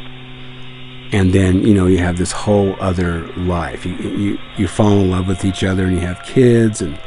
And 1.14 1.34
then 1.34 1.64
you 1.64 1.74
know 1.74 1.88
you 1.88 1.98
have 1.98 2.18
this 2.18 2.32
whole 2.32 2.76
other 2.80 3.28
life. 3.34 3.86
You, 3.86 3.96
you 3.96 4.40
you 4.58 4.68
fall 4.68 5.00
in 5.00 5.12
love 5.12 5.28
with 5.28 5.44
each 5.44 5.64
other 5.64 5.86
and 5.86 5.94
you 5.94 6.02
have 6.02 6.24
kids 6.24 6.82
and 6.82 7.00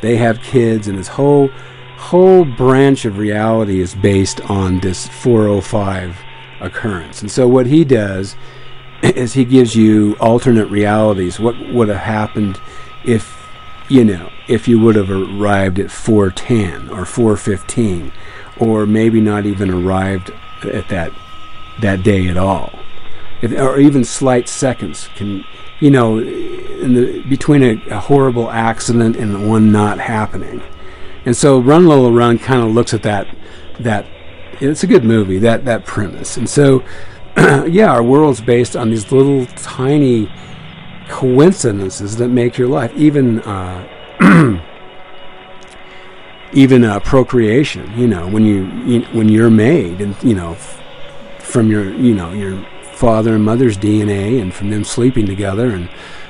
they 0.00 0.16
have 0.16 0.40
kids 0.42 0.88
and 0.88 0.98
this 0.98 1.08
whole 1.08 1.48
whole 1.96 2.44
branch 2.44 3.04
of 3.04 3.18
reality 3.18 3.80
is 3.80 3.94
based 3.94 4.40
on 4.50 4.80
this 4.80 5.06
405 5.06 6.18
occurrence. 6.60 7.22
And 7.22 7.30
so 7.30 7.46
what 7.46 7.66
he 7.66 7.84
does 7.84 8.34
is 9.02 9.32
he 9.32 9.44
gives 9.44 9.74
you 9.74 10.16
alternate 10.20 10.66
realities. 10.66 11.40
What 11.40 11.58
would 11.68 11.88
have 11.88 11.98
happened 11.98 12.60
if, 13.04 13.48
you 13.88 14.04
know, 14.04 14.30
if 14.48 14.68
you 14.68 14.78
would 14.80 14.96
have 14.96 15.10
arrived 15.10 15.78
at 15.78 15.90
410 15.90 16.88
or 16.90 17.04
415, 17.04 18.12
or 18.58 18.86
maybe 18.86 19.20
not 19.20 19.44
even 19.44 19.70
arrived 19.70 20.32
at 20.64 20.88
that 20.88 21.12
that 21.80 22.02
day 22.02 22.28
at 22.28 22.36
all, 22.36 22.78
if, 23.40 23.50
or 23.52 23.78
even 23.78 24.04
slight 24.04 24.48
seconds 24.48 25.08
can, 25.16 25.44
you 25.80 25.90
know, 25.90 26.20
the 26.20 27.22
between 27.28 27.62
a, 27.62 27.82
a 27.90 27.98
horrible 27.98 28.50
accident 28.50 29.16
and 29.16 29.34
the 29.34 29.40
one 29.40 29.72
not 29.72 29.98
happening. 29.98 30.62
And 31.24 31.36
so 31.36 31.58
Run 31.60 31.86
Lola 31.86 32.10
Run 32.10 32.38
kind 32.38 32.62
of 32.62 32.72
looks 32.72 32.94
at 32.94 33.02
that 33.02 33.26
that 33.80 34.06
it's 34.60 34.84
a 34.84 34.86
good 34.86 35.04
movie 35.04 35.38
that 35.38 35.64
that 35.64 35.84
premise. 35.84 36.36
And 36.36 36.48
so 36.48 36.84
yeah, 37.66 37.90
our 37.90 38.02
world's 38.02 38.40
based 38.40 38.76
on 38.76 38.90
these 38.90 39.10
little 39.10 39.46
tiny 39.56 40.30
coincidences 41.08 42.16
that 42.16 42.28
make 42.28 42.58
your 42.58 42.68
life. 42.68 42.92
Even 42.94 43.40
uh, 43.40 43.88
even 46.52 46.84
uh, 46.84 47.00
procreation. 47.00 47.90
You 47.98 48.06
know, 48.06 48.28
when 48.28 48.44
you, 48.44 48.66
you, 48.84 49.00
when 49.12 49.28
you're 49.28 49.50
made, 49.50 50.00
and 50.00 50.14
you 50.22 50.34
know, 50.34 50.52
f- 50.52 50.80
from 51.38 51.70
your 51.70 51.92
you 51.94 52.14
know 52.14 52.32
your 52.32 52.66
father 52.82 53.34
and 53.34 53.44
mother's 53.44 53.78
DNA, 53.78 54.40
and 54.40 54.52
from 54.52 54.70
them 54.70 54.84
sleeping 54.84 55.26
together, 55.26 55.70
and 55.70 55.88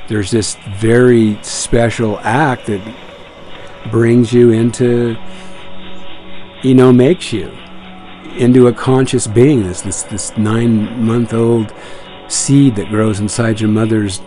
there's 0.08 0.30
this 0.30 0.56
very 0.76 1.36
special 1.42 2.18
act 2.20 2.66
that 2.66 2.80
brings 3.90 4.32
you 4.32 4.50
into, 4.50 5.16
you 6.62 6.74
know, 6.74 6.92
makes 6.92 7.32
you 7.32 7.50
into 8.38 8.66
a 8.66 8.72
conscious 8.72 9.26
being. 9.26 9.62
This 9.62 10.02
this 10.02 10.36
nine 10.36 11.04
month 11.04 11.32
old 11.32 11.72
seed 12.28 12.76
that 12.76 12.88
grows 12.88 13.20
inside 13.20 13.60
your 13.60 13.70
mother's 13.70 14.20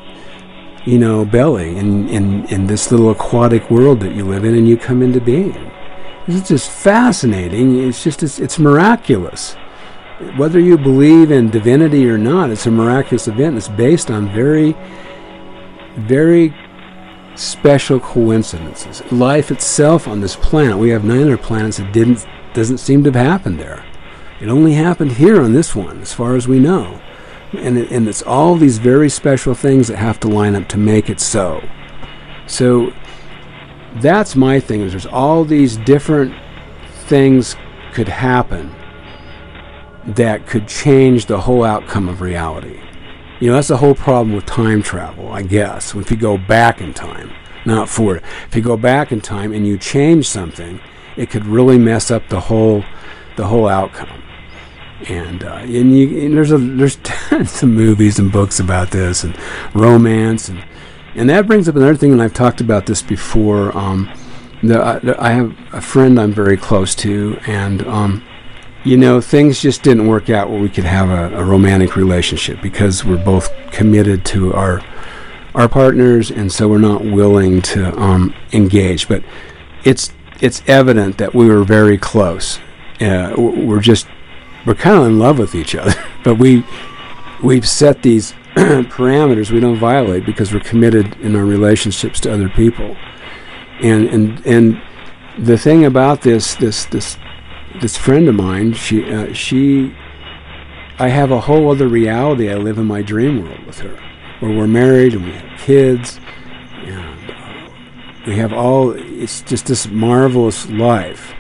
you 0.85 0.99
know, 0.99 1.25
belly 1.25 1.75
in, 1.75 2.07
in, 2.09 2.45
in 2.47 2.67
this 2.67 2.91
little 2.91 3.09
aquatic 3.09 3.69
world 3.71 3.99
that 3.99 4.15
you 4.15 4.23
live 4.23 4.45
in 4.45 4.55
and 4.55 4.69
you 4.69 4.77
come 4.77 5.01
into 5.01 5.19
being. 5.19 5.71
It's 6.27 6.47
just 6.47 6.69
fascinating. 6.69 7.87
It's 7.87 8.03
just, 8.03 8.23
it's, 8.23 8.39
it's 8.39 8.59
miraculous. 8.59 9.55
Whether 10.37 10.59
you 10.59 10.77
believe 10.77 11.31
in 11.31 11.49
divinity 11.49 12.07
or 12.07 12.17
not, 12.17 12.51
it's 12.51 12.67
a 12.67 12.71
miraculous 12.71 13.27
event. 13.27 13.57
It's 13.57 13.67
based 13.67 14.11
on 14.11 14.31
very, 14.31 14.75
very 15.97 16.55
special 17.35 17.99
coincidences. 17.99 19.03
Life 19.11 19.51
itself 19.51 20.07
on 20.07 20.21
this 20.21 20.35
planet, 20.35 20.77
we 20.77 20.89
have 20.89 21.03
nine 21.03 21.23
other 21.23 21.37
planets 21.37 21.77
that 21.77 21.91
didn't 21.91 22.25
doesn't 22.53 22.77
seem 22.77 23.03
to 23.03 23.11
have 23.11 23.21
happened 23.21 23.59
there. 23.59 23.83
It 24.41 24.49
only 24.49 24.73
happened 24.73 25.13
here 25.13 25.41
on 25.41 25.53
this 25.53 25.75
one, 25.75 26.01
as 26.01 26.13
far 26.13 26.36
as 26.36 26.47
we 26.47 26.59
know. 26.59 27.01
And, 27.53 27.77
it, 27.77 27.91
and 27.91 28.07
it's 28.07 28.21
all 28.21 28.55
these 28.55 28.79
very 28.79 29.09
special 29.09 29.53
things 29.53 29.88
that 29.88 29.97
have 29.97 30.19
to 30.21 30.27
line 30.27 30.55
up 30.55 30.67
to 30.69 30.77
make 30.77 31.09
it 31.09 31.19
so. 31.19 31.67
So 32.47 32.91
that's 34.01 34.36
my 34.36 34.59
thing. 34.59 34.81
Is 34.81 34.91
there's 34.91 35.05
all 35.05 35.45
these 35.45 35.77
different 35.77 36.33
things 37.05 37.55
could 37.93 38.09
happen 38.09 38.75
that 40.05 40.45
could 40.45 40.67
change 40.67 41.25
the 41.25 41.41
whole 41.41 41.63
outcome 41.63 42.09
of 42.09 42.21
reality. 42.21 42.79
You 43.39 43.49
know, 43.49 43.55
that's 43.55 43.69
the 43.69 43.77
whole 43.77 43.95
problem 43.95 44.36
with 44.36 44.45
time 44.45 44.83
travel, 44.83 45.29
I 45.29 45.41
guess. 45.41 45.95
If 45.95 46.11
you 46.11 46.17
go 46.17 46.38
back 46.38 46.81
in 46.81 46.93
time, 46.93 47.31
not 47.65 47.89
forward. 47.89 48.21
If 48.47 48.55
you 48.55 48.61
go 48.61 48.77
back 48.77 49.11
in 49.11 49.21
time 49.21 49.53
and 49.53 49.65
you 49.65 49.77
change 49.77 50.27
something, 50.27 50.79
it 51.15 51.29
could 51.29 51.45
really 51.45 51.77
mess 51.77 52.11
up 52.11 52.27
the 52.29 52.41
whole 52.41 52.83
the 53.36 53.47
whole 53.47 53.67
outcome. 53.67 54.21
And 55.09 55.43
uh, 55.43 55.59
and, 55.61 55.97
you, 55.97 56.25
and 56.25 56.38
there's 56.38 56.51
a 56.51 56.57
there's 56.57 56.95
tons 57.03 57.61
of 57.61 57.69
movies 57.69 58.17
and 58.17 58.31
books 58.31 58.59
about 58.59 58.91
this 58.91 59.23
and 59.23 59.38
romance 59.73 60.47
and 60.47 60.63
and 61.15 61.29
that 61.29 61.47
brings 61.47 61.69
up 61.69 61.75
another 61.75 61.95
thing. 61.95 62.11
And 62.11 62.21
I've 62.21 62.33
talked 62.33 62.61
about 62.61 62.86
this 62.86 63.01
before. 63.01 63.75
Um, 63.75 64.11
the, 64.61 64.99
the, 65.01 65.15
I 65.19 65.31
have 65.31 65.55
a 65.73 65.81
friend 65.81 66.19
I'm 66.19 66.33
very 66.33 66.57
close 66.57 66.93
to, 66.95 67.39
and 67.47 67.86
um, 67.88 68.23
you 68.83 68.97
know 68.97 69.21
things 69.21 69.61
just 69.61 69.81
didn't 69.81 70.07
work 70.07 70.29
out 70.29 70.49
where 70.49 70.59
we 70.59 70.69
could 70.69 70.83
have 70.83 71.09
a, 71.09 71.38
a 71.38 71.43
romantic 71.43 71.95
relationship 71.95 72.61
because 72.61 73.05
we're 73.05 73.23
both 73.23 73.49
committed 73.71 74.25
to 74.25 74.53
our 74.53 74.81
our 75.53 75.69
partners, 75.69 76.31
and 76.31 76.51
so 76.51 76.67
we're 76.67 76.77
not 76.79 77.03
willing 77.03 77.61
to 77.61 77.97
um, 77.97 78.33
engage. 78.51 79.07
But 79.07 79.23
it's 79.83 80.11
it's 80.41 80.61
evident 80.67 81.17
that 81.17 81.33
we 81.33 81.47
were 81.47 81.63
very 81.63 81.97
close. 81.97 82.59
Uh, 83.01 83.33
we're 83.37 83.81
just 83.81 84.07
we're 84.65 84.75
kind 84.75 84.97
of 84.97 85.05
in 85.05 85.19
love 85.19 85.37
with 85.37 85.55
each 85.55 85.75
other, 85.75 85.93
but 86.23 86.35
we 86.35 86.63
we've 87.43 87.67
set 87.67 88.01
these 88.01 88.33
parameters 88.55 89.51
we 89.51 89.59
don't 89.59 89.77
violate 89.77 90.25
because 90.25 90.53
we're 90.53 90.61
committed 90.61 91.15
in 91.19 91.35
our 91.35 91.45
relationships 91.45 92.19
to 92.21 92.33
other 92.33 92.49
people. 92.49 92.95
And 93.81 94.07
and 94.07 94.45
and 94.45 94.81
the 95.37 95.57
thing 95.57 95.85
about 95.85 96.21
this 96.21 96.55
this 96.55 96.85
this 96.85 97.17
this 97.81 97.97
friend 97.97 98.27
of 98.27 98.35
mine, 98.35 98.73
she 98.73 99.11
uh, 99.11 99.33
she 99.33 99.93
I 100.97 101.09
have 101.09 101.31
a 101.31 101.41
whole 101.41 101.69
other 101.71 101.87
reality. 101.87 102.49
I 102.49 102.55
live 102.55 102.77
in 102.77 102.85
my 102.85 103.01
dream 103.01 103.43
world 103.43 103.65
with 103.65 103.79
her, 103.79 103.99
where 104.39 104.55
we're 104.55 104.67
married 104.67 105.13
and 105.13 105.25
we 105.25 105.33
have 105.33 105.59
kids 105.59 106.19
and 106.85 107.15
we 108.25 108.37
have 108.37 108.53
all, 108.53 108.91
it's 108.91 109.41
just 109.41 109.67
this 109.67 109.87
marvelous 109.87 110.67
life. 110.69 111.33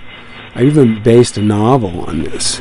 I 0.55 0.63
even 0.63 1.03
based 1.03 1.37
a 1.37 1.41
novel 1.41 2.01
on 2.01 2.23
this 2.23 2.59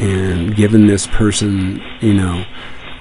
and 0.00 0.54
given 0.56 0.86
this 0.86 1.06
person, 1.06 1.82
you 2.00 2.14
know, 2.14 2.44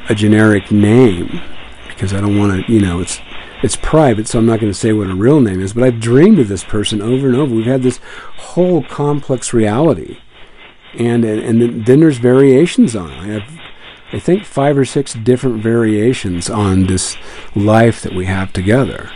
a 0.10 0.16
generic 0.16 0.72
name 0.72 1.42
because 1.88 2.14
I 2.14 2.20
don't 2.20 2.38
want 2.38 2.66
to, 2.66 2.72
you 2.72 2.82
know, 2.82 3.00
it's 3.00 3.20
it's 3.64 3.76
private, 3.76 4.28
so 4.28 4.38
I'm 4.38 4.46
not 4.46 4.60
going 4.60 4.72
to 4.72 4.78
say 4.78 4.94
what 4.94 5.10
a 5.10 5.16
real 5.16 5.40
name 5.40 5.62
is. 5.62 5.74
But 5.74 5.84
I've 5.84 6.00
dreamed 6.00 6.40
of 6.40 6.48
this 6.48 6.64
person 6.64 7.02
over 7.02 7.28
and 7.28 7.36
over. 7.36 7.56
We've 7.56 7.66
had 7.66 7.82
this 7.82 8.00
whole 8.38 8.84
complex 8.84 9.54
reality, 9.54 10.20
and 10.94 11.26
and, 11.26 11.62
and 11.62 11.86
then 11.86 12.00
there's 12.00 12.18
variations 12.18 12.96
on 12.96 13.12
it. 13.12 13.18
I 13.18 13.26
have, 13.40 13.60
I 14.14 14.20
think, 14.20 14.46
five 14.46 14.78
or 14.78 14.86
six 14.86 15.14
different 15.14 15.64
variations 15.64 16.50
on 16.50 16.86
this 16.86 17.18
life 17.56 18.02
that 18.04 18.14
we 18.14 18.26
have 18.26 18.54
together. 18.54 19.10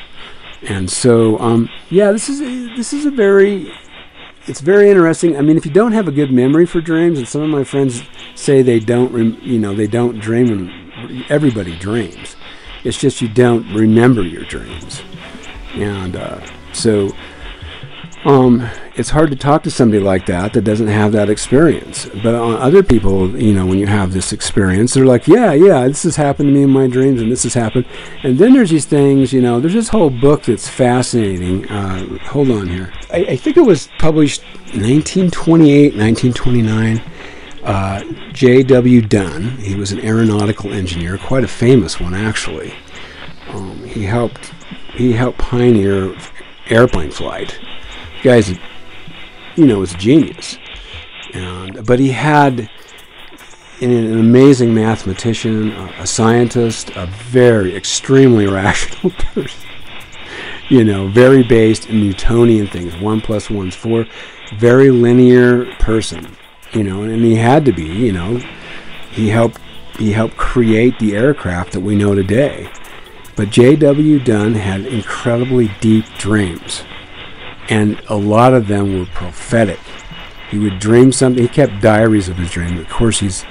And 0.64 0.90
so, 0.90 1.40
um, 1.40 1.70
yeah, 1.90 2.12
this 2.12 2.28
is 2.28 2.40
this 2.76 2.94
is 2.94 3.06
a 3.06 3.12
very 3.12 3.72
it's 4.48 4.62
very 4.62 4.90
interesting. 4.90 5.38
I 5.38 5.42
mean, 5.42 5.58
if 5.58 5.66
you 5.66 5.72
don't 5.72 5.92
have 5.92 6.08
a 6.08 6.12
good 6.12 6.32
memory 6.32 6.66
for 6.66 6.82
dreams, 6.82 7.18
and 7.18 7.28
some 7.28 7.42
of 7.42 7.50
my 7.50 7.64
friends 7.64 8.04
say 8.36 8.62
they 8.62 8.80
don't, 8.80 9.12
rem- 9.12 9.40
you 9.42 9.60
know, 9.60 9.74
they 9.74 9.88
don't 9.88 10.20
dream, 10.20 10.50
and 10.50 11.26
everybody 11.30 11.76
dreams. 11.78 12.36
It's 12.84 12.98
just 12.98 13.22
you 13.22 13.28
don't 13.28 13.72
remember 13.74 14.24
your 14.24 14.44
dreams, 14.46 15.04
and 15.76 16.16
uh, 16.16 16.42
so 16.74 17.12
um, 18.24 18.70
it's 18.96 19.10
hard 19.10 19.32
to 19.32 19.36
talk 19.36 19.64
to 19.64 19.72
somebody 19.72 20.00
like 20.00 20.28
that 20.28 20.54
that 20.54 20.62
doesn't 20.62 20.88
have 20.88 21.12
that 21.14 21.30
experience. 21.30 22.06
But 22.22 22.36
on 22.36 22.56
other 22.58 22.84
people, 22.84 23.36
you 23.36 23.54
know, 23.54 23.66
when 23.66 23.80
you 23.80 23.88
have 23.88 24.14
this 24.14 24.32
experience, 24.32 24.94
they're 24.94 25.06
like, 25.06 25.28
yeah, 25.28 25.54
yeah, 25.54 25.88
this 25.88 26.04
has 26.04 26.16
happened 26.16 26.50
to 26.50 26.54
me 26.54 26.64
in 26.64 26.70
my 26.70 26.88
dreams, 26.88 27.22
and 27.22 27.32
this 27.32 27.44
has 27.44 27.56
happened. 27.56 27.86
And 28.24 28.38
then 28.38 28.54
there's 28.54 28.70
these 28.70 28.86
things, 28.86 29.34
you 29.34 29.42
know, 29.42 29.60
there's 29.60 29.74
this 29.74 29.90
whole 29.90 30.12
book 30.12 30.44
that's 30.44 30.68
fascinating. 30.68 31.68
Uh, 31.68 32.20
hold 32.26 32.52
on 32.52 32.68
here. 32.68 32.94
I, 33.12 33.18
I, 33.26 33.36
think 33.38 33.58
it 33.58 33.66
was 33.66 33.90
published 33.98 34.44
1928, 34.76 35.96
1929. 35.96 37.02
Uh, 37.64 38.04
J.W. 38.34 39.02
Dunne, 39.02 39.58
he 39.58 39.76
was 39.76 39.92
an 39.92 40.00
aeronautical 40.00 40.74
engineer, 40.74 41.18
quite 41.18 41.44
a 41.44 41.48
famous 41.48 42.00
one 42.00 42.16
actually. 42.16 42.74
Um, 43.50 43.84
he 43.84 44.04
helped 44.04 44.52
he 44.94 45.12
helped 45.14 45.38
pioneer 45.38 46.16
airplane 46.70 47.12
flight 47.12 47.60
guy's, 48.22 48.50
you 49.56 49.66
know, 49.66 49.80
was 49.80 49.94
a 49.94 49.98
genius. 49.98 50.58
And, 51.34 51.86
but 51.86 52.00
he 52.00 52.12
had 52.12 52.70
an, 53.82 54.20
amazing 54.20 54.74
mathematician, 54.74 55.72
a, 55.72 56.06
scientist, 56.06 56.92
a 56.96 57.08
very 57.08 57.76
extremely 57.76 58.48
rational 58.62 59.12
person. 59.12 59.70
You 60.70 60.86
know, 60.86 61.10
very 61.10 61.44
based 61.44 61.88
in 61.88 62.00
Newtonian 62.00 62.68
things. 62.68 62.96
One 62.96 63.20
plus 63.20 63.50
one's 63.50 63.76
four. 63.76 64.06
Very 64.58 64.90
linear 64.90 65.66
person. 65.76 66.38
You 66.72 66.84
know, 66.84 67.04
and 67.04 67.24
he 67.24 67.36
had 67.36 67.66
to 67.66 67.74
be. 67.74 67.84
You 67.84 68.14
know, 68.14 68.38
he 69.12 69.28
helped 69.28 69.60
he 69.98 70.14
helped 70.14 70.38
create 70.38 70.98
the 71.00 71.16
aircraft 71.16 71.74
that 71.74 71.82
we 71.82 71.96
know 71.96 72.16
today. 72.16 72.72
But 73.36 73.50
J.W. 73.50 74.20
Dunne 74.20 74.56
had 74.56 74.86
incredibly 74.86 75.72
deep 75.82 76.06
dreams 76.18 76.84
and 77.72 78.00
a 78.10 78.16
lot 78.16 78.54
of 78.54 78.68
them 78.68 79.00
were 79.00 79.06
prophetic. 79.08 79.80
He 80.52 80.60
would 80.60 80.78
dream 80.80 81.14
something. 81.14 81.42
He 81.42 81.48
kept 81.48 81.82
diaries 81.82 82.28
of 82.28 82.38
his 82.38 82.52
dreams. 82.52 82.80
Of 82.80 82.90
course, 82.90 83.22
he's, 83.22 83.46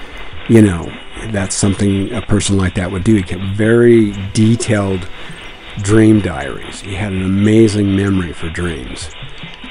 you 0.48 0.60
know, 0.60 0.92
that's 1.30 1.56
something 1.56 2.12
a 2.12 2.20
person 2.20 2.58
like 2.58 2.74
that 2.74 2.92
would 2.92 3.02
do. 3.02 3.14
He 3.14 3.22
kept 3.22 3.42
very 3.56 4.12
detailed 4.34 5.08
dream 5.78 6.20
diaries. 6.20 6.80
He 6.80 6.94
had 6.94 7.12
an 7.12 7.24
amazing 7.24 7.96
memory 7.96 8.34
for 8.34 8.50
dreams. 8.50 9.08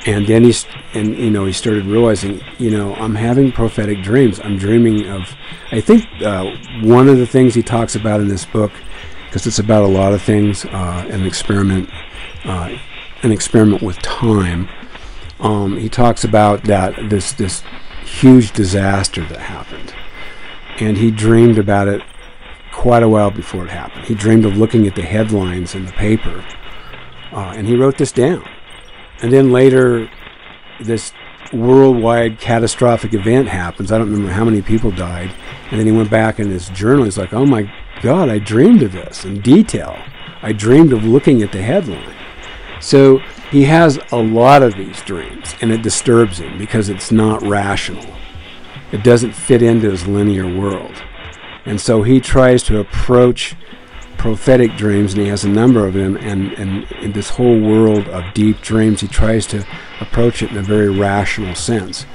And 0.08 0.26
then 0.26 0.44
he's, 0.44 0.66
and 0.96 1.16
you 1.16 1.30
know, 1.30 1.46
he 1.46 1.54
started 1.54 1.86
realizing, 1.86 2.42
you 2.58 2.72
know, 2.72 2.96
I'm 2.96 3.14
having 3.14 3.52
prophetic 3.52 4.02
dreams. 4.02 4.40
I'm 4.44 4.58
dreaming 4.58 5.08
of. 5.08 5.36
I 5.72 5.82
think 5.82 6.08
uh, 6.24 6.56
one 6.82 7.08
of 7.08 7.18
the 7.18 7.28
things 7.28 7.54
he 7.54 7.62
talks 7.62 7.96
about 7.96 8.20
in 8.20 8.30
this 8.30 8.46
book, 8.46 8.72
because 9.26 9.46
it's 9.46 9.60
about 9.60 9.84
a 9.84 9.88
lot 9.88 10.14
of 10.14 10.24
things, 10.24 10.66
uh, 10.66 11.06
an 11.12 11.28
experiment. 11.28 11.90
Uh, 12.46 12.76
an 13.24 13.32
experiment 13.32 13.82
with 13.82 13.98
time. 14.00 14.70
Um, 15.40 15.78
he 15.78 15.90
talks 15.90 16.24
about 16.24 16.64
that 16.66 17.10
this 17.10 17.34
this 17.34 17.64
huge 18.04 18.52
disaster 18.52 19.24
that 19.26 19.40
happened, 19.40 19.94
and 20.80 20.98
he 20.98 21.12
dreamed 21.12 21.58
about 21.58 21.88
it 21.88 22.02
quite 22.72 23.04
a 23.04 23.10
while 23.10 23.32
before 23.32 23.66
it 23.66 23.70
happened. 23.70 24.06
He 24.06 24.16
dreamed 24.16 24.46
of 24.46 24.58
looking 24.58 24.88
at 24.88 24.96
the 24.96 25.02
headlines 25.02 25.76
in 25.76 25.86
the 25.86 25.92
paper, 25.94 26.46
uh, 27.32 27.54
and 27.56 27.68
he 27.68 27.76
wrote 27.76 27.98
this 27.98 28.12
down. 28.12 28.48
And 29.22 29.34
then 29.34 29.52
later, 29.52 30.10
this 30.80 31.12
worldwide 31.52 32.40
catastrophic 32.40 33.14
event 33.14 33.48
happens. 33.48 33.92
I 33.92 33.98
don't 33.98 34.12
remember 34.12 34.34
how 34.34 34.46
many 34.46 34.62
people 34.62 34.92
died. 34.92 35.32
And 35.72 35.80
then 35.80 35.88
he 35.88 35.92
went 35.92 36.10
back 36.10 36.40
in 36.40 36.50
his 36.50 36.70
journal. 36.70 37.06
He's 37.06 37.18
like, 37.18 37.34
"Oh 37.34 37.46
my 37.46 37.72
God, 38.02 38.30
I 38.30 38.40
dreamed 38.40 38.84
of 38.84 38.92
this 38.94 39.26
in 39.26 39.42
detail. 39.42 39.98
I 40.42 40.54
dreamed 40.54 40.94
of 40.94 41.04
looking 41.04 41.42
at 41.44 41.52
the 41.52 41.62
headline." 41.62 42.16
So 42.80 43.20
he 43.52 43.64
has 43.66 44.00
a 44.12 44.18
lot 44.18 44.64
of 44.64 44.76
these 44.76 45.02
dreams, 45.02 45.56
and 45.62 45.72
it 45.72 45.82
disturbs 45.82 46.40
him 46.40 46.58
because 46.58 46.90
it's 46.90 47.12
not 47.12 47.42
rational. 47.42 48.06
It 48.92 49.04
doesn't 49.04 49.34
fit 49.34 49.62
into 49.62 49.92
his 49.92 50.08
linear 50.08 50.48
world. 50.48 50.96
And 51.66 51.80
so 51.80 52.04
he 52.04 52.20
tries 52.20 52.64
to 52.64 52.80
approach 52.80 53.56
prophetic 54.18 54.76
dreams, 54.76 55.14
and 55.14 55.22
he 55.22 55.30
has 55.30 55.44
a 55.44 55.50
number 55.50 55.86
of 55.88 55.94
them, 55.94 56.18
and, 56.18 56.52
and 56.54 56.92
in 56.94 57.12
this 57.12 57.30
whole 57.30 57.60
world 57.60 58.08
of 58.10 58.34
deep 58.34 58.62
dreams, 58.62 59.02
he 59.02 59.08
tries 59.08 59.46
to 59.48 59.66
approach 60.02 60.42
it 60.42 60.52
in 60.52 60.58
a 60.58 60.64
very 60.64 60.90
rational 60.90 61.56
sense. 61.56 62.06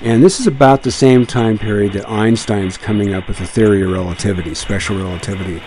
And 0.00 0.24
this 0.24 0.40
is 0.40 0.48
about 0.48 0.82
the 0.82 0.90
same 0.90 1.26
time 1.26 1.58
period 1.58 1.92
that 1.92 2.08
Einstein's 2.08 2.76
coming 2.76 3.14
up 3.14 3.28
with 3.28 3.38
the 3.38 3.46
theory 3.46 3.82
of 3.82 3.90
relativity, 3.90 4.54
special 4.54 4.96
relativity. 4.96 5.62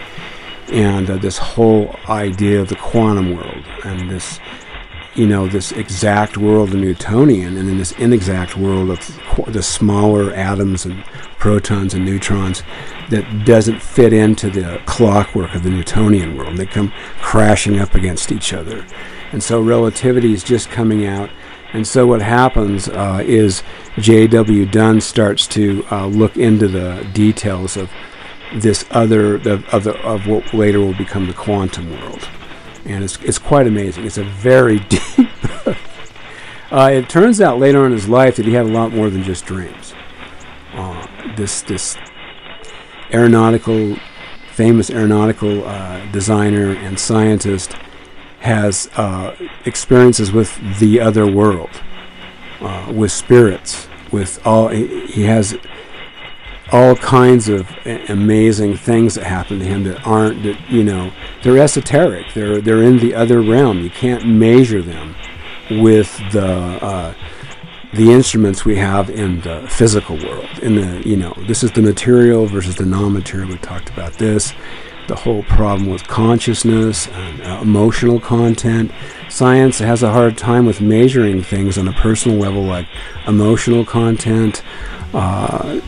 And 0.72 1.10
uh, 1.10 1.18
this 1.18 1.38
whole 1.38 1.96
idea 2.10 2.62
of 2.62 2.70
the 2.70 2.76
quantum 2.76 3.36
world 3.36 3.64
and 3.84 4.10
this 4.10 4.40
you 5.16 5.26
know 5.26 5.48
this 5.48 5.72
exact 5.72 6.38
world 6.38 6.70
of 6.70 6.76
Newtonian 6.76 7.56
and 7.56 7.70
then 7.70 7.78
this 7.78 7.94
inexact 7.94 8.58
world 8.58 8.90
of 8.90 9.54
the 9.54 9.64
smaller 9.64 10.34
atoms 10.34 10.86
and 10.86 11.04
protons 11.40 11.94
and 11.94 12.04
neutrons 12.04 12.64
that 13.10 13.46
doesn't 13.46 13.82
fit 13.82 14.12
into 14.12 14.50
the 14.50 14.82
clockwork 14.86 15.56
of 15.56 15.64
the 15.64 15.70
Newtonian 15.70 16.38
world. 16.38 16.58
They 16.58 16.66
come 16.66 16.92
crashing 17.22 17.80
up 17.80 17.96
against 17.96 18.32
each 18.32 18.52
other. 18.52 18.86
And 19.32 19.42
so 19.42 19.62
relativity 19.62 20.34
is 20.34 20.44
just 20.44 20.70
coming 20.70 21.06
out. 21.06 21.30
And 21.72 21.88
so 21.88 22.08
what 22.08 22.22
happens 22.22 22.90
uh, 22.90 23.22
is 23.26 23.64
J.W. 23.98 24.66
Dunne 24.66 25.02
starts 25.02 25.48
to 25.48 25.86
uh, 25.92 26.08
look 26.08 26.38
into 26.38 26.68
the 26.68 27.08
details 27.14 27.78
of 27.78 27.90
this 28.54 28.86
other 28.92 29.36
of, 29.36 29.66
of, 29.74 29.84
the, 29.84 29.96
of 30.02 30.28
what 30.28 30.54
later 30.54 30.80
will 30.80 30.98
become 30.98 31.28
the 31.28 31.34
quantum 31.34 31.90
world. 31.92 32.28
And 32.86 33.04
it's, 33.04 33.18
it's 33.18 33.40
quite 33.40 33.68
amazing. 33.68 34.06
It's 34.06 34.18
a 34.18 34.24
very 34.24 34.80
deep. 34.90 35.02
uh, 36.72 36.90
it 36.94 37.10
turns 37.10 37.42
out 37.42 37.60
later 37.60 37.80
on 37.80 37.88
in 37.88 37.92
his 37.94 38.08
life 38.08 38.36
that 38.36 38.46
he 38.46 38.54
had 38.54 38.66
a 38.66 38.70
lot 38.70 38.92
more 38.92 39.10
than 39.10 39.24
just 39.24 39.46
dreams. 39.46 39.94
Uh, 40.74 41.08
this 41.36 41.62
this 41.62 41.98
aeronautical, 43.14 43.96
famous 44.52 44.90
aeronautical 44.90 45.66
uh, 45.66 46.06
designer 46.12 46.72
and 46.72 47.00
scientist 47.00 47.74
has 48.42 48.90
uh, 48.96 49.36
experiences 49.66 50.32
with 50.32 50.60
the 50.80 51.00
other 51.00 51.26
world, 51.26 51.70
uh, 52.62 52.92
with 52.94 53.12
spirits, 53.12 53.88
with 54.12 54.46
all. 54.46 54.68
He, 54.68 55.08
he 55.08 55.24
has 55.24 55.58
all 56.72 56.96
kinds 56.96 57.48
of 57.48 57.70
amazing 58.10 58.76
things 58.76 59.16
that 59.16 59.26
happen 59.26 59.60
to 59.60 59.66
him 59.66 59.84
that 59.84 60.06
aren't 60.06 60.42
that 60.44 60.70
you 60.70 60.84
know 60.84 61.12
they're 61.44 61.60
esoteric. 61.60 62.34
They're 62.34 62.62
they're 62.62 62.84
in 62.84 63.00
the 63.00 63.14
other 63.14 63.42
realm. 63.42 63.80
You 63.80 63.90
can't 63.90 64.28
measure 64.28 64.82
them 64.82 65.16
with 65.70 66.18
the 66.32 66.48
uh, 66.48 67.14
the 67.94 68.12
instruments 68.12 68.66
we 68.66 68.76
have 68.78 69.10
in 69.10 69.42
the 69.42 69.68
physical 69.70 70.18
world. 70.18 70.48
In 70.62 70.76
the 70.76 71.08
you 71.08 71.16
know 71.16 71.34
this 71.48 71.64
is 71.64 71.72
the 71.72 71.82
material 71.82 72.48
versus 72.48 72.76
the 72.76 72.86
non-material. 72.86 73.50
We 73.50 73.58
talked 73.58 73.90
about 73.90 74.14
this. 74.14 74.54
The 75.08 75.16
whole 75.16 75.44
problem 75.44 75.88
with 75.88 76.08
consciousness 76.08 77.08
and 77.10 77.42
uh, 77.44 77.60
emotional 77.62 78.20
content. 78.20 78.92
Science 79.30 79.78
has 79.78 80.02
a 80.02 80.12
hard 80.12 80.36
time 80.36 80.66
with 80.66 80.82
measuring 80.82 81.44
things 81.44 81.78
on 81.78 81.88
a 81.88 81.94
personal 81.94 82.40
level, 82.40 82.64
like 82.64 82.88
emotional 83.28 83.86
content. 83.86 84.64
Uh, 85.14 85.80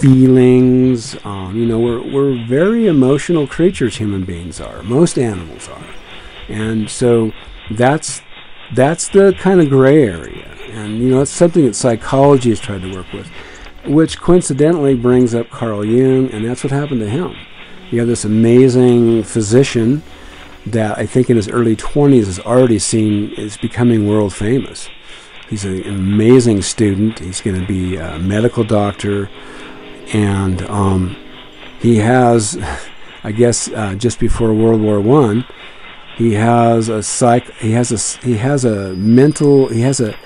feelings. 0.00 1.16
Um, 1.24 1.56
you 1.56 1.66
know, 1.66 1.78
we're, 1.78 2.02
we're 2.02 2.46
very 2.46 2.86
emotional 2.86 3.46
creatures, 3.46 3.96
human 3.96 4.24
beings 4.24 4.60
are. 4.60 4.82
Most 4.82 5.18
animals 5.18 5.68
are. 5.68 5.94
And 6.48 6.88
so 6.88 7.32
that's 7.70 8.22
that's 8.74 9.08
the 9.08 9.34
kind 9.38 9.60
of 9.60 9.68
gray 9.68 10.04
area. 10.04 10.46
And, 10.70 10.98
you 10.98 11.08
know, 11.08 11.22
it's 11.22 11.30
something 11.30 11.64
that 11.64 11.74
psychology 11.74 12.50
has 12.50 12.60
tried 12.60 12.82
to 12.82 12.94
work 12.94 13.10
with, 13.12 13.26
which 13.86 14.20
coincidentally 14.20 14.94
brings 14.94 15.34
up 15.34 15.48
Carl 15.48 15.84
Jung, 15.84 16.30
and 16.30 16.44
that's 16.44 16.62
what 16.62 16.70
happened 16.70 17.00
to 17.00 17.08
him. 17.08 17.34
You 17.90 18.00
have 18.00 18.08
this 18.08 18.26
amazing 18.26 19.22
physician 19.22 20.02
that 20.66 20.98
I 20.98 21.06
think 21.06 21.30
in 21.30 21.36
his 21.36 21.48
early 21.48 21.74
20s 21.74 22.26
is 22.26 22.38
already 22.40 22.78
seen 22.78 23.32
is 23.32 23.56
becoming 23.56 24.06
world 24.06 24.34
famous. 24.34 24.90
He's 25.48 25.64
an 25.64 25.82
amazing 25.84 26.60
student. 26.60 27.20
He's 27.20 27.40
going 27.40 27.58
to 27.58 27.66
be 27.66 27.96
a 27.96 28.18
medical 28.18 28.64
doctor 28.64 29.30
and 30.12 30.62
um, 30.62 31.16
he 31.80 31.96
has, 31.96 32.58
I 33.22 33.32
guess, 33.32 33.68
uh, 33.70 33.94
just 33.94 34.18
before 34.18 34.52
World 34.54 34.80
War 34.80 35.00
One, 35.00 35.44
he 36.16 36.34
has 36.34 36.88
a 36.88 37.02
psych. 37.02 37.50
He 37.54 37.72
has 37.72 37.92
a 37.92 38.26
he 38.26 38.36
has 38.38 38.64
a 38.64 38.94
mental. 38.94 39.68
He 39.68 39.82
has 39.82 40.00
a 40.00 40.16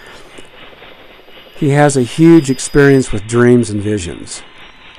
he 1.56 1.70
has 1.70 1.96
a 1.96 2.02
huge 2.02 2.50
experience 2.50 3.12
with 3.12 3.26
dreams 3.26 3.70
and 3.70 3.80
visions, 3.80 4.42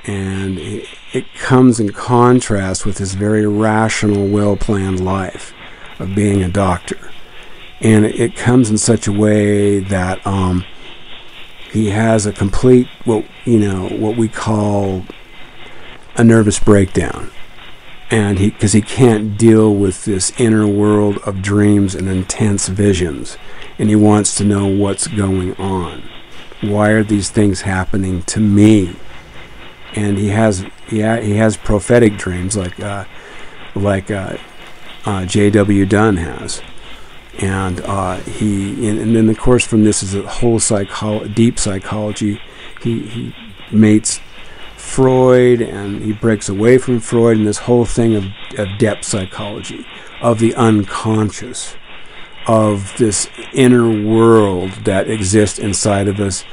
and 0.04 0.58
it, 0.58 0.86
it 1.12 1.34
comes 1.34 1.80
in 1.80 1.90
contrast 1.90 2.86
with 2.86 2.98
his 2.98 3.14
very 3.14 3.46
rational, 3.46 4.28
well-planned 4.28 5.04
life 5.04 5.52
of 5.98 6.14
being 6.14 6.42
a 6.42 6.48
doctor, 6.48 7.10
and 7.80 8.04
it, 8.04 8.18
it 8.18 8.36
comes 8.36 8.70
in 8.70 8.78
such 8.78 9.06
a 9.06 9.12
way 9.12 9.80
that. 9.80 10.24
Um, 10.26 10.64
he 11.74 11.90
has 11.90 12.24
a 12.24 12.32
complete 12.32 12.86
what 13.04 13.24
you 13.44 13.58
know 13.58 13.88
what 13.88 14.16
we 14.16 14.28
call 14.28 15.02
a 16.16 16.22
nervous 16.22 16.60
breakdown. 16.60 17.32
And 18.12 18.38
he 18.38 18.50
because 18.50 18.74
he 18.74 18.80
can't 18.80 19.36
deal 19.36 19.74
with 19.74 20.04
this 20.04 20.32
inner 20.38 20.68
world 20.68 21.18
of 21.26 21.42
dreams 21.42 21.96
and 21.96 22.08
intense 22.08 22.68
visions. 22.68 23.36
And 23.76 23.88
he 23.88 23.96
wants 23.96 24.36
to 24.36 24.44
know 24.44 24.68
what's 24.68 25.08
going 25.08 25.56
on. 25.56 26.04
Why 26.60 26.90
are 26.90 27.02
these 27.02 27.28
things 27.28 27.62
happening 27.62 28.22
to 28.22 28.38
me? 28.38 28.94
And 29.96 30.16
he 30.16 30.28
has 30.28 30.64
yeah 30.92 31.20
he 31.20 31.38
has 31.38 31.56
prophetic 31.56 32.16
dreams 32.16 32.56
like 32.56 32.78
uh, 32.78 33.04
like 33.74 34.12
uh, 34.12 34.36
uh, 35.04 35.26
J.W. 35.26 35.86
Dunne 35.86 36.18
has 36.18 36.62
and 37.38 37.80
uh, 37.80 38.16
he 38.18 38.88
and, 38.88 38.98
and 38.98 39.16
then 39.16 39.28
of 39.28 39.38
course 39.38 39.66
from 39.66 39.84
this 39.84 40.02
is 40.02 40.14
a 40.14 40.22
whole 40.22 40.58
psycho- 40.58 41.26
deep 41.26 41.58
psychology. 41.58 42.40
He, 42.82 43.00
he 43.06 43.34
mates 43.70 44.20
freud 44.76 45.60
and 45.60 46.02
he 46.02 46.12
breaks 46.12 46.48
away 46.48 46.78
from 46.78 47.00
freud 47.00 47.38
and 47.38 47.46
this 47.46 47.58
whole 47.58 47.84
thing 47.84 48.14
of, 48.14 48.24
of 48.58 48.68
depth 48.78 49.04
psychology 49.04 49.86
of 50.20 50.38
the 50.38 50.54
unconscious 50.54 51.76
of 52.46 52.92
this 52.98 53.28
inner 53.52 54.06
world 54.06 54.70
that 54.84 55.08
exists 55.08 55.58
inside 55.58 56.06
of 56.06 56.20
us 56.20 56.44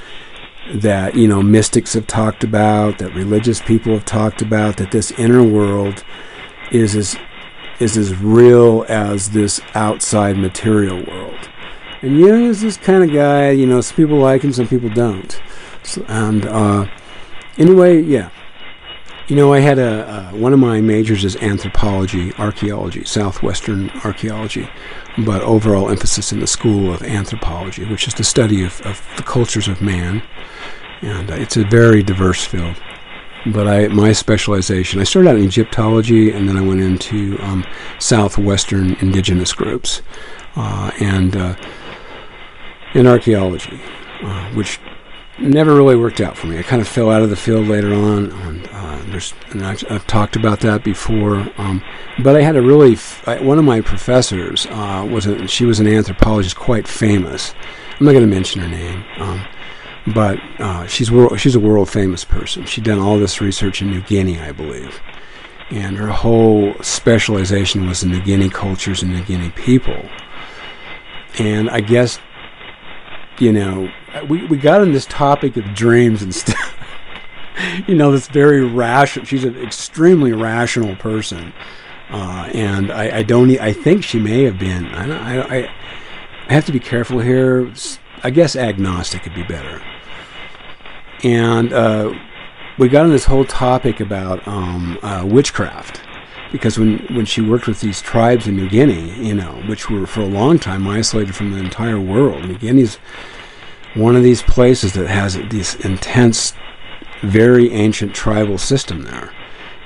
that 0.73 1.15
you 1.15 1.27
know 1.27 1.43
mystics 1.43 1.93
have 1.93 2.07
talked 2.07 2.43
about 2.43 2.97
that 2.99 3.13
religious 3.13 3.59
people 3.61 3.93
have 3.93 4.05
talked 4.05 4.41
about 4.41 4.77
that 4.77 4.91
this 4.91 5.11
inner 5.11 5.43
world 5.43 6.03
is 6.71 6.95
as 6.95 7.17
is 7.81 7.97
as 7.97 8.15
real 8.15 8.85
as 8.87 9.31
this 9.31 9.59
outside 9.73 10.37
material 10.37 11.03
world. 11.05 11.49
And 12.01 12.19
Jung 12.19 12.45
is 12.45 12.61
this 12.61 12.77
kind 12.77 13.03
of 13.03 13.11
guy, 13.11 13.51
you 13.51 13.65
know, 13.65 13.81
some 13.81 13.95
people 13.95 14.17
like 14.17 14.43
him, 14.43 14.53
some 14.53 14.67
people 14.67 14.89
don't. 14.89 15.41
So, 15.83 16.05
and 16.07 16.45
uh, 16.45 16.87
anyway, 17.57 18.01
yeah. 18.01 18.29
You 19.27 19.35
know, 19.35 19.53
I 19.53 19.59
had 19.59 19.79
a 19.79 20.07
uh, 20.09 20.31
one 20.31 20.51
of 20.51 20.59
my 20.59 20.81
majors 20.81 21.23
is 21.23 21.37
anthropology, 21.37 22.33
archaeology, 22.33 23.05
southwestern 23.05 23.89
archaeology, 24.03 24.69
but 25.19 25.41
overall 25.41 25.89
emphasis 25.89 26.33
in 26.33 26.39
the 26.39 26.47
school 26.47 26.93
of 26.93 27.01
anthropology, 27.01 27.85
which 27.85 28.07
is 28.07 28.13
the 28.13 28.23
study 28.23 28.65
of, 28.65 28.81
of 28.81 29.01
the 29.15 29.23
cultures 29.23 29.67
of 29.69 29.81
man, 29.81 30.21
and 31.01 31.31
uh, 31.31 31.35
it's 31.35 31.55
a 31.55 31.63
very 31.63 32.03
diverse 32.03 32.43
field 32.43 32.75
but 33.47 33.67
I 33.67 33.87
my 33.87 34.11
specialization 34.11 34.99
I 34.99 35.03
started 35.03 35.29
out 35.29 35.35
in 35.37 35.43
Egyptology 35.43 36.31
and 36.31 36.47
then 36.47 36.57
I 36.57 36.61
went 36.61 36.81
into 36.81 37.37
um, 37.41 37.65
southwestern 37.99 38.93
indigenous 38.95 39.53
groups 39.53 40.01
uh, 40.55 40.91
and 40.99 41.35
uh, 41.35 41.55
in 42.93 43.07
archaeology, 43.07 43.81
uh, 44.23 44.49
which 44.53 44.79
never 45.39 45.73
really 45.75 45.95
worked 45.95 46.21
out 46.21 46.37
for 46.37 46.47
me. 46.47 46.59
I 46.59 46.63
kind 46.63 46.81
of 46.81 46.87
fell 46.87 47.09
out 47.09 47.21
of 47.21 47.29
the 47.29 47.35
field 47.35 47.67
later 47.67 47.93
on. 47.93 48.31
And, 48.31 48.67
uh, 48.67 49.19
and 49.51 49.65
I've, 49.65 49.83
I've 49.89 50.07
talked 50.07 50.35
about 50.35 50.59
that 50.61 50.83
before, 50.83 51.47
um, 51.57 51.83
but 52.23 52.35
I 52.35 52.41
had 52.41 52.55
a 52.55 52.61
really 52.61 52.93
f- 52.93 53.27
I, 53.27 53.41
one 53.41 53.57
of 53.57 53.65
my 53.65 53.81
professors 53.81 54.67
uh, 54.69 55.07
was 55.09 55.25
a, 55.25 55.47
she 55.47 55.65
was 55.65 55.79
an 55.79 55.87
anthropologist 55.87 56.55
quite 56.55 56.87
famous. 56.87 57.53
I'm 57.99 58.05
not 58.05 58.13
going 58.13 58.27
to 58.27 58.33
mention 58.33 58.61
her 58.61 58.67
name. 58.67 59.03
Um, 59.17 59.45
but 60.07 60.39
uh, 60.59 60.87
she's 60.87 61.11
world, 61.11 61.39
she's 61.39 61.55
a 61.55 61.59
world 61.59 61.89
famous 61.89 62.23
person. 62.23 62.65
She'd 62.65 62.83
done 62.83 62.99
all 62.99 63.19
this 63.19 63.41
research 63.41 63.81
in 63.81 63.89
New 63.89 64.01
Guinea, 64.01 64.39
I 64.39 64.51
believe, 64.51 64.99
and 65.69 65.97
her 65.97 66.07
whole 66.07 66.73
specialization 66.81 67.87
was 67.87 68.03
in 68.03 68.11
New 68.11 68.21
Guinea 68.21 68.49
cultures 68.49 69.03
and 69.03 69.11
New 69.11 69.23
Guinea 69.23 69.51
people. 69.51 70.09
And 71.37 71.69
I 71.69 71.81
guess, 71.81 72.19
you 73.39 73.53
know, 73.53 73.91
we 74.27 74.45
we 74.47 74.57
got 74.57 74.81
on 74.81 74.91
this 74.91 75.05
topic 75.05 75.55
of 75.57 75.73
dreams 75.73 76.21
and 76.21 76.33
stuff. 76.33 76.77
you 77.87 77.95
know, 77.95 78.11
this 78.11 78.27
very 78.27 78.65
rational. 78.65 79.25
She's 79.25 79.43
an 79.43 79.57
extremely 79.61 80.33
rational 80.33 80.95
person, 80.95 81.53
uh, 82.09 82.49
and 82.53 82.91
I, 82.91 83.19
I 83.19 83.23
don't. 83.23 83.51
I 83.59 83.71
think 83.71 84.03
she 84.03 84.19
may 84.19 84.43
have 84.43 84.59
been. 84.59 84.87
I, 84.87 85.41
I 85.41 85.73
I 86.47 86.53
have 86.53 86.65
to 86.65 86.71
be 86.71 86.79
careful 86.79 87.19
here. 87.19 87.71
I 88.23 88.29
guess 88.29 88.55
agnostic 88.55 89.23
would 89.25 89.33
be 89.33 89.43
better. 89.43 89.81
And 91.23 91.73
uh, 91.73 92.13
we 92.77 92.89
got 92.89 93.05
on 93.05 93.11
this 93.11 93.25
whole 93.25 93.45
topic 93.45 93.99
about 93.99 94.47
um, 94.47 94.97
uh, 95.01 95.25
witchcraft 95.25 96.01
because 96.51 96.77
when, 96.77 96.99
when 97.15 97.25
she 97.25 97.41
worked 97.41 97.67
with 97.67 97.81
these 97.81 98.01
tribes 98.01 98.47
in 98.47 98.55
New 98.55 98.69
Guinea, 98.69 99.13
you 99.25 99.33
know, 99.33 99.63
which 99.67 99.89
were 99.89 100.05
for 100.05 100.21
a 100.21 100.25
long 100.25 100.59
time 100.59 100.87
isolated 100.87 101.35
from 101.35 101.51
the 101.51 101.59
entire 101.59 101.99
world, 101.99 102.45
New 102.45 102.57
Guinea's 102.57 102.97
one 103.95 104.15
of 104.15 104.23
these 104.23 104.41
places 104.41 104.93
that 104.93 105.07
has 105.07 105.35
this 105.49 105.75
intense, 105.75 106.53
very 107.21 107.71
ancient 107.71 108.13
tribal 108.13 108.57
system 108.57 109.03
there. 109.03 109.33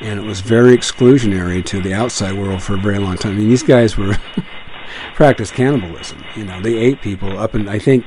and 0.02 0.20
it 0.20 0.24
was 0.24 0.42
very 0.42 0.76
exclusionary 0.76 1.64
to 1.66 1.82
the 1.82 1.94
outside 1.94 2.34
world 2.34 2.62
for 2.62 2.76
a 2.76 2.82
very 2.82 3.00
long 3.00 3.18
time. 3.18 3.34
I 3.34 3.36
mean, 3.36 3.50
these 3.50 3.64
guys 3.64 3.98
were 3.98 4.18
practiced 5.16 5.54
cannibalism. 5.54 6.24
You 6.36 6.46
know, 6.46 6.62
they 6.62 6.76
ate 6.76 7.02
people 7.02 7.38
up 7.38 7.54
and 7.54 7.70
I 7.70 7.80
think 7.80 8.06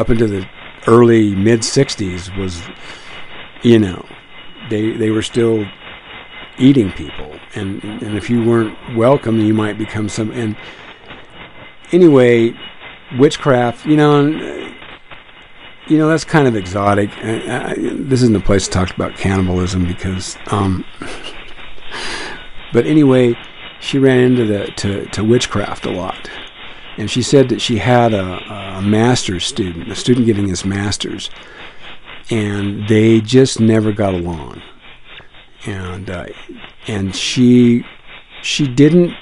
up 0.00 0.08
into 0.10 0.26
the 0.26 0.48
early 0.86 1.34
mid 1.34 1.60
'60s 1.60 2.36
was, 2.36 2.62
you 3.62 3.78
know, 3.78 4.04
they 4.70 4.92
they 4.92 5.10
were 5.10 5.22
still 5.22 5.66
eating 6.58 6.90
people, 6.92 7.38
and 7.54 7.82
and 7.84 8.16
if 8.16 8.30
you 8.30 8.44
weren't 8.44 8.96
welcome, 8.96 9.38
you 9.38 9.52
might 9.52 9.76
become 9.76 10.08
some. 10.08 10.30
And 10.30 10.56
anyway, 11.92 12.54
witchcraft, 13.18 13.84
you 13.86 13.96
know, 13.96 14.26
you 15.86 15.98
know 15.98 16.08
that's 16.08 16.24
kind 16.24 16.48
of 16.48 16.56
exotic. 16.56 17.10
Uh, 17.18 17.74
this 17.76 18.22
isn't 18.22 18.36
a 18.36 18.40
place 18.40 18.64
to 18.66 18.70
talk 18.70 18.90
about 18.90 19.16
cannibalism 19.16 19.86
because, 19.86 20.38
um, 20.46 20.84
but 22.72 22.86
anyway, 22.86 23.36
she 23.80 23.98
ran 23.98 24.20
into 24.20 24.46
the 24.46 24.66
to, 24.76 25.06
to 25.06 25.22
witchcraft 25.24 25.84
a 25.84 25.90
lot, 25.90 26.30
and 27.00 27.10
she 27.10 27.22
said 27.22 27.48
that 27.48 27.60
she 27.60 27.78
had 27.78 28.12
a, 28.12 28.76
a 28.76 28.82
master's 28.82 29.46
student, 29.46 29.90
a 29.90 29.94
student 29.94 30.26
getting 30.26 30.46
his 30.46 30.64
master's, 30.64 31.30
and 32.30 32.86
they 32.88 33.20
just 33.20 33.58
never 33.58 33.90
got 33.90 34.14
along, 34.14 34.62
and 35.66 36.10
uh, 36.10 36.26
and 36.86 37.16
she 37.16 37.84
she 38.42 38.68
didn't 38.68 39.14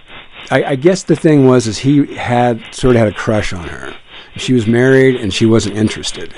I, 0.51 0.64
I 0.64 0.76
guess 0.76 1.03
the 1.03 1.16
thing 1.16 1.47
was 1.47 1.66
is 1.66 1.79
he 1.79 2.14
had 2.14 2.62
sort 2.74 2.97
of 2.97 3.01
had 3.01 3.09
a 3.09 3.14
crush 3.14 3.53
on 3.53 3.68
her. 3.68 3.95
She 4.37 4.53
was 4.53 4.66
married 4.66 5.16
and 5.16 5.33
she 5.33 5.47
wasn't 5.47 5.76
interested. 5.76 6.35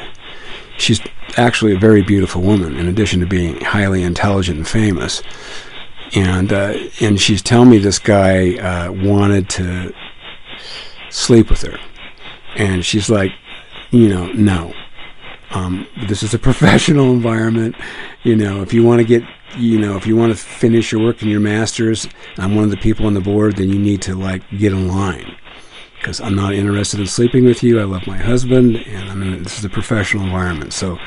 She's 0.78 1.00
actually 1.36 1.74
a 1.74 1.78
very 1.78 2.02
beautiful 2.02 2.42
woman, 2.42 2.76
in 2.76 2.88
addition 2.88 3.20
to 3.20 3.26
being 3.26 3.60
highly 3.60 4.02
intelligent 4.02 4.58
and 4.58 4.68
famous. 4.68 5.22
And 6.14 6.52
uh, 6.52 6.74
and 7.00 7.20
she's 7.20 7.42
telling 7.42 7.70
me 7.70 7.78
this 7.78 7.98
guy 7.98 8.56
uh, 8.56 8.90
wanted 8.90 9.48
to 9.50 9.94
sleep 11.10 11.50
with 11.50 11.62
her, 11.62 11.78
and 12.56 12.84
she's 12.84 13.10
like, 13.10 13.32
you 13.90 14.08
know, 14.08 14.26
no. 14.32 14.72
Um, 15.50 15.86
this 16.08 16.22
is 16.22 16.32
a 16.32 16.38
professional 16.50 17.12
environment. 17.12 17.76
You 18.22 18.36
know, 18.36 18.62
if 18.62 18.72
you 18.72 18.84
want 18.84 19.00
to 19.00 19.04
get 19.04 19.22
you 19.56 19.80
know, 19.80 19.96
if 19.96 20.06
you 20.06 20.16
want 20.16 20.32
to 20.32 20.38
finish 20.38 20.92
your 20.92 21.00
work 21.00 21.22
in 21.22 21.28
your 21.28 21.40
master's, 21.40 22.08
I'm 22.38 22.54
one 22.54 22.64
of 22.64 22.70
the 22.70 22.76
people 22.76 23.06
on 23.06 23.14
the 23.14 23.20
board, 23.20 23.56
then 23.56 23.68
you 23.68 23.78
need 23.78 24.02
to 24.02 24.14
like 24.14 24.48
get 24.50 24.72
in 24.72 24.88
line 24.88 25.36
because 25.96 26.20
I'm 26.20 26.34
not 26.34 26.54
interested 26.54 27.00
in 27.00 27.06
sleeping 27.06 27.44
with 27.44 27.62
you. 27.62 27.80
I 27.80 27.84
love 27.84 28.06
my 28.06 28.16
husband, 28.16 28.76
and 28.76 29.10
I'm 29.10 29.22
in, 29.22 29.42
this 29.42 29.58
is 29.58 29.64
a 29.64 29.68
professional 29.68 30.24
environment, 30.24 30.72
so 30.72 30.98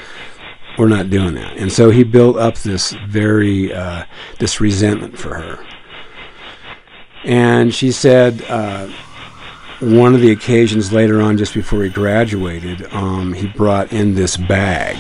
we're 0.78 0.88
not 0.88 1.10
doing 1.10 1.36
that. 1.36 1.58
And 1.58 1.72
so 1.72 1.89
he 1.89 2.04
built 2.04 2.38
up 2.38 2.58
this 2.60 2.91
very 3.08 3.74
uh, 3.74 4.06
this 4.39 4.60
resentment 4.60 5.18
for 5.18 5.36
her, 5.36 5.66
and 7.24 7.74
she 7.74 7.91
said. 7.91 8.43
Uh, 8.47 8.91
one 9.84 10.16
of 10.16 10.22
the 10.22 10.32
occasions 10.32 10.92
later 10.92 11.22
on, 11.22 11.38
just 11.38 11.54
before 11.54 11.84
he 11.84 11.90
graduated, 11.90 12.86
um, 12.94 13.34
he 13.34 13.48
brought 13.48 13.92
in 13.92 14.16
this 14.16 14.38
bag, 14.38 14.98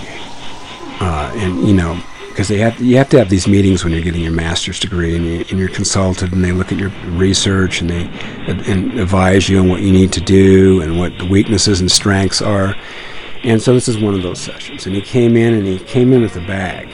uh, 0.99 1.31
and 1.35 1.67
you 1.67 1.73
know, 1.73 2.01
because 2.29 2.47
they 2.47 2.57
have 2.57 2.79
you 2.81 2.97
have 2.97 3.09
to 3.09 3.17
have 3.19 3.29
these 3.29 3.47
meetings 3.47 3.83
when 3.83 3.93
you're 3.93 4.01
getting 4.01 4.21
your 4.21 4.31
master's 4.31 4.79
degree 4.79 5.15
and, 5.15 5.25
you, 5.25 5.57
you're 5.57 5.69
consulted 5.69 6.33
and 6.33 6.43
they 6.43 6.51
look 6.51 6.71
at 6.71 6.77
your 6.77 6.89
research 7.11 7.81
and 7.81 7.89
they 7.89 8.03
and 8.47 8.99
advise 8.99 9.47
you 9.47 9.59
on 9.59 9.69
what 9.69 9.81
you 9.81 9.91
need 9.91 10.11
to 10.13 10.21
do 10.21 10.81
and 10.81 10.97
what 10.97 11.17
the 11.19 11.25
weaknesses 11.25 11.79
and 11.79 11.91
strengths 11.91 12.41
are. 12.41 12.75
And 13.43 13.61
so 13.61 13.73
this 13.73 13.87
is 13.87 13.99
one 13.99 14.13
of 14.13 14.23
those 14.23 14.39
sessions. 14.39 14.85
And 14.85 14.95
he 14.95 15.01
came 15.01 15.35
in 15.35 15.53
and 15.53 15.67
he 15.67 15.77
came 15.79 16.13
in 16.13 16.21
with 16.21 16.35
a 16.35 16.47
bag. 16.47 16.89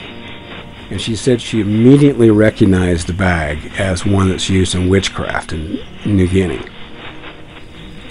And 0.90 1.00
she 1.00 1.14
said 1.14 1.40
she 1.40 1.60
immediately 1.60 2.30
recognized 2.30 3.06
the 3.06 3.12
bag 3.12 3.72
as 3.78 4.04
one 4.04 4.28
that's 4.28 4.50
used 4.50 4.74
in 4.74 4.88
witchcraft 4.88 5.52
in 5.52 5.78
New 6.04 6.26
Guinea 6.26 6.64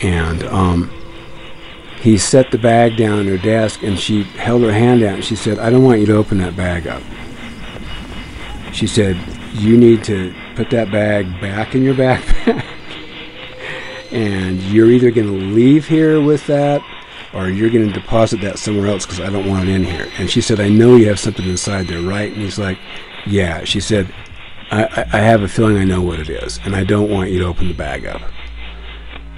and 0.02 0.44
um, 0.46 0.92
he 2.00 2.18
set 2.18 2.52
the 2.52 2.58
bag 2.58 2.98
down 2.98 3.20
on 3.20 3.28
her 3.28 3.38
desk 3.38 3.84
and 3.84 4.00
she 4.00 4.24
held 4.24 4.62
her 4.62 4.72
hand 4.72 5.04
out 5.04 5.16
and 5.16 5.26
she 5.26 5.36
said, 5.36 5.60
I 5.60 5.70
don't 5.70 5.84
want 5.84 6.00
you 6.00 6.06
to 6.08 6.16
open 6.16 6.38
that 6.38 6.56
bag 6.56 6.88
up. 6.88 7.04
She 8.72 8.88
said, 8.88 9.18
You 9.54 9.78
need 9.78 10.04
to 10.06 10.34
put 10.56 10.70
that 10.70 10.92
bag 10.92 11.42
back 11.42 11.76
in 11.76 11.84
your 11.84 11.96
backpack. 11.96 12.66
and 14.12 14.62
you're 14.64 14.90
either 14.90 15.12
going 15.12 15.28
to 15.28 15.46
leave 15.54 15.88
here 15.88 16.22
with 16.22 16.48
that 16.48 16.82
or 17.34 17.50
you're 17.50 17.70
going 17.70 17.88
to 17.88 17.94
deposit 17.94 18.42
that 18.42 18.58
somewhere 18.58 18.88
else 18.88 19.06
because 19.06 19.20
I 19.20 19.30
don't 19.30 19.48
want 19.48 19.68
it 19.68 19.74
in 19.74 19.84
here. 19.84 20.10
And 20.18 20.30
she 20.30 20.42
said, 20.42 20.60
I 20.60 20.70
know 20.70 20.96
you 20.96 21.10
have 21.10 21.20
something 21.20 21.48
inside 21.48 21.88
there, 21.88 22.02
right? 22.02 22.32
And 22.32 22.42
he's 22.42 22.58
like, 22.58 22.78
Yeah. 23.26 23.66
She 23.66 23.82
said, 23.82 24.14
I, 24.72 25.06
I 25.12 25.18
have 25.18 25.42
a 25.42 25.48
feeling 25.48 25.78
I 25.78 25.84
know 25.84 26.02
what 26.02 26.20
it 26.20 26.30
is, 26.30 26.60
and 26.64 26.76
I 26.76 26.84
don't 26.84 27.10
want 27.10 27.32
you 27.32 27.40
to 27.40 27.46
open 27.46 27.68
the 27.68 27.74
bag 27.74 28.06
up. 28.06 28.22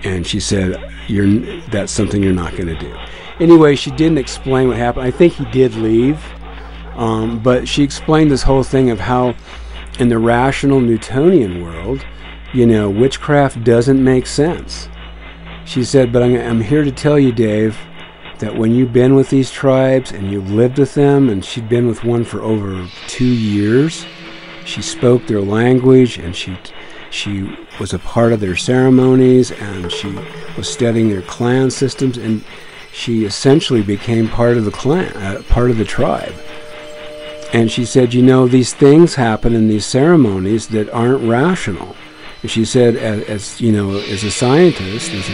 And 0.03 0.25
she 0.25 0.39
said, 0.39 0.81
"You're 1.07 1.27
that's 1.69 1.91
something 1.91 2.23
you're 2.23 2.33
not 2.33 2.51
going 2.55 2.67
to 2.67 2.79
do." 2.79 2.95
Anyway, 3.39 3.75
she 3.75 3.91
didn't 3.91 4.17
explain 4.17 4.67
what 4.67 4.77
happened. 4.77 5.05
I 5.05 5.11
think 5.11 5.33
he 5.33 5.45
did 5.45 5.73
leave, 5.75 6.23
um, 6.95 7.41
but 7.41 7.67
she 7.67 7.83
explained 7.83 8.29
this 8.29 8.43
whole 8.43 8.63
thing 8.63 8.89
of 8.91 8.99
how, 8.99 9.35
in 9.99 10.09
the 10.09 10.19
rational 10.19 10.79
Newtonian 10.79 11.63
world, 11.63 12.05
you 12.53 12.65
know, 12.65 12.89
witchcraft 12.89 13.63
doesn't 13.63 14.03
make 14.03 14.27
sense. 14.27 14.89
She 15.65 15.83
said, 15.83 16.11
But 16.11 16.23
I'm, 16.23 16.35
I'm 16.35 16.61
here 16.61 16.83
to 16.83 16.91
tell 16.91 17.17
you, 17.17 17.31
Dave, 17.31 17.77
that 18.39 18.55
when 18.55 18.73
you've 18.73 18.93
been 18.93 19.15
with 19.15 19.29
these 19.29 19.51
tribes 19.51 20.11
and 20.11 20.31
you've 20.31 20.51
lived 20.51 20.77
with 20.77 20.93
them, 20.93 21.29
and 21.29 21.43
she'd 21.43 21.69
been 21.69 21.87
with 21.87 22.03
one 22.03 22.23
for 22.23 22.41
over 22.41 22.87
two 23.07 23.25
years, 23.25 24.05
she 24.65 24.81
spoke 24.81 25.25
their 25.27 25.41
language 25.41 26.17
and 26.17 26.35
she 26.35 26.57
she 27.11 27.55
was 27.79 27.93
a 27.93 27.99
part 27.99 28.33
of 28.33 28.39
their 28.39 28.55
ceremonies 28.55 29.51
and 29.51 29.91
she 29.91 30.07
was 30.57 30.71
studying 30.71 31.09
their 31.09 31.21
clan 31.21 31.69
systems 31.69 32.17
and 32.17 32.43
she 32.93 33.25
essentially 33.25 33.81
became 33.81 34.27
part 34.27 34.57
of 34.57 34.65
the 34.65 34.71
clan, 34.71 35.15
uh, 35.17 35.41
part 35.49 35.69
of 35.69 35.77
the 35.77 35.85
tribe. 35.85 36.33
And 37.53 37.69
she 37.69 37.83
said, 37.83 38.13
you 38.13 38.21
know, 38.21 38.47
these 38.47 38.73
things 38.73 39.15
happen 39.15 39.53
in 39.53 39.67
these 39.67 39.85
ceremonies 39.85 40.67
that 40.69 40.89
aren't 40.91 41.27
rational. 41.27 41.95
And 42.41 42.49
she 42.49 42.63
said, 42.63 42.95
as, 42.95 43.23
as 43.23 43.61
you 43.61 43.73
know, 43.73 43.97
as 43.97 44.23
a 44.23 44.31
scientist, 44.31 45.11
as, 45.11 45.29
a, 45.29 45.33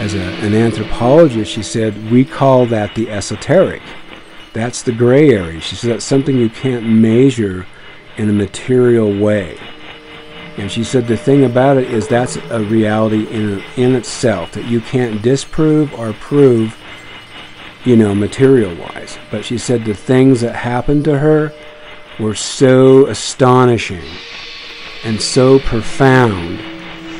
as 0.00 0.14
a, 0.14 0.22
an 0.46 0.54
anthropologist, 0.54 1.52
she 1.52 1.62
said, 1.62 2.10
we 2.10 2.24
call 2.24 2.64
that 2.66 2.94
the 2.94 3.10
esoteric. 3.10 3.82
That's 4.54 4.82
the 4.82 4.92
gray 4.92 5.30
area. 5.30 5.60
She 5.60 5.76
said, 5.76 5.90
that's 5.90 6.04
something 6.04 6.36
you 6.36 6.48
can't 6.48 6.86
measure 6.86 7.66
in 8.16 8.30
a 8.30 8.32
material 8.32 9.16
way. 9.16 9.58
And 10.56 10.70
she 10.70 10.84
said 10.84 11.06
the 11.06 11.16
thing 11.16 11.44
about 11.44 11.76
it 11.76 11.90
is 11.90 12.08
that's 12.08 12.36
a 12.36 12.62
reality 12.62 13.26
in 13.28 13.62
in 13.76 13.94
itself 13.94 14.52
that 14.52 14.66
you 14.66 14.80
can't 14.80 15.22
disprove 15.22 15.92
or 15.94 16.12
prove, 16.14 16.76
you 17.84 17.96
know, 17.96 18.14
material 18.14 18.74
wise. 18.76 19.18
But 19.30 19.44
she 19.44 19.58
said 19.58 19.84
the 19.84 19.94
things 19.94 20.40
that 20.40 20.54
happened 20.54 21.04
to 21.04 21.18
her 21.18 21.52
were 22.18 22.34
so 22.34 23.06
astonishing 23.06 24.04
and 25.04 25.20
so 25.20 25.58
profound 25.60 26.58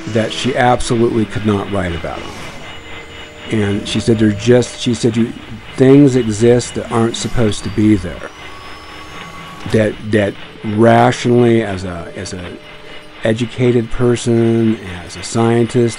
that 0.08 0.32
she 0.32 0.56
absolutely 0.56 1.24
could 1.24 1.46
not 1.46 1.70
write 1.72 1.94
about 1.94 2.18
them. 2.18 2.34
And 3.52 3.88
she 3.88 4.00
said 4.00 4.18
they're 4.18 4.32
just 4.32 4.80
she 4.80 4.94
said 4.94 5.16
you 5.16 5.32
things 5.76 6.16
exist 6.16 6.74
that 6.74 6.90
aren't 6.92 7.16
supposed 7.16 7.64
to 7.64 7.70
be 7.70 7.96
there. 7.96 8.30
That 9.72 9.94
that 10.10 10.34
rationally 10.64 11.62
as 11.62 11.84
a 11.84 12.12
as 12.16 12.32
a 12.32 12.58
educated 13.24 13.90
person, 13.90 14.76
as 14.76 15.16
a 15.16 15.22
scientist, 15.22 15.98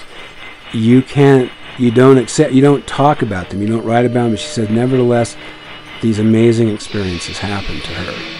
you 0.73 1.01
can't, 1.01 1.51
you 1.77 1.91
don't 1.91 2.17
accept, 2.17 2.53
you 2.53 2.61
don't 2.61 2.85
talk 2.87 3.21
about 3.21 3.49
them, 3.49 3.61
you 3.61 3.67
don't 3.67 3.85
write 3.85 4.05
about 4.05 4.29
them. 4.29 4.35
She 4.35 4.47
said, 4.47 4.71
nevertheless, 4.71 5.35
these 6.01 6.19
amazing 6.19 6.69
experiences 6.69 7.37
happened 7.37 7.83
to 7.83 7.93
her. 7.93 8.37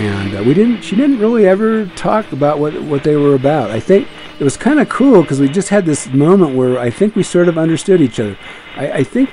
And 0.00 0.36
uh, 0.36 0.42
we 0.42 0.54
didn't, 0.54 0.82
she 0.82 0.96
didn't 0.96 1.18
really 1.18 1.46
ever 1.46 1.86
talk 1.86 2.32
about 2.32 2.58
what, 2.58 2.80
what 2.82 3.04
they 3.04 3.16
were 3.16 3.34
about. 3.34 3.70
I 3.70 3.78
think 3.78 4.08
it 4.40 4.44
was 4.44 4.56
kind 4.56 4.80
of 4.80 4.88
cool 4.88 5.22
because 5.22 5.40
we 5.40 5.48
just 5.48 5.68
had 5.68 5.86
this 5.86 6.08
moment 6.08 6.56
where 6.56 6.78
I 6.78 6.90
think 6.90 7.14
we 7.14 7.22
sort 7.22 7.48
of 7.48 7.58
understood 7.58 8.00
each 8.00 8.18
other. 8.18 8.36
I, 8.76 8.90
I 8.90 9.04
think 9.04 9.30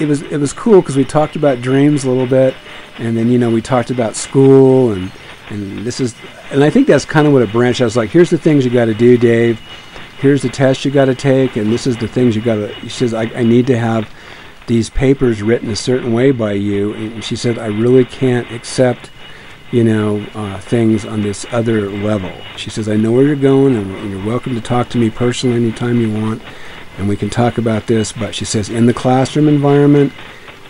it 0.00 0.08
was, 0.08 0.22
it 0.22 0.38
was 0.38 0.52
cool 0.52 0.80
because 0.80 0.96
we 0.96 1.04
talked 1.04 1.36
about 1.36 1.60
dreams 1.60 2.04
a 2.04 2.08
little 2.08 2.26
bit. 2.26 2.54
And 2.98 3.16
then, 3.16 3.28
you 3.30 3.38
know, 3.38 3.50
we 3.50 3.62
talked 3.62 3.90
about 3.90 4.16
school 4.16 4.92
and, 4.92 5.12
and 5.50 5.84
this 5.84 6.00
is 6.00 6.14
and 6.50 6.64
I 6.64 6.70
think 6.70 6.86
that's 6.86 7.04
kind 7.04 7.26
of 7.26 7.32
what 7.32 7.42
it 7.42 7.52
branched. 7.52 7.80
I 7.80 7.84
was 7.84 7.96
like, 7.96 8.10
here's 8.10 8.30
the 8.30 8.38
things 8.38 8.64
you 8.64 8.70
got 8.70 8.86
to 8.86 8.94
do, 8.94 9.16
Dave. 9.16 9.60
Here's 10.18 10.42
the 10.42 10.48
test 10.48 10.84
you 10.84 10.90
got 10.90 11.06
to 11.06 11.14
take, 11.14 11.56
and 11.56 11.72
this 11.72 11.86
is 11.86 11.96
the 11.96 12.08
things 12.08 12.36
you 12.36 12.42
got 12.42 12.56
to. 12.56 12.74
She 12.82 12.88
says, 12.88 13.14
I, 13.14 13.22
I 13.22 13.42
need 13.42 13.66
to 13.68 13.78
have 13.78 14.08
these 14.66 14.90
papers 14.90 15.42
written 15.42 15.70
a 15.70 15.76
certain 15.76 16.12
way 16.12 16.30
by 16.30 16.52
you. 16.52 16.92
And 16.94 17.24
she 17.24 17.36
said, 17.36 17.58
I 17.58 17.66
really 17.66 18.04
can't 18.04 18.50
accept, 18.52 19.10
you 19.72 19.82
know, 19.82 20.24
uh, 20.34 20.60
things 20.60 21.04
on 21.04 21.22
this 21.22 21.46
other 21.50 21.88
level. 21.88 22.32
She 22.56 22.70
says, 22.70 22.88
I 22.88 22.96
know 22.96 23.12
where 23.12 23.24
you're 23.24 23.34
going, 23.34 23.74
and 23.74 24.10
you're 24.10 24.24
welcome 24.24 24.54
to 24.54 24.60
talk 24.60 24.88
to 24.90 24.98
me 24.98 25.10
personally 25.10 25.56
anytime 25.56 26.00
you 26.00 26.12
want, 26.12 26.42
and 26.98 27.08
we 27.08 27.16
can 27.16 27.30
talk 27.30 27.58
about 27.58 27.86
this. 27.86 28.12
But 28.12 28.34
she 28.34 28.44
says, 28.44 28.68
in 28.68 28.86
the 28.86 28.94
classroom 28.94 29.48
environment, 29.48 30.12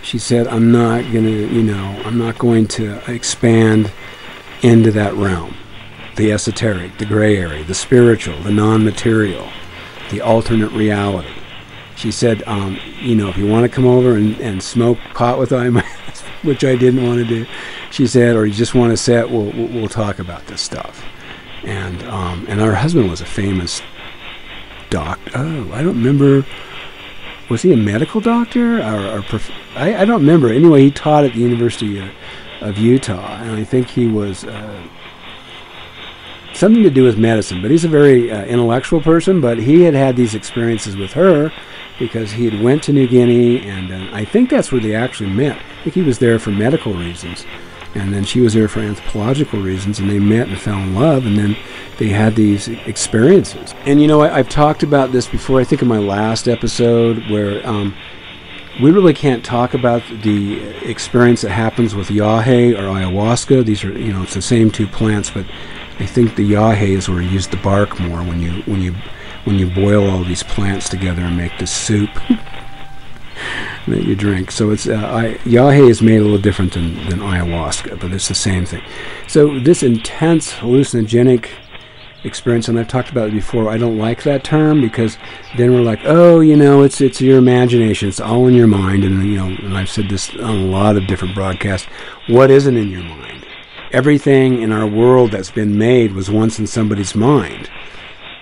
she 0.03 0.19
said, 0.19 0.47
I'm 0.47 0.73
not 0.73 1.03
to, 1.03 1.21
you 1.21 1.63
know, 1.63 2.03
I'm 2.05 2.19
not 2.19 2.39
going 2.39 2.69
to 2.69 3.03
expand 3.11 3.93
into 4.63 4.91
that 4.93 5.15
realm 5.15 5.55
the 6.17 6.33
esoteric, 6.33 6.99
the 6.99 7.07
gray 7.07 7.37
area, 7.37 7.65
the 7.65 7.75
spiritual, 7.75 8.39
the 8.43 8.51
non-material, 8.51 9.49
the 10.11 10.21
alternate 10.21 10.71
reality. 10.73 11.33
She 11.97 12.11
said, 12.11 12.43
um, 12.47 12.79
you 13.01 13.15
know, 13.15 13.29
if 13.29 13.37
you 13.37 13.47
want 13.47 13.65
to 13.65 13.75
come 13.75 13.87
over 13.87 14.17
and, 14.17 14.39
and 14.41 14.63
smoke 14.63 14.99
pot 15.15 15.39
with 15.39 15.53
I, 15.53 15.69
which 16.43 16.65
I 16.65 16.77
didn't 16.77 17.07
want 17.07 17.21
to 17.21 17.25
do, 17.25 17.47
she 17.91 18.07
said, 18.07 18.37
or 18.37 18.47
you 18.47 18.53
just 18.53 18.75
want 18.75 18.91
to 18.91 18.97
sit, 18.97 19.31
we'll, 19.31 19.53
we'll, 19.53 19.89
talk 19.89 20.19
about 20.19 20.47
this 20.47 20.61
stuff. 20.61 21.05
And 21.63 22.03
um, 22.05 22.47
and 22.49 22.61
our 22.61 22.75
husband 22.75 23.11
was 23.11 23.21
a 23.21 23.27
famous 23.27 23.83
doctor. 24.89 25.33
Oh, 25.35 25.71
I 25.73 25.83
don't 25.83 25.97
remember. 25.97 26.47
Was 27.51 27.63
he 27.63 27.73
a 27.73 27.77
medical 27.77 28.21
doctor 28.21 28.81
or, 28.81 29.19
or 29.19 29.23
prof- 29.23 29.51
I, 29.75 29.97
I 29.97 30.05
don't 30.05 30.21
remember. 30.21 30.49
Anyway, 30.49 30.83
he 30.83 30.91
taught 30.91 31.25
at 31.25 31.33
the 31.33 31.41
University 31.41 31.99
of, 31.99 32.11
of 32.61 32.79
Utah, 32.79 33.37
and 33.43 33.53
I 33.53 33.65
think 33.65 33.89
he 33.89 34.07
was 34.07 34.45
uh, 34.45 34.87
something 36.55 36.83
to 36.83 36.91
do 36.91 37.05
with 37.05 37.19
medicine. 37.19 37.63
But 37.63 37.71
he's 37.71 37.85
a 37.85 37.89
very 37.89 38.31
uh, 38.31 38.45
intellectual 38.45 39.01
person. 39.01 39.41
But 39.41 39.59
he 39.59 39.83
had 39.83 39.95
had 39.95 40.17
these 40.17 40.35
experiences 40.35 40.97
with 40.97 41.13
her 41.13 41.53
because 41.99 42.33
he 42.33 42.49
had 42.49 42.63
went 42.63 42.83
to 42.85 42.93
New 42.93 43.07
Guinea, 43.07 43.69
and 43.69 43.93
uh, 43.93 44.17
I 44.17 44.25
think 44.25 44.51
that's 44.51 44.73
where 44.73 44.81
they 44.81 44.95
actually 44.95 45.31
met. 45.31 45.57
I 45.57 45.83
think 45.85 45.95
he 45.95 46.03
was 46.03 46.19
there 46.19 46.39
for 46.39 46.51
medical 46.51 46.95
reasons, 46.95 47.45
and 47.95 48.13
then 48.13 48.25
she 48.25 48.41
was 48.41 48.55
there 48.55 48.69
for 48.69 48.81
anthropological 48.81 49.61
reasons, 49.61 49.99
and 49.99 50.09
they 50.09 50.19
met 50.19 50.49
and 50.49 50.59
fell 50.59 50.79
in 50.79 50.95
love, 50.95 51.27
and 51.27 51.37
then 51.37 51.57
they 51.99 52.09
had 52.09 52.37
these 52.37 52.69
experiences. 52.69 53.75
And 53.85 54.01
you 54.01 54.09
know, 54.09 54.23
I, 54.23 54.39
I've 54.39 54.49
talked 54.49 54.83
about 54.83 55.13
this 55.13 55.27
before. 55.27 55.61
I 55.61 55.65
think 55.65 55.83
in 55.83 55.89
my 55.89 55.99
last 55.99 56.49
episode 56.49 57.29
where. 57.31 57.67
Um, 57.67 57.95
we 58.81 58.91
really 58.91 59.15
can't 59.15 59.45
talk 59.45 59.75
about 59.75 60.03
the 60.23 60.61
experience 60.89 61.43
that 61.43 61.51
happens 61.51 61.95
with 61.95 62.09
yahe 62.09 62.73
or 62.79 62.83
ayahuasca. 62.83 63.65
These 63.65 63.85
are, 63.85 63.99
you 63.99 64.13
know, 64.13 64.23
it's 64.23 64.35
the 64.35 64.43
same 64.43 64.71
two 64.71 64.87
plants, 64.87 65.31
but 65.31 65.47
I 65.99 66.07
think 66.07 66.37
the 66.37 66.53
yahe 66.53 66.89
is 66.89 67.09
where 67.09 67.21
you 67.21 67.29
use 67.29 67.47
the 67.47 67.57
bark 67.59 67.99
more 68.01 68.19
when 68.19 68.41
you 68.41 68.63
when 68.63 68.81
you 68.81 68.95
when 69.45 69.59
you 69.59 69.71
boil 69.71 70.09
all 70.09 70.25
these 70.25 70.43
plants 70.43 70.89
together 70.89 71.23
and 71.23 71.37
make 71.37 71.59
the 71.59 71.67
soup 71.67 72.11
that 73.89 74.05
you 74.05 74.15
drink. 74.15 74.51
So 74.51 74.71
it's 74.71 74.87
uh, 74.87 75.37
yahe 75.45 75.89
is 75.89 76.01
made 76.03 76.19
a 76.19 76.23
little 76.23 76.39
different 76.39 76.73
than, 76.75 76.95
than 77.09 77.21
ayahuasca, 77.21 78.01
but 78.01 78.13
it's 78.13 78.29
the 78.29 78.35
same 78.35 78.65
thing. 78.67 78.83
So 79.27 79.59
this 79.61 79.83
intense 79.83 80.53
hallucinogenic 80.55 81.49
experience, 82.25 82.69
and 82.69 82.79
I've 82.79 82.89
talked 82.89 83.11
about 83.11 83.29
it 83.29 83.33
before. 83.33 83.69
I 83.69 83.79
don't 83.79 83.99
like 83.99 84.23
that 84.25 84.45
term 84.45 84.81
because 84.81 85.17
then 85.57 85.73
we're 85.73 85.81
like, 85.81 86.01
oh, 86.05 86.41
you 86.41 86.57
know, 86.57 86.83
it's 86.83 87.01
it's 87.01 87.21
your 87.21 87.39
imagination. 87.39 88.09
It's 88.09 88.21
all 88.21 88.47
in 88.47 88.55
your 88.55 88.67
mind, 88.67 89.05
and 89.05 89.25
you 89.25 89.37
know, 89.37 89.47
and 89.47 89.77
I've 89.77 89.91
said 89.91 90.09
this 90.09 90.31
on 90.37 90.57
a 90.57 90.67
lot 90.67 90.97
of 90.97 91.07
different 91.07 91.35
broadcasts. 91.35 91.89
What 92.29 92.51
isn't 92.51 92.77
in 92.77 92.89
your 92.89 93.03
mind? 93.03 93.47
Everything 93.93 94.63
in 94.63 94.73
our 94.73 94.87
world 94.87 95.33
that's 95.33 95.51
been 95.51 95.77
made 95.77 96.13
was 96.13 96.31
once 96.31 96.59
in 96.59 96.67
somebody's 96.67 97.15
mind, 97.15 97.71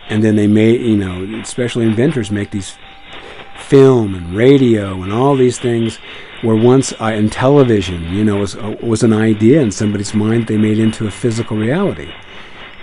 and 0.08 0.22
then 0.22 0.36
they 0.36 0.46
made, 0.46 0.80
you 0.80 0.96
know, 0.96 1.40
especially 1.40 1.86
inventors 1.86 2.30
make 2.30 2.50
these 2.50 2.76
film 3.58 4.14
and 4.14 4.34
radio 4.34 5.02
and 5.02 5.12
all 5.12 5.36
these 5.36 5.58
things 5.58 5.98
where 6.42 6.56
once 6.56 6.92
uh, 7.00 7.06
in 7.06 7.28
television, 7.28 8.02
you 8.14 8.24
know, 8.24 8.36
was 8.36 8.56
uh, 8.56 8.76
was 8.82 9.02
an 9.02 9.12
idea 9.12 9.60
in 9.60 9.70
somebody's 9.70 10.14
mind 10.14 10.46
they 10.46 10.56
made 10.56 10.78
into 10.78 11.06
a 11.06 11.10
physical 11.10 11.56
reality. 11.56 12.10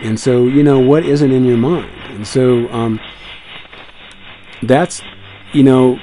And 0.02 0.20
so, 0.20 0.46
you 0.46 0.64
know, 0.64 0.80
what 0.80 1.06
isn't 1.06 1.32
in 1.32 1.46
your 1.46 1.58
mind? 1.58 1.92
And 2.10 2.28
so, 2.28 2.70
um, 2.70 3.00
that's, 4.62 5.02
you 5.54 5.64
know, 5.64 6.00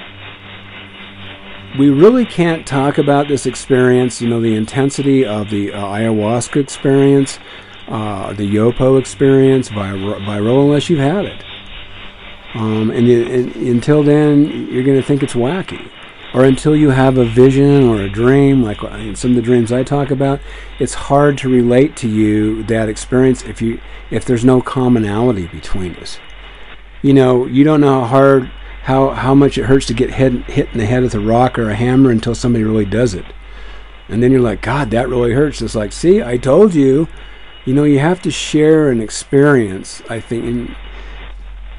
we 1.77 1.89
really 1.89 2.25
can't 2.25 2.65
talk 2.67 2.97
about 2.97 3.27
this 3.27 3.45
experience, 3.45 4.21
you 4.21 4.29
know, 4.29 4.41
the 4.41 4.55
intensity 4.55 5.25
of 5.25 5.49
the 5.49 5.73
uh, 5.73 5.83
ayahuasca 5.85 6.61
experience, 6.61 7.39
uh, 7.87 8.33
the 8.33 8.49
Yopo 8.49 8.99
experience, 8.99 9.69
virola, 9.69 10.65
unless 10.65 10.89
you've 10.89 10.99
had 10.99 11.25
it. 11.25 11.43
Um, 12.53 12.91
and, 12.91 13.07
and 13.07 13.55
until 13.55 14.03
then, 14.03 14.69
you're 14.71 14.83
going 14.83 14.99
to 14.99 15.05
think 15.05 15.23
it's 15.23 15.33
wacky 15.33 15.89
or 16.33 16.43
until 16.43 16.75
you 16.75 16.89
have 16.89 17.17
a 17.17 17.25
vision 17.25 17.87
or 17.87 18.01
a 18.01 18.09
dream, 18.09 18.63
like 18.63 18.83
uh, 18.83 19.13
some 19.13 19.31
of 19.31 19.35
the 19.35 19.41
dreams 19.41 19.71
I 19.71 19.83
talk 19.83 20.09
about, 20.09 20.39
it's 20.79 20.93
hard 20.93 21.37
to 21.39 21.49
relate 21.49 21.95
to 21.97 22.09
you 22.09 22.63
that 22.63 22.89
experience 22.89 23.43
if 23.43 23.61
you 23.61 23.79
if 24.09 24.25
there's 24.25 24.43
no 24.43 24.61
commonality 24.61 25.47
between 25.47 25.95
us. 25.95 26.19
You 27.01 27.13
know, 27.13 27.45
you 27.45 27.63
don't 27.63 27.81
know 27.81 28.01
how 28.01 28.07
hard 28.07 28.51
how 28.83 29.11
how 29.11 29.35
much 29.35 29.57
it 29.57 29.65
hurts 29.65 29.85
to 29.87 29.93
get 29.93 30.11
hit 30.11 30.33
hit 30.45 30.69
in 30.71 30.79
the 30.79 30.85
head 30.85 31.03
with 31.03 31.15
a 31.15 31.19
rock 31.19 31.59
or 31.59 31.69
a 31.69 31.75
hammer 31.75 32.09
until 32.09 32.35
somebody 32.35 32.63
really 32.63 32.85
does 32.85 33.13
it. 33.13 33.25
And 34.09 34.21
then 34.21 34.31
you're 34.31 34.41
like, 34.41 34.61
God, 34.61 34.91
that 34.91 35.09
really 35.09 35.33
hurts. 35.33 35.61
It's 35.61 35.75
like, 35.75 35.91
see, 35.91 36.21
I 36.21 36.37
told 36.37 36.73
you. 36.73 37.07
You 37.65 37.73
know, 37.73 37.85
you 37.85 37.99
have 37.99 38.21
to 38.23 38.29
share 38.29 38.89
an 38.91 38.99
experience, 38.99 40.01
I 40.09 40.19
think, 40.19 40.43
in, 40.43 40.75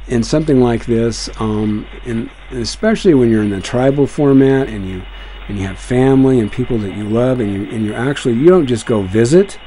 in 0.08 0.22
something 0.22 0.60
like 0.60 0.86
this, 0.86 1.30
um, 1.40 1.86
and 2.04 2.30
especially 2.50 3.14
when 3.14 3.30
you're 3.30 3.42
in 3.42 3.50
the 3.50 3.60
tribal 3.60 4.06
format 4.06 4.68
and 4.68 4.88
you 4.88 5.02
and 5.48 5.58
you 5.58 5.66
have 5.66 5.78
family 5.78 6.40
and 6.40 6.50
people 6.50 6.78
that 6.78 6.96
you 6.96 7.04
love, 7.04 7.40
and 7.40 7.52
you 7.52 7.70
and 7.70 7.84
you 7.84 7.94
actually 7.94 8.34
you 8.34 8.48
don't 8.48 8.66
just 8.66 8.86
go 8.86 9.02
visit, 9.02 9.58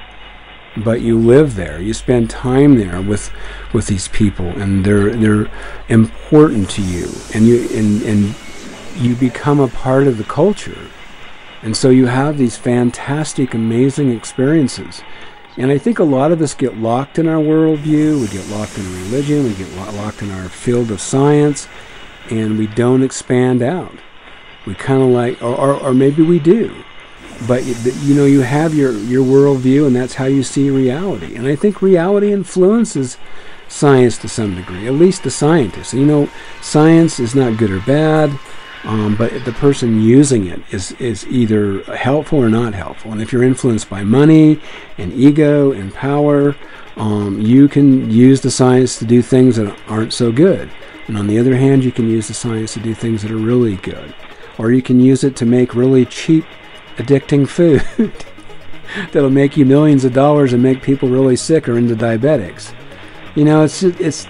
but 0.78 1.02
you 1.02 1.18
live 1.20 1.56
there. 1.56 1.82
You 1.82 1.94
spend 1.94 2.30
time 2.30 2.78
there 2.78 3.02
with 3.02 3.32
with 3.74 3.88
these 3.88 4.08
people, 4.10 4.48
and 4.48 4.86
they're 4.86 5.16
they're 5.16 5.50
important 5.90 6.70
to 6.72 6.82
you, 6.82 7.10
and 7.34 7.46
you 7.46 7.68
and 7.74 8.02
and 8.04 8.36
you 8.96 9.16
become 9.16 9.60
a 9.60 9.68
part 9.68 10.08
of 10.08 10.18
the 10.18 10.24
culture, 10.24 10.90
and 11.62 11.76
so 11.76 11.90
you 11.90 12.08
have 12.08 12.38
these 12.38 12.58
fantastic, 12.58 13.54
amazing 13.54 14.12
experiences 14.12 15.02
and 15.58 15.72
I 15.72 15.78
think 15.78 16.00
a 16.00 16.04
lot 16.04 16.32
of 16.32 16.42
us 16.42 16.54
get 16.54 16.78
locked 16.78 17.18
in 17.18 17.28
our 17.28 17.42
worldview, 17.42 18.22
we 18.22 18.28
get 18.28 18.48
locked 18.50 18.78
in 18.78 18.86
religion, 19.04 19.44
we 19.44 19.54
get 19.54 19.72
locked 19.96 20.22
in 20.22 20.32
our 20.32 20.50
field 20.50 20.92
of 20.92 21.02
science, 21.02 21.68
and 22.30 22.58
we 22.58 22.68
don't 22.68 23.04
expand 23.04 23.62
out. 23.62 23.96
We 24.66 24.76
kind 24.76 25.02
of 25.02 25.10
like, 25.10 25.42
or, 25.42 25.56
or, 25.56 25.74
or, 25.76 25.94
maybe 25.94 26.22
we 26.22 26.40
do, 26.40 26.84
but 27.48 27.66
you 28.04 28.14
know, 28.14 28.26
you 28.26 28.42
have 28.42 28.76
your, 28.76 28.92
your 28.92 29.24
worldview, 29.24 29.88
and 29.88 29.96
that's 29.96 30.16
how 30.16 30.26
you 30.26 30.44
see 30.44 30.70
reality. 30.70 31.36
And 31.36 31.48
I 31.48 31.56
think 31.56 31.82
reality 31.82 32.32
influences 32.32 33.18
science 33.68 34.18
to 34.20 34.30
some 34.30 34.56
degree, 34.56 34.88
at 34.88 34.94
least 34.94 35.24
the 35.24 35.32
scientists. 35.32 35.94
You 35.94 36.06
know, 36.06 36.30
science 36.62 37.20
is 37.20 37.34
not 37.34 37.58
good 37.58 37.72
or 37.72 37.80
bad. 37.82 38.38
Um, 38.88 39.18
but 39.18 39.44
the 39.44 39.52
person 39.52 40.02
using 40.02 40.48
it 40.48 40.62
is, 40.72 40.94
is 40.94 41.28
either 41.28 41.84
helpful 41.94 42.40
or 42.40 42.48
not 42.48 42.74
helpful. 42.74 43.12
And 43.12 43.22
if 43.22 43.34
you're 43.34 43.44
influenced 43.44 43.90
by 43.90 44.06
money 44.06 44.62
and 44.98 45.12
ego 45.12 45.74
and 45.74 45.94
power, 45.94 46.56
um, 46.96 47.42
you 47.42 47.68
can 47.68 48.10
use 48.10 48.40
the 48.40 48.50
science 48.50 48.98
to 49.00 49.06
do 49.06 49.22
things 49.22 49.58
that 49.58 49.78
aren't 49.90 50.14
so 50.14 50.32
good. 50.32 50.72
And 51.08 51.18
on 51.18 51.28
the 51.28 51.38
other 51.38 51.58
hand, 51.58 51.84
you 51.84 51.92
can 51.92 52.10
use 52.10 52.30
the 52.30 52.34
science 52.34 52.74
to 52.76 52.80
do 52.80 52.94
things 52.94 53.22
that 53.24 53.32
are 53.32 53.36
really 53.38 53.76
good. 53.76 54.16
Or 54.58 54.72
you 54.72 54.82
can 54.82 55.02
use 55.02 55.26
it 55.26 55.36
to 55.36 55.46
make 55.46 55.76
really 55.76 56.06
cheap, 56.06 56.46
addicting 56.96 57.46
food 57.46 57.84
that'll 59.12 59.30
make 59.30 59.58
you 59.58 59.66
millions 59.66 60.06
of 60.06 60.14
dollars 60.14 60.54
and 60.54 60.64
make 60.64 60.82
people 60.82 61.10
really 61.10 61.36
sick 61.36 61.68
or 61.68 61.78
into 61.78 61.94
diabetics. 61.94 62.74
You 63.36 63.44
know, 63.44 63.64
it's 63.64 63.84
it's 63.84 64.28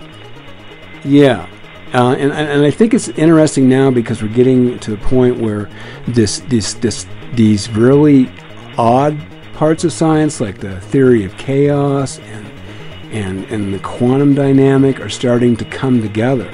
yeah. 1.06 1.48
Uh, 1.94 2.16
and, 2.20 2.34
and 2.34 2.66
I 2.66 2.72
think 2.72 2.94
it's 2.94 3.08
interesting 3.10 3.70
now 3.70 3.90
because 3.90 4.22
we're 4.22 4.34
getting 4.34 4.78
to 4.80 4.92
the 4.92 4.98
point 4.98 5.40
where 5.40 5.70
this, 6.08 6.40
this, 6.48 6.74
this, 6.76 7.06
these 7.34 7.70
really 7.70 8.30
odd 8.78 9.18
parts 9.54 9.84
of 9.84 9.94
science, 9.94 10.42
like 10.42 10.60
the 10.60 10.80
theory 10.82 11.24
of 11.24 11.36
chaos 11.38 12.20
and, 12.20 12.46
and, 13.12 13.46
and 13.46 13.74
the 13.74 13.80
quantum 13.80 14.36
dynamic, 14.36 15.00
are 15.00 15.10
starting 15.10 15.56
to 15.56 15.66
come 15.66 16.02
together. 16.02 16.50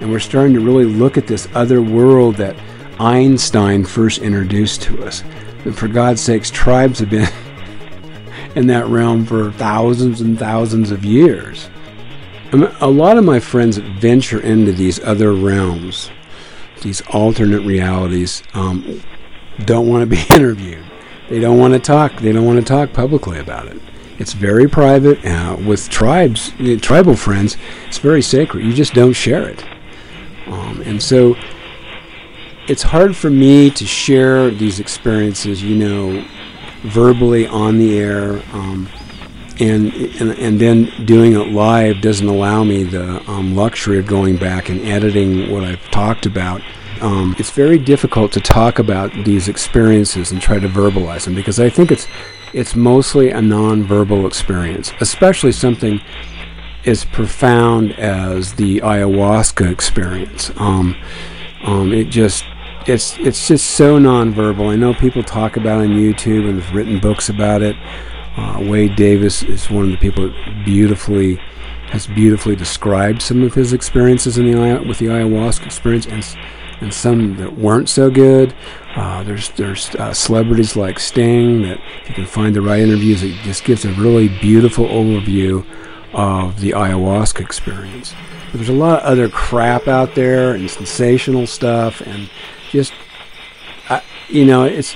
And 0.00 0.12
we're 0.12 0.20
starting 0.20 0.54
to 0.54 0.60
really 0.60 0.84
look 0.84 1.18
at 1.18 1.26
this 1.26 1.48
other 1.54 1.82
world 1.82 2.36
that 2.36 2.56
Einstein 3.00 3.84
first 3.84 4.22
introduced 4.22 4.82
to 4.82 5.04
us. 5.04 5.22
And 5.64 5.76
for 5.76 5.88
God's 5.88 6.20
sakes, 6.20 6.50
tribes 6.50 7.00
have 7.00 7.10
been 7.10 7.28
in 8.54 8.68
that 8.68 8.86
realm 8.86 9.26
for 9.26 9.50
thousands 9.52 10.20
and 10.20 10.38
thousands 10.38 10.92
of 10.92 11.04
years. 11.04 11.68
A 12.52 12.88
lot 12.88 13.18
of 13.18 13.24
my 13.24 13.40
friends 13.40 13.76
venture 13.76 14.40
into 14.40 14.72
these 14.72 14.98
other 15.00 15.34
realms, 15.34 16.10
these 16.82 17.02
alternate 17.10 17.60
realities, 17.60 18.42
um, 18.54 19.02
don't 19.64 19.86
want 19.86 20.02
to 20.02 20.06
be 20.06 20.22
interviewed. 20.34 20.84
They 21.28 21.40
don't 21.40 21.58
want 21.58 21.74
to 21.74 21.80
talk. 21.80 22.16
They 22.16 22.32
don't 22.32 22.46
want 22.46 22.58
to 22.58 22.64
talk 22.64 22.92
publicly 22.94 23.38
about 23.38 23.66
it. 23.66 23.80
It's 24.18 24.32
very 24.32 24.66
private. 24.66 25.24
Uh, 25.24 25.58
with 25.64 25.88
tribes, 25.90 26.52
tribal 26.80 27.16
friends, 27.16 27.56
it's 27.86 27.98
very 27.98 28.22
sacred. 28.22 28.64
You 28.64 28.72
just 28.72 28.94
don't 28.94 29.12
share 29.12 29.48
it. 29.48 29.62
Um, 30.46 30.80
and 30.86 31.02
so 31.02 31.36
it's 32.66 32.82
hard 32.82 33.14
for 33.14 33.28
me 33.28 33.70
to 33.70 33.84
share 33.84 34.50
these 34.50 34.80
experiences, 34.80 35.62
you 35.62 35.76
know, 35.76 36.24
verbally 36.82 37.46
on 37.46 37.78
the 37.78 37.98
air. 37.98 38.42
Um, 38.52 38.88
and, 39.60 39.92
and 40.20 40.30
and 40.38 40.60
then 40.60 40.84
doing 41.04 41.32
it 41.32 41.48
live 41.48 42.00
doesn't 42.00 42.28
allow 42.28 42.64
me 42.64 42.84
the 42.84 43.28
um, 43.28 43.56
luxury 43.56 43.98
of 43.98 44.06
going 44.06 44.36
back 44.36 44.68
and 44.68 44.80
editing 44.82 45.50
what 45.50 45.64
I've 45.64 45.82
talked 45.90 46.26
about. 46.26 46.62
Um, 47.00 47.34
it's 47.38 47.50
very 47.50 47.78
difficult 47.78 48.32
to 48.32 48.40
talk 48.40 48.78
about 48.78 49.12
these 49.24 49.48
experiences 49.48 50.32
and 50.32 50.40
try 50.40 50.58
to 50.58 50.68
verbalize 50.68 51.24
them 51.24 51.34
because 51.34 51.60
I 51.60 51.70
think 51.70 51.90
it's 51.90 52.06
it's 52.52 52.74
mostly 52.74 53.30
a 53.30 53.42
non-verbal 53.42 54.26
experience, 54.26 54.92
especially 55.00 55.52
something 55.52 56.00
as 56.86 57.04
profound 57.04 57.92
as 57.98 58.54
the 58.54 58.80
ayahuasca 58.80 59.70
experience. 59.70 60.50
Um, 60.56 60.96
um, 61.64 61.92
it 61.92 62.04
just 62.04 62.44
it's 62.86 63.18
it's 63.18 63.46
just 63.48 63.72
so 63.72 63.98
nonverbal. 63.98 64.70
I 64.70 64.76
know 64.76 64.94
people 64.94 65.22
talk 65.22 65.56
about 65.56 65.80
it 65.80 65.90
on 65.90 65.96
YouTube 65.96 66.48
and 66.48 66.60
have 66.60 66.74
written 66.74 66.98
books 66.98 67.28
about 67.28 67.62
it. 67.62 67.76
Uh, 68.38 68.60
Wade 68.60 68.94
Davis 68.96 69.42
is 69.42 69.68
one 69.68 69.84
of 69.84 69.90
the 69.90 69.96
people 69.96 70.28
that 70.28 70.64
beautifully 70.64 71.40
has 71.90 72.06
beautifully 72.06 72.54
described 72.54 73.22
some 73.22 73.42
of 73.42 73.54
his 73.54 73.72
experiences 73.72 74.36
in 74.36 74.50
the 74.50 74.84
with 74.86 74.98
the 74.98 75.06
ayahuasca 75.06 75.66
experience, 75.66 76.06
and 76.06 76.24
and 76.80 76.94
some 76.94 77.36
that 77.36 77.58
weren't 77.58 77.88
so 77.88 78.10
good. 78.10 78.54
Uh, 78.94 79.22
there's 79.24 79.48
there's 79.50 79.94
uh, 79.96 80.12
celebrities 80.12 80.76
like 80.76 80.98
Sting 81.00 81.62
that 81.62 81.80
if 82.02 82.10
you 82.10 82.14
can 82.14 82.26
find 82.26 82.54
the 82.54 82.62
right 82.62 82.80
interviews. 82.80 83.22
It 83.22 83.34
just 83.42 83.64
gives 83.64 83.84
a 83.84 83.92
really 83.94 84.28
beautiful 84.28 84.86
overview 84.86 85.66
of 86.12 86.60
the 86.60 86.70
ayahuasca 86.70 87.40
experience. 87.40 88.14
But 88.50 88.58
there's 88.58 88.68
a 88.68 88.72
lot 88.72 89.00
of 89.00 89.04
other 89.04 89.28
crap 89.28 89.88
out 89.88 90.14
there 90.14 90.54
and 90.54 90.70
sensational 90.70 91.46
stuff 91.46 92.00
and 92.00 92.30
just 92.70 92.92
I, 93.88 94.02
you 94.28 94.44
know 94.46 94.64
it's 94.64 94.94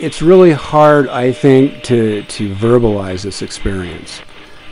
it's 0.00 0.22
really 0.22 0.52
hard 0.52 1.08
I 1.08 1.32
think 1.32 1.82
to 1.84 2.22
to 2.22 2.54
verbalize 2.54 3.22
this 3.22 3.42
experience 3.42 4.20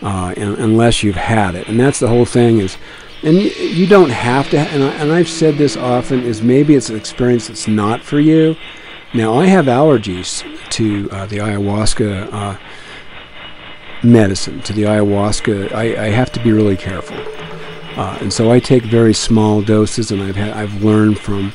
uh, 0.03 0.35
un- 0.37 0.57
unless 0.59 1.03
you've 1.03 1.17
had 1.17 1.55
it. 1.55 1.69
And 1.69 1.79
that's 1.79 1.99
the 1.99 2.09
whole 2.09 2.25
thing 2.25 2.59
is 2.59 2.77
and 3.23 3.37
you, 3.37 3.51
you 3.51 3.87
don't 3.87 4.11
have 4.11 4.49
to 4.51 4.59
and, 4.59 4.83
I, 4.83 4.89
and 4.95 5.13
I've 5.13 5.29
said 5.29 5.57
this 5.57 5.77
often 5.77 6.23
is 6.23 6.43
maybe 6.43 6.75
it's 6.75 6.91
an 6.91 6.97
experience 6.97 7.49
that's 7.49 7.69
not 7.69 8.03
for 8.03 8.21
you. 8.21 8.57
Now 9.15 9.35
I 9.35 9.47
have 9.47 9.67
allergies 9.67 10.45
to 10.71 11.09
uh, 11.11 11.27
the 11.27 11.39
ayahuasca 11.39 12.33
uh, 12.33 12.59
medicine 14.03 14.61
to 14.63 14.73
the 14.73 14.83
ayahuasca. 14.83 15.73
I, 15.73 16.07
I 16.07 16.09
have 16.11 16.31
to 16.33 16.43
be 16.43 16.53
really 16.53 16.77
careful. 16.77 17.17
Uh, 17.97 18.17
and 18.21 18.33
so 18.33 18.53
I 18.53 18.61
take 18.61 18.85
very 18.85 19.13
small 19.13 19.61
doses 19.61 20.13
and 20.13 20.23
I've 20.23 20.37
had 20.37 20.51
I've 20.51 20.85
learned 20.85 21.19
from 21.19 21.53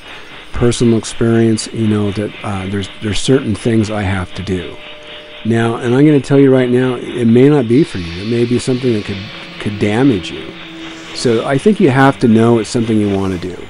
personal 0.53 0.97
experience 0.97 1.67
you 1.73 1.87
know 1.87 2.11
that 2.11 2.31
uh, 2.43 2.67
there's 2.67 2.87
there's 3.01 3.19
certain 3.19 3.55
things 3.55 3.91
I 3.91 4.03
have 4.03 4.33
to 4.35 4.43
do. 4.43 4.77
Now 5.45 5.75
and 5.75 5.93
I'm 5.93 6.05
going 6.05 6.19
to 6.19 6.25
tell 6.25 6.39
you 6.39 6.51
right 6.51 6.69
now 6.69 6.95
it 6.95 7.25
may 7.25 7.49
not 7.49 7.67
be 7.67 7.83
for 7.83 7.97
you. 7.97 8.23
It 8.23 8.29
may 8.29 8.45
be 8.45 8.59
something 8.59 8.93
that 8.93 9.05
could 9.05 9.23
could 9.59 9.79
damage 9.79 10.31
you. 10.31 10.51
So 11.15 11.45
I 11.45 11.57
think 11.57 11.79
you 11.79 11.89
have 11.89 12.19
to 12.19 12.27
know 12.27 12.59
it's 12.59 12.69
something 12.69 12.97
you 12.97 13.15
want 13.15 13.39
to 13.39 13.55
do. 13.55 13.61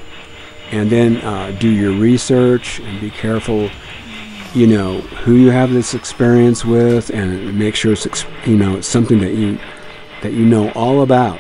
And 0.72 0.90
then 0.90 1.18
uh, 1.18 1.56
do 1.60 1.70
your 1.70 1.92
research 1.92 2.80
and 2.80 3.00
be 3.02 3.10
careful 3.10 3.70
you 4.54 4.68
know 4.68 5.02
who 5.02 5.36
you 5.36 5.50
have 5.50 5.72
this 5.72 5.96
experience 5.96 6.64
with 6.64 7.10
and 7.10 7.58
make 7.58 7.76
sure 7.76 7.94
it's 7.94 8.26
you 8.46 8.56
know 8.56 8.78
it's 8.78 8.88
something 8.88 9.20
that 9.20 9.34
you 9.34 9.58
that 10.22 10.34
you 10.34 10.46
know 10.46 10.70
all 10.72 11.02
about 11.02 11.40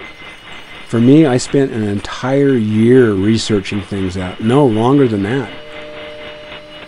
for 0.94 1.02
me 1.02 1.26
i 1.26 1.38
spent 1.38 1.72
an 1.72 1.82
entire 1.82 2.54
year 2.54 3.14
researching 3.14 3.82
things 3.82 4.16
out. 4.16 4.40
No 4.40 4.64
longer 4.64 5.08
than 5.08 5.24
that. 5.24 5.52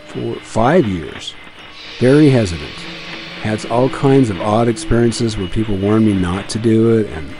For 0.05 0.35
five 0.41 0.87
years. 0.87 1.33
Very 1.97 2.29
hesitant. 2.29 2.69
Had 3.41 3.65
all 3.65 3.89
kinds 3.89 4.29
of 4.29 4.39
odd 4.39 4.67
experiences 4.67 5.37
where 5.37 5.47
people 5.47 5.75
warned 5.75 6.05
me 6.05 6.13
not 6.13 6.47
to 6.49 6.59
do 6.59 6.99
it 6.99 7.07
and 7.13 7.33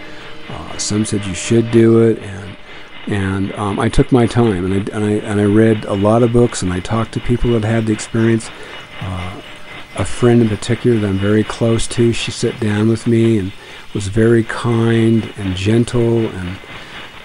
uh, 0.49 0.75
some 0.79 1.05
said 1.05 1.23
you 1.27 1.35
should 1.35 1.69
do 1.69 2.01
it 2.01 2.17
and 2.17 2.57
and 3.05 3.53
um, 3.53 3.79
I 3.79 3.87
took 3.87 4.11
my 4.11 4.25
time 4.25 4.65
and 4.65 4.73
I, 4.73 4.95
and 4.95 5.05
I 5.05 5.11
and 5.11 5.39
I 5.39 5.45
read 5.45 5.85
a 5.85 5.93
lot 5.93 6.23
of 6.23 6.33
books 6.33 6.63
and 6.63 6.73
I 6.73 6.79
talked 6.79 7.11
to 7.13 7.19
people 7.19 7.51
that 7.51 7.63
had 7.63 7.85
the 7.85 7.93
experience. 7.93 8.49
Uh, 9.01 9.39
a 9.97 10.03
friend 10.03 10.41
in 10.41 10.49
particular 10.49 10.99
that 10.99 11.07
I'm 11.07 11.19
very 11.19 11.43
close 11.43 11.85
to, 11.89 12.11
she 12.11 12.31
sat 12.31 12.59
down 12.59 12.89
with 12.89 13.05
me 13.05 13.37
and 13.37 13.53
was 13.95 14.09
very 14.09 14.43
kind 14.43 15.33
and 15.37 15.55
gentle 15.55 16.27
and 16.27 16.59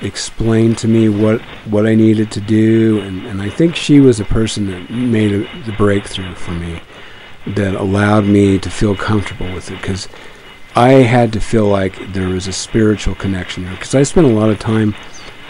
explained 0.01 0.79
to 0.79 0.89
me 0.89 1.09
what 1.09 1.43
what 1.67 1.85
I 1.85 1.95
needed 1.95 2.31
to 2.33 2.41
do. 2.41 3.01
And, 3.01 3.27
and 3.27 3.43
I 3.43 3.51
think 3.51 3.77
she 3.77 4.01
was 4.01 4.21
a 4.21 4.25
person 4.25 4.71
that 4.71 4.89
made 4.89 5.33
a, 5.33 5.63
the 5.65 5.73
breakthrough 5.73 6.35
for 6.35 6.53
me 6.53 6.81
that 7.47 7.75
allowed 7.75 8.25
me 8.25 8.59
to 8.61 8.71
feel 8.71 8.95
comfortable 8.95 9.53
with 9.53 9.71
it. 9.71 9.81
Because 9.81 10.09
I 10.77 10.91
had 10.91 11.33
to 11.33 11.41
feel 11.41 11.67
like 11.67 12.13
there 12.13 12.29
was 12.29 12.47
a 12.47 12.53
spiritual 12.53 13.17
connection 13.17 13.65
there. 13.65 13.75
Because 13.75 13.95
I 13.95 14.05
spent 14.05 14.27
a 14.29 14.31
lot 14.31 14.51
of 14.51 14.59
time 14.59 14.95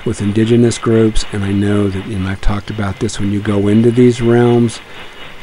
with 0.07 0.23
indigenous 0.23 0.79
groups, 0.79 1.27
and 1.33 1.45
I 1.45 1.53
know 1.53 1.91
that, 1.91 2.07
and 2.07 2.27
I've 2.27 2.41
talked 2.41 2.71
about 2.71 3.01
this, 3.01 3.21
when 3.21 3.31
you 3.31 3.43
go 3.43 3.69
into 3.69 3.91
these 3.91 4.23
realms, 4.23 4.81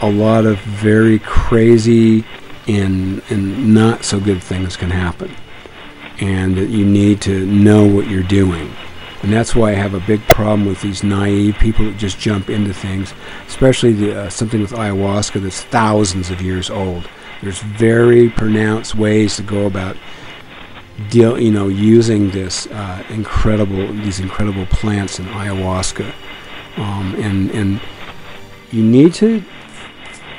a 0.02 0.10
lot 0.10 0.46
of 0.46 0.58
very 0.60 1.20
crazy 1.20 2.26
and, 2.68 3.22
and 3.30 3.74
not 3.74 4.04
so 4.04 4.20
good 4.20 4.42
things 4.42 4.76
can 4.76 4.90
happen. 4.90 5.32
And 6.20 6.56
that 6.58 6.70
you 6.70 6.86
need 6.86 7.22
to 7.22 7.46
know 7.46 7.86
what 7.86 8.08
you're 8.08 8.24
doing. 8.24 8.74
And 9.24 9.34
that's 9.34 9.56
why 9.56 9.72
I 9.72 9.76
have 9.76 9.94
a 9.94 10.00
big 10.00 10.22
problem 10.28 10.68
with 10.68 10.82
these 10.82 11.04
naive 11.04 11.58
people 11.58 11.86
that 11.86 11.98
just 11.98 12.20
jump 12.20 12.50
into 12.50 12.74
things, 12.74 13.14
especially 13.48 13.94
the, 13.94 14.22
uh, 14.22 14.30
something 14.30 14.62
with 14.62 14.72
ayahuasca 14.72 15.42
that's 15.42 15.62
thousands 15.64 16.30
of 16.30 16.42
years 16.42 16.70
old. 16.70 17.10
There's 17.42 17.60
very 17.60 18.30
pronounced 18.30 18.96
ways 18.96 19.36
to 19.38 19.44
go 19.44 19.66
about 19.66 19.98
deal, 21.10 21.40
you 21.40 21.52
know, 21.52 21.68
using 21.68 22.32
this 22.32 22.68
uh, 22.68 23.04
incredible, 23.10 23.92
these 23.94 24.20
incredible 24.20 24.66
plants 24.68 25.20
in 25.20 25.26
ayahuasca, 25.26 26.12
um, 26.78 27.16
and 27.16 27.52
and 27.52 27.82
you 28.72 28.84
need 28.84 29.14
to 29.16 29.44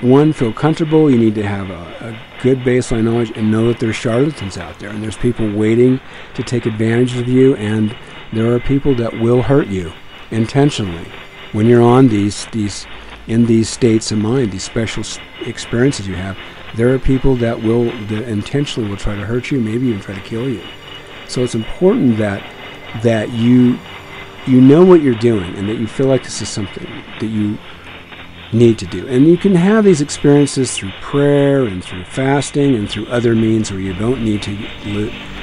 one 0.01 0.33
feel 0.33 0.53
comfortable. 0.53 1.11
You 1.11 1.19
need 1.19 1.35
to 1.37 1.47
have 1.47 1.70
a, 1.70 2.09
a 2.09 2.43
good 2.43 2.59
baseline 2.59 3.05
knowledge 3.05 3.33
and 3.37 3.51
know 3.51 3.69
that 3.69 3.81
there's 3.81 3.97
charlatans 3.97 4.57
out 4.57 4.79
there, 4.79 4.91
and 4.91 5.03
there's 5.03 5.16
people 5.16 5.51
waiting 5.53 6.01
to 6.35 6.43
take 6.43 6.66
advantage 6.66 7.16
of 7.16 7.29
you, 7.29 7.57
and 7.57 7.97
there 8.33 8.53
are 8.55 8.61
people 8.61 8.95
that 8.97 9.19
will 9.19 9.43
hurt 9.43 9.69
you 9.69 9.93
intentionally 10.31 11.11
when 11.53 11.66
you're 11.66 11.83
on 11.83 12.09
these 12.09 12.47
these 12.47 12.87
in 13.27 13.47
these 13.47 13.69
states 13.69 14.12
of 14.12 14.19
mind, 14.19 14.53
these 14.53 14.62
special 14.62 15.03
experiences 15.47 16.07
you 16.07 16.15
have 16.15 16.37
there 16.75 16.93
are 16.93 16.99
people 16.99 17.35
that 17.37 17.62
will 17.62 17.85
that 18.07 18.29
intentionally 18.29 18.89
will 18.89 18.97
try 18.97 19.15
to 19.15 19.25
hurt 19.25 19.51
you, 19.51 19.61
maybe 19.61 19.89
even 19.89 20.01
try 20.01 20.15
to 20.15 20.20
kill 20.20 20.49
you. 20.49 20.62
So 21.27 21.43
it's 21.43 21.55
important 21.55 22.19
that 22.19 22.43
that 23.03 23.33
you 23.33 23.79
you 24.47 24.61
know 24.61 24.85
what 24.85 25.03
you're 25.03 25.15
doing 25.15 25.55
and 25.57 25.69
that 25.69 25.77
you 25.77 25.87
feel 25.87 26.07
like 26.07 26.23
this 26.23 26.41
is 26.41 26.49
something 26.49 26.87
that 27.20 27.27
you 27.27 27.59
need 28.53 28.79
to 28.79 28.87
do. 28.87 29.07
And 29.09 29.27
you 29.27 29.37
can 29.37 29.55
have 29.55 29.85
these 29.85 30.01
experiences 30.01 30.77
through 30.77 30.93
prayer 31.01 31.65
and 31.65 31.85
through 31.85 32.05
fasting 32.05 32.75
and 32.75 32.89
through 32.89 33.07
other 33.09 33.35
means 33.35 33.70
where 33.70 33.81
you 33.81 33.95
don't 33.95 34.25
need 34.25 34.43
to 34.43 34.53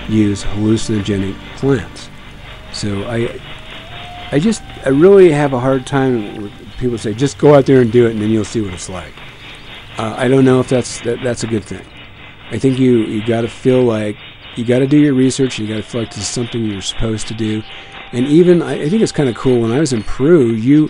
use 0.09 0.43
hallucinogenic 0.43 1.35
plants. 1.57 2.09
So 2.73 3.03
I 3.03 3.39
I 4.31 4.39
just 4.39 4.61
I 4.85 4.89
really 4.89 5.31
have 5.31 5.53
a 5.53 5.59
hard 5.59 5.85
time 5.85 6.41
with 6.41 6.51
people 6.77 6.97
say 6.97 7.13
just 7.13 7.37
go 7.37 7.55
out 7.55 7.65
there 7.65 7.81
and 7.81 7.91
do 7.91 8.07
it 8.07 8.11
and 8.11 8.21
then 8.21 8.29
you'll 8.29 8.45
see 8.45 8.61
what 8.61 8.73
it's 8.73 8.89
like. 8.89 9.13
Uh, 9.97 10.13
I 10.17 10.27
don't 10.27 10.43
know 10.43 10.59
if 10.59 10.67
that's 10.69 10.99
that, 11.01 11.19
that's 11.23 11.43
a 11.43 11.47
good 11.47 11.63
thing. 11.63 11.85
I 12.51 12.57
think 12.59 12.79
you 12.79 12.99
you 12.99 13.25
got 13.25 13.41
to 13.41 13.47
feel 13.47 13.83
like 13.83 14.17
you 14.55 14.65
got 14.65 14.79
to 14.79 14.87
do 14.87 14.97
your 14.97 15.13
research. 15.13 15.59
and 15.59 15.67
You 15.67 15.75
got 15.75 15.83
to 15.83 15.89
feel 15.89 16.01
like 16.01 16.09
this 16.11 16.19
is 16.23 16.27
something 16.27 16.65
you're 16.65 16.81
supposed 16.81 17.27
to 17.27 17.33
do. 17.33 17.61
And 18.11 18.25
even 18.27 18.61
I, 18.61 18.83
I 18.83 18.89
think 18.89 19.01
it's 19.01 19.11
kind 19.11 19.29
of 19.29 19.35
cool. 19.35 19.61
When 19.61 19.71
I 19.71 19.79
was 19.79 19.93
in 19.93 20.03
Peru, 20.03 20.47
you 20.51 20.89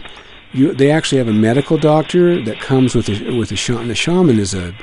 you 0.55 0.73
they 0.73 0.91
actually 0.91 1.17
have 1.19 1.27
a 1.27 1.33
medical 1.33 1.77
doctor 1.77 2.41
that 2.43 2.59
comes 2.59 2.95
with 2.95 3.09
a 3.09 3.37
with 3.37 3.51
a 3.51 3.55
shaman. 3.55 3.91
A 3.91 3.95
shaman 3.95 4.39
is 4.39 4.53
a 4.53 4.73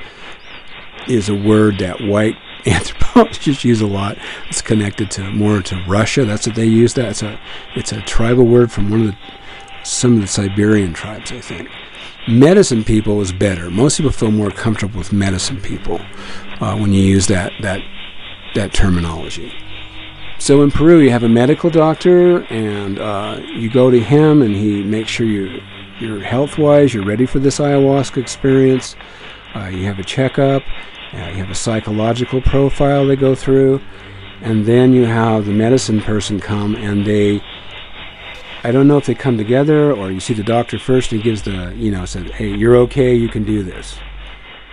is 1.07 1.29
a 1.29 1.35
word 1.35 1.79
that 1.79 2.01
white 2.01 2.35
anthropologists 2.65 3.63
use 3.63 3.81
a 3.81 3.87
lot. 3.87 4.17
It's 4.47 4.61
connected 4.61 5.11
to 5.11 5.31
more 5.31 5.61
to 5.63 5.83
Russia. 5.87 6.25
That's 6.25 6.47
what 6.47 6.55
they 6.55 6.65
use. 6.65 6.93
That 6.93 7.09
it's 7.09 7.23
a 7.23 7.39
it's 7.75 7.91
a 7.91 8.01
tribal 8.01 8.45
word 8.45 8.71
from 8.71 8.89
one 8.89 9.01
of 9.01 9.07
the 9.07 9.17
some 9.83 10.15
of 10.15 10.21
the 10.21 10.27
Siberian 10.27 10.93
tribes, 10.93 11.31
I 11.31 11.41
think 11.41 11.69
medicine 12.27 12.83
people 12.83 13.19
is 13.21 13.31
better. 13.31 13.69
Most 13.69 13.97
people 13.97 14.11
feel 14.11 14.31
more 14.31 14.51
comfortable 14.51 14.97
with 14.97 15.11
medicine 15.11 15.59
people 15.61 15.99
uh, 16.61 16.77
when 16.77 16.93
you 16.93 17.03
use 17.03 17.27
that 17.27 17.51
that 17.61 17.81
that 18.55 18.73
terminology. 18.73 19.53
So 20.39 20.61
in 20.61 20.71
Peru, 20.71 20.99
you 20.99 21.09
have 21.11 21.23
a 21.23 21.29
medical 21.29 21.69
doctor, 21.69 22.43
and 22.45 22.99
uh, 22.99 23.39
you 23.55 23.69
go 23.69 23.89
to 23.89 23.99
him, 23.99 24.41
and 24.41 24.55
he 24.55 24.83
makes 24.83 25.09
sure 25.09 25.25
you 25.25 25.61
you're 25.99 26.19
health 26.19 26.57
wise, 26.57 26.93
you're 26.93 27.05
ready 27.05 27.25
for 27.25 27.39
this 27.39 27.59
ayahuasca 27.59 28.17
experience. 28.17 28.95
Uh, 29.55 29.67
you 29.67 29.85
have 29.85 29.99
a 29.99 30.03
checkup. 30.03 30.63
Uh, 31.13 31.17
you 31.17 31.35
have 31.35 31.51
a 31.51 31.55
psychological 31.55 32.41
profile 32.41 33.05
they 33.05 33.15
go 33.15 33.35
through, 33.35 33.79
and 34.41 34.65
then 34.65 34.91
you 34.91 35.05
have 35.05 35.45
the 35.45 35.51
medicine 35.51 36.01
person 36.01 36.39
come, 36.39 36.75
and 36.75 37.05
they 37.05 37.41
I 38.65 38.71
don't 38.71 38.87
know 38.87 38.97
if 38.97 39.05
they 39.05 39.13
come 39.13 39.37
together 39.37 39.91
or 39.91 40.09
you 40.09 40.21
see 40.21 40.33
the 40.33 40.43
doctor 40.43 40.79
first 40.79 41.11
and 41.11 41.21
he 41.21 41.29
gives 41.29 41.41
the, 41.41 41.73
you 41.75 41.91
know, 41.91 42.05
said, 42.05 42.31
hey, 42.31 42.47
you're 42.47 42.77
okay, 42.77 43.13
you 43.13 43.27
can 43.27 43.43
do 43.43 43.61
this. 43.61 43.97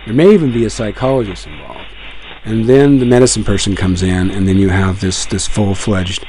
There 0.05 0.13
may 0.13 0.33
even 0.33 0.53
be 0.53 0.63
a 0.63 0.69
psychologist 0.69 1.45
involved. 1.45 1.89
And 2.43 2.67
then 2.67 2.99
the 2.99 3.05
medicine 3.05 3.43
person 3.43 3.75
comes 3.75 4.01
in, 4.01 4.31
and 4.31 4.47
then 4.47 4.57
you 4.57 4.69
have 4.69 4.99
this, 5.01 5.25
this 5.25 5.47
full 5.47 5.75
fledged 5.75 6.25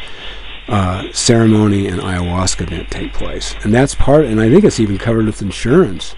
uh, 0.68 1.10
ceremony 1.12 1.86
and 1.86 2.01
ayahuasca 2.01 2.62
event 2.62 2.90
take 2.90 3.14
place. 3.14 3.55
And 3.62 3.72
that's 3.74 3.94
part, 3.94 4.26
and 4.26 4.40
I 4.40 4.51
think 4.51 4.64
it's 4.64 4.78
even 4.80 4.98
covered 4.98 5.26
with 5.26 5.40
insurance. 5.40 6.14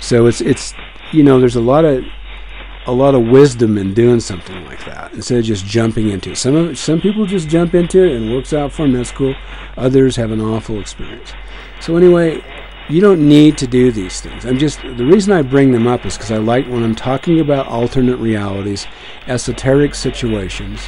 So 0.00 0.26
it's, 0.26 0.40
it's 0.40 0.74
you 1.12 1.22
know, 1.22 1.40
there's 1.40 1.56
a 1.56 1.60
lot 1.60 1.84
of 1.84 2.04
a 2.86 2.92
lot 2.92 3.14
of 3.14 3.26
wisdom 3.26 3.76
in 3.76 3.92
doing 3.92 4.18
something 4.18 4.64
like 4.64 4.82
that 4.86 5.12
instead 5.12 5.38
of 5.38 5.44
just 5.44 5.66
jumping 5.66 6.08
into 6.08 6.32
it. 6.32 6.36
Some 6.36 6.56
of 6.56 6.78
some 6.78 7.00
people 7.02 7.26
just 7.26 7.48
jump 7.48 7.74
into 7.74 8.02
it 8.02 8.16
and 8.16 8.30
it 8.30 8.34
works 8.34 8.54
out 8.54 8.72
for 8.72 8.82
them. 8.82 8.92
That's 8.92 9.12
cool. 9.12 9.34
Others 9.76 10.16
have 10.16 10.30
an 10.30 10.40
awful 10.40 10.80
experience. 10.80 11.32
So 11.80 11.96
anyway, 11.96 12.42
you 12.88 13.00
don't 13.00 13.26
need 13.26 13.58
to 13.58 13.66
do 13.66 13.92
these 13.92 14.20
things. 14.20 14.44
I'm 14.44 14.58
just 14.58 14.80
the 14.80 15.04
reason 15.04 15.32
I 15.32 15.42
bring 15.42 15.72
them 15.72 15.86
up 15.86 16.06
is 16.06 16.16
because 16.16 16.30
I 16.30 16.38
like 16.38 16.66
when 16.66 16.82
I'm 16.82 16.94
talking 16.94 17.40
about 17.40 17.66
alternate 17.66 18.16
realities, 18.16 18.86
esoteric 19.26 19.94
situations 19.94 20.80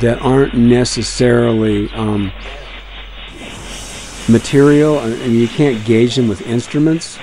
that 0.00 0.20
aren't 0.22 0.54
necessarily 0.54 1.90
um, 1.92 2.32
material, 4.28 4.98
and 5.00 5.14
and 5.22 5.32
you 5.34 5.48
can't 5.48 5.84
gauge 5.84 6.16
them 6.16 6.28
with 6.28 6.40
instruments. 6.42 7.18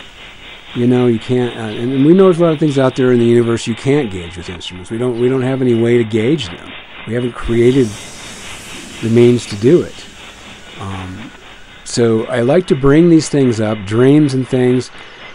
You 0.76 0.88
know, 0.88 1.08
you 1.08 1.20
can't, 1.20 1.56
uh, 1.56 1.82
and 1.82 2.06
we 2.06 2.14
know 2.14 2.26
there's 2.26 2.40
a 2.40 2.44
lot 2.44 2.52
of 2.54 2.60
things 2.60 2.78
out 2.78 2.98
there 2.98 3.14
in 3.14 3.20
the 3.20 3.26
universe 3.26 3.66
you 3.66 3.76
can't 3.76 4.12
gauge 4.12 4.36
with 4.36 4.50
instruments. 4.50 4.92
We 4.92 4.98
don't, 4.98 5.22
we 5.22 5.30
don't 5.30 5.42
have 5.42 5.62
any 5.62 5.74
way 5.74 5.98
to 5.98 6.04
gauge 6.04 6.48
them. 6.48 6.70
We 7.08 7.14
haven't 7.14 7.32
created 7.32 7.88
the 9.02 9.10
means 9.10 9.46
to 9.46 9.56
do 9.56 9.84
it. 9.84 10.06
Um, 10.82 11.32
so 11.86 12.26
I 12.26 12.42
like 12.42 12.68
to 12.68 12.76
bring 12.76 13.10
these 13.10 13.30
things 13.30 13.62
up, 13.62 13.78
dreams 13.86 14.34
and 14.34 14.48
things, 14.48 14.92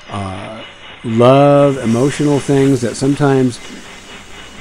uh, 0.09 0.64
love, 1.05 1.78
emotional 1.78 2.40
things 2.40 2.81
that 2.81 2.97
sometimes 2.97 3.59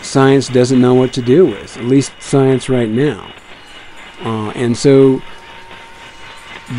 science 0.04 0.48
doesn't 0.48 0.80
know 0.80 0.94
what 0.94 1.12
to 1.14 1.22
do 1.22 1.48
with. 1.48 1.78
At 1.78 1.86
least 1.86 2.14
science 2.20 2.70
right 2.70 2.90
now. 2.90 3.34
Uh, 4.22 4.52
and 4.52 4.78
so, 4.78 5.22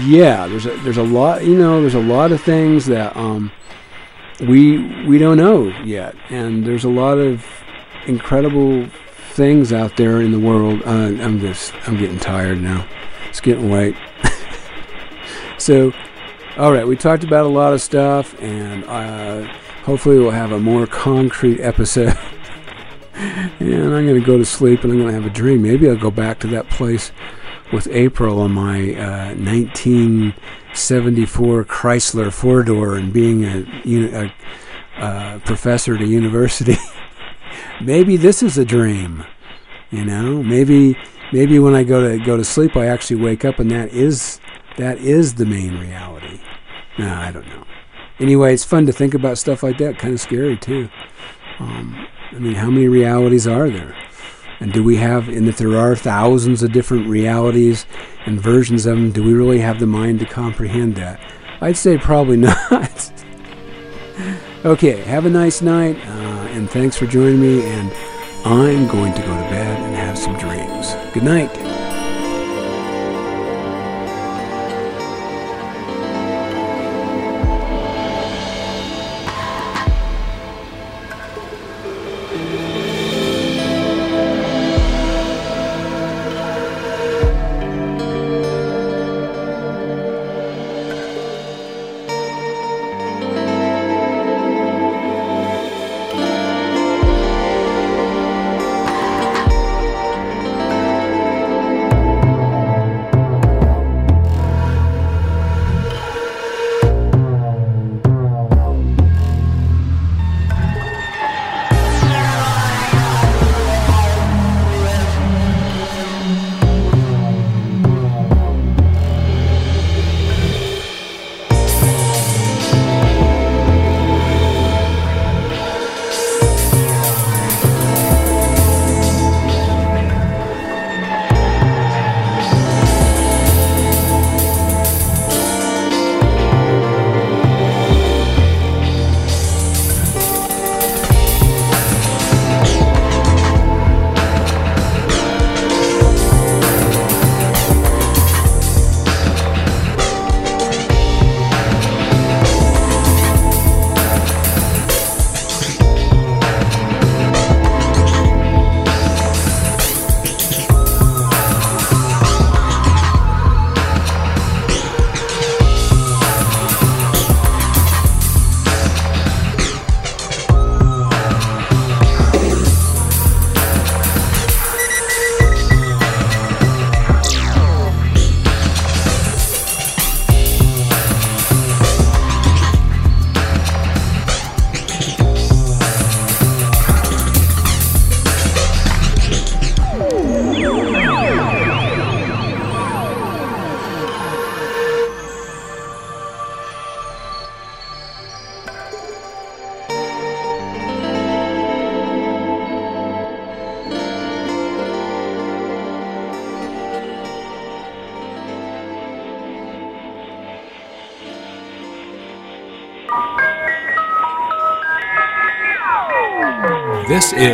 yeah, 0.05 0.47
there's 0.47 0.67
a, 0.67 0.77
there's 0.79 0.97
a 0.97 1.03
lot. 1.03 1.45
You 1.45 1.57
know, 1.57 1.81
there's 1.81 1.95
a 1.95 2.01
lot 2.01 2.31
of 2.31 2.41
things 2.41 2.87
that 2.87 3.17
um, 3.17 3.51
we 4.41 5.05
we 5.07 5.19
don't 5.19 5.37
know 5.37 5.69
yet, 5.85 6.15
and 6.29 6.65
there's 6.65 6.85
a 6.85 6.89
lot 6.89 7.19
of 7.19 7.45
incredible 8.07 8.87
things 9.33 9.73
out 9.73 9.97
there 9.97 10.21
in 10.21 10.31
the 10.31 10.39
world. 10.39 10.83
Uh, 10.85 11.23
I'm 11.23 11.41
just 11.41 11.75
I'm 11.89 11.97
getting 11.97 12.19
tired 12.19 12.61
now. 12.61 12.87
It's 13.29 13.41
getting 13.41 13.71
late. 13.71 13.97
So, 15.61 15.93
all 16.57 16.73
right, 16.73 16.87
we 16.87 16.97
talked 16.97 17.25
about 17.25 17.45
a 17.45 17.49
lot 17.49 17.73
of 17.73 17.83
stuff, 17.83 18.41
and 18.41 18.85
uh, 18.85 19.53
hopefully 19.85 20.19
we'll 20.19 20.31
have 20.31 20.53
a 20.53 20.59
more 20.59 20.87
concrete 20.87 21.61
episode. 21.61 22.17
and 23.15 23.95
I'm 23.95 24.07
going 24.07 24.19
to 24.19 24.25
go 24.25 24.39
to 24.39 24.45
sleep, 24.45 24.83
and 24.83 24.93
I'm 24.93 24.99
going 24.99 25.15
to 25.15 25.21
have 25.21 25.27
a 25.27 25.35
dream. 25.35 25.63
Maybe 25.63 25.89
I'll 25.89 25.97
go 25.97 26.11
back 26.11 26.41
to 26.41 26.47
that 26.49 26.69
place 26.71 27.13
with 27.73 27.87
April 27.89 28.41
on 28.41 28.53
my 28.53 28.95
uh, 28.95 29.35
1974 29.37 31.65
Chrysler 31.65 32.33
four 32.33 32.63
door 32.63 32.97
and 32.97 33.13
being 33.13 33.45
a, 33.45 33.67
uni- 33.85 34.13
a 34.13 34.33
uh, 34.97 35.39
professor 35.41 35.95
at 35.95 36.01
a 36.01 36.07
university. 36.07 36.77
maybe 37.83 38.17
this 38.17 38.43
is 38.43 38.57
a 38.59 38.65
dream. 38.65 39.25
You 39.91 40.05
know, 40.05 40.43
maybe 40.43 40.97
maybe 41.33 41.59
when 41.59 41.75
I 41.75 41.85
go 41.85 42.09
to 42.09 42.19
go 42.25 42.37
to 42.37 42.45
sleep, 42.45 42.77
I 42.77 42.87
actually 42.87 43.21
wake 43.21 43.45
up 43.45 43.59
and 43.59 43.71
that 43.71 43.93
is 43.93 44.41
that 44.81 44.99
is 44.99 45.35
the 45.35 45.47
main 45.47 45.79
reality. 45.79 46.41
No, 46.99 47.13
I 47.13 47.31
don't 47.31 47.47
know. 47.49 47.65
Anyway, 48.19 48.53
it's 48.53 48.65
fun 48.65 48.87
to 48.87 48.93
think 48.93 49.15
about 49.15 49.39
stuff 49.39 49.63
like 49.63 49.79
that. 49.79 49.99
Kind 49.99 50.15
of 50.15 50.21
scary 50.21 50.57
too. 50.57 50.89
Um, 51.59 52.07
I 52.33 52.39
mean, 52.39 52.55
how 52.55 52.71
many 52.71 52.89
realities 52.89 53.47
are 53.47 53.71
there? 53.71 53.97
And 54.61 54.73
do 54.73 54.83
we 54.85 54.97
have, 54.97 55.29
and 55.29 55.49
if 55.49 55.57
there 55.57 55.77
are 55.77 55.97
thousands 55.97 56.63
of 56.63 56.73
different 56.73 57.09
realities 57.09 57.87
and 58.27 58.39
versions 58.39 58.85
of 58.85 58.97
them, 58.97 59.11
do 59.11 59.23
we 59.23 59.33
really 59.33 59.59
have 59.59 59.81
the 59.81 59.87
mind 59.87 60.21
to 60.21 60.27
comprehend 60.27 60.97
that? 60.97 61.19
I'd 61.63 61.79
say 61.79 61.97
probably 61.97 62.37
not. 62.39 63.13
okay, 64.65 65.01
have 65.03 65.25
a 65.25 65.31
nice 65.31 65.63
night, 65.63 65.97
uh, 65.97 66.49
and 66.53 66.69
thanks 66.69 66.97
for 66.97 67.07
joining 67.07 67.41
me. 67.41 67.63
And 67.63 67.91
I'm 68.45 68.87
going 68.89 69.15
to 69.15 69.21
go 69.21 69.29
to 69.29 69.51
bed 69.51 69.81
and 69.81 69.95
have 69.95 70.19
some 70.19 70.37
dreams. 70.37 70.95
Good 71.15 71.25
night. 71.25 71.70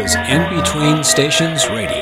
Is 0.06 0.14
In 0.14 0.48
Between 0.50 1.02
Stations 1.02 1.68
Radio. 1.68 1.95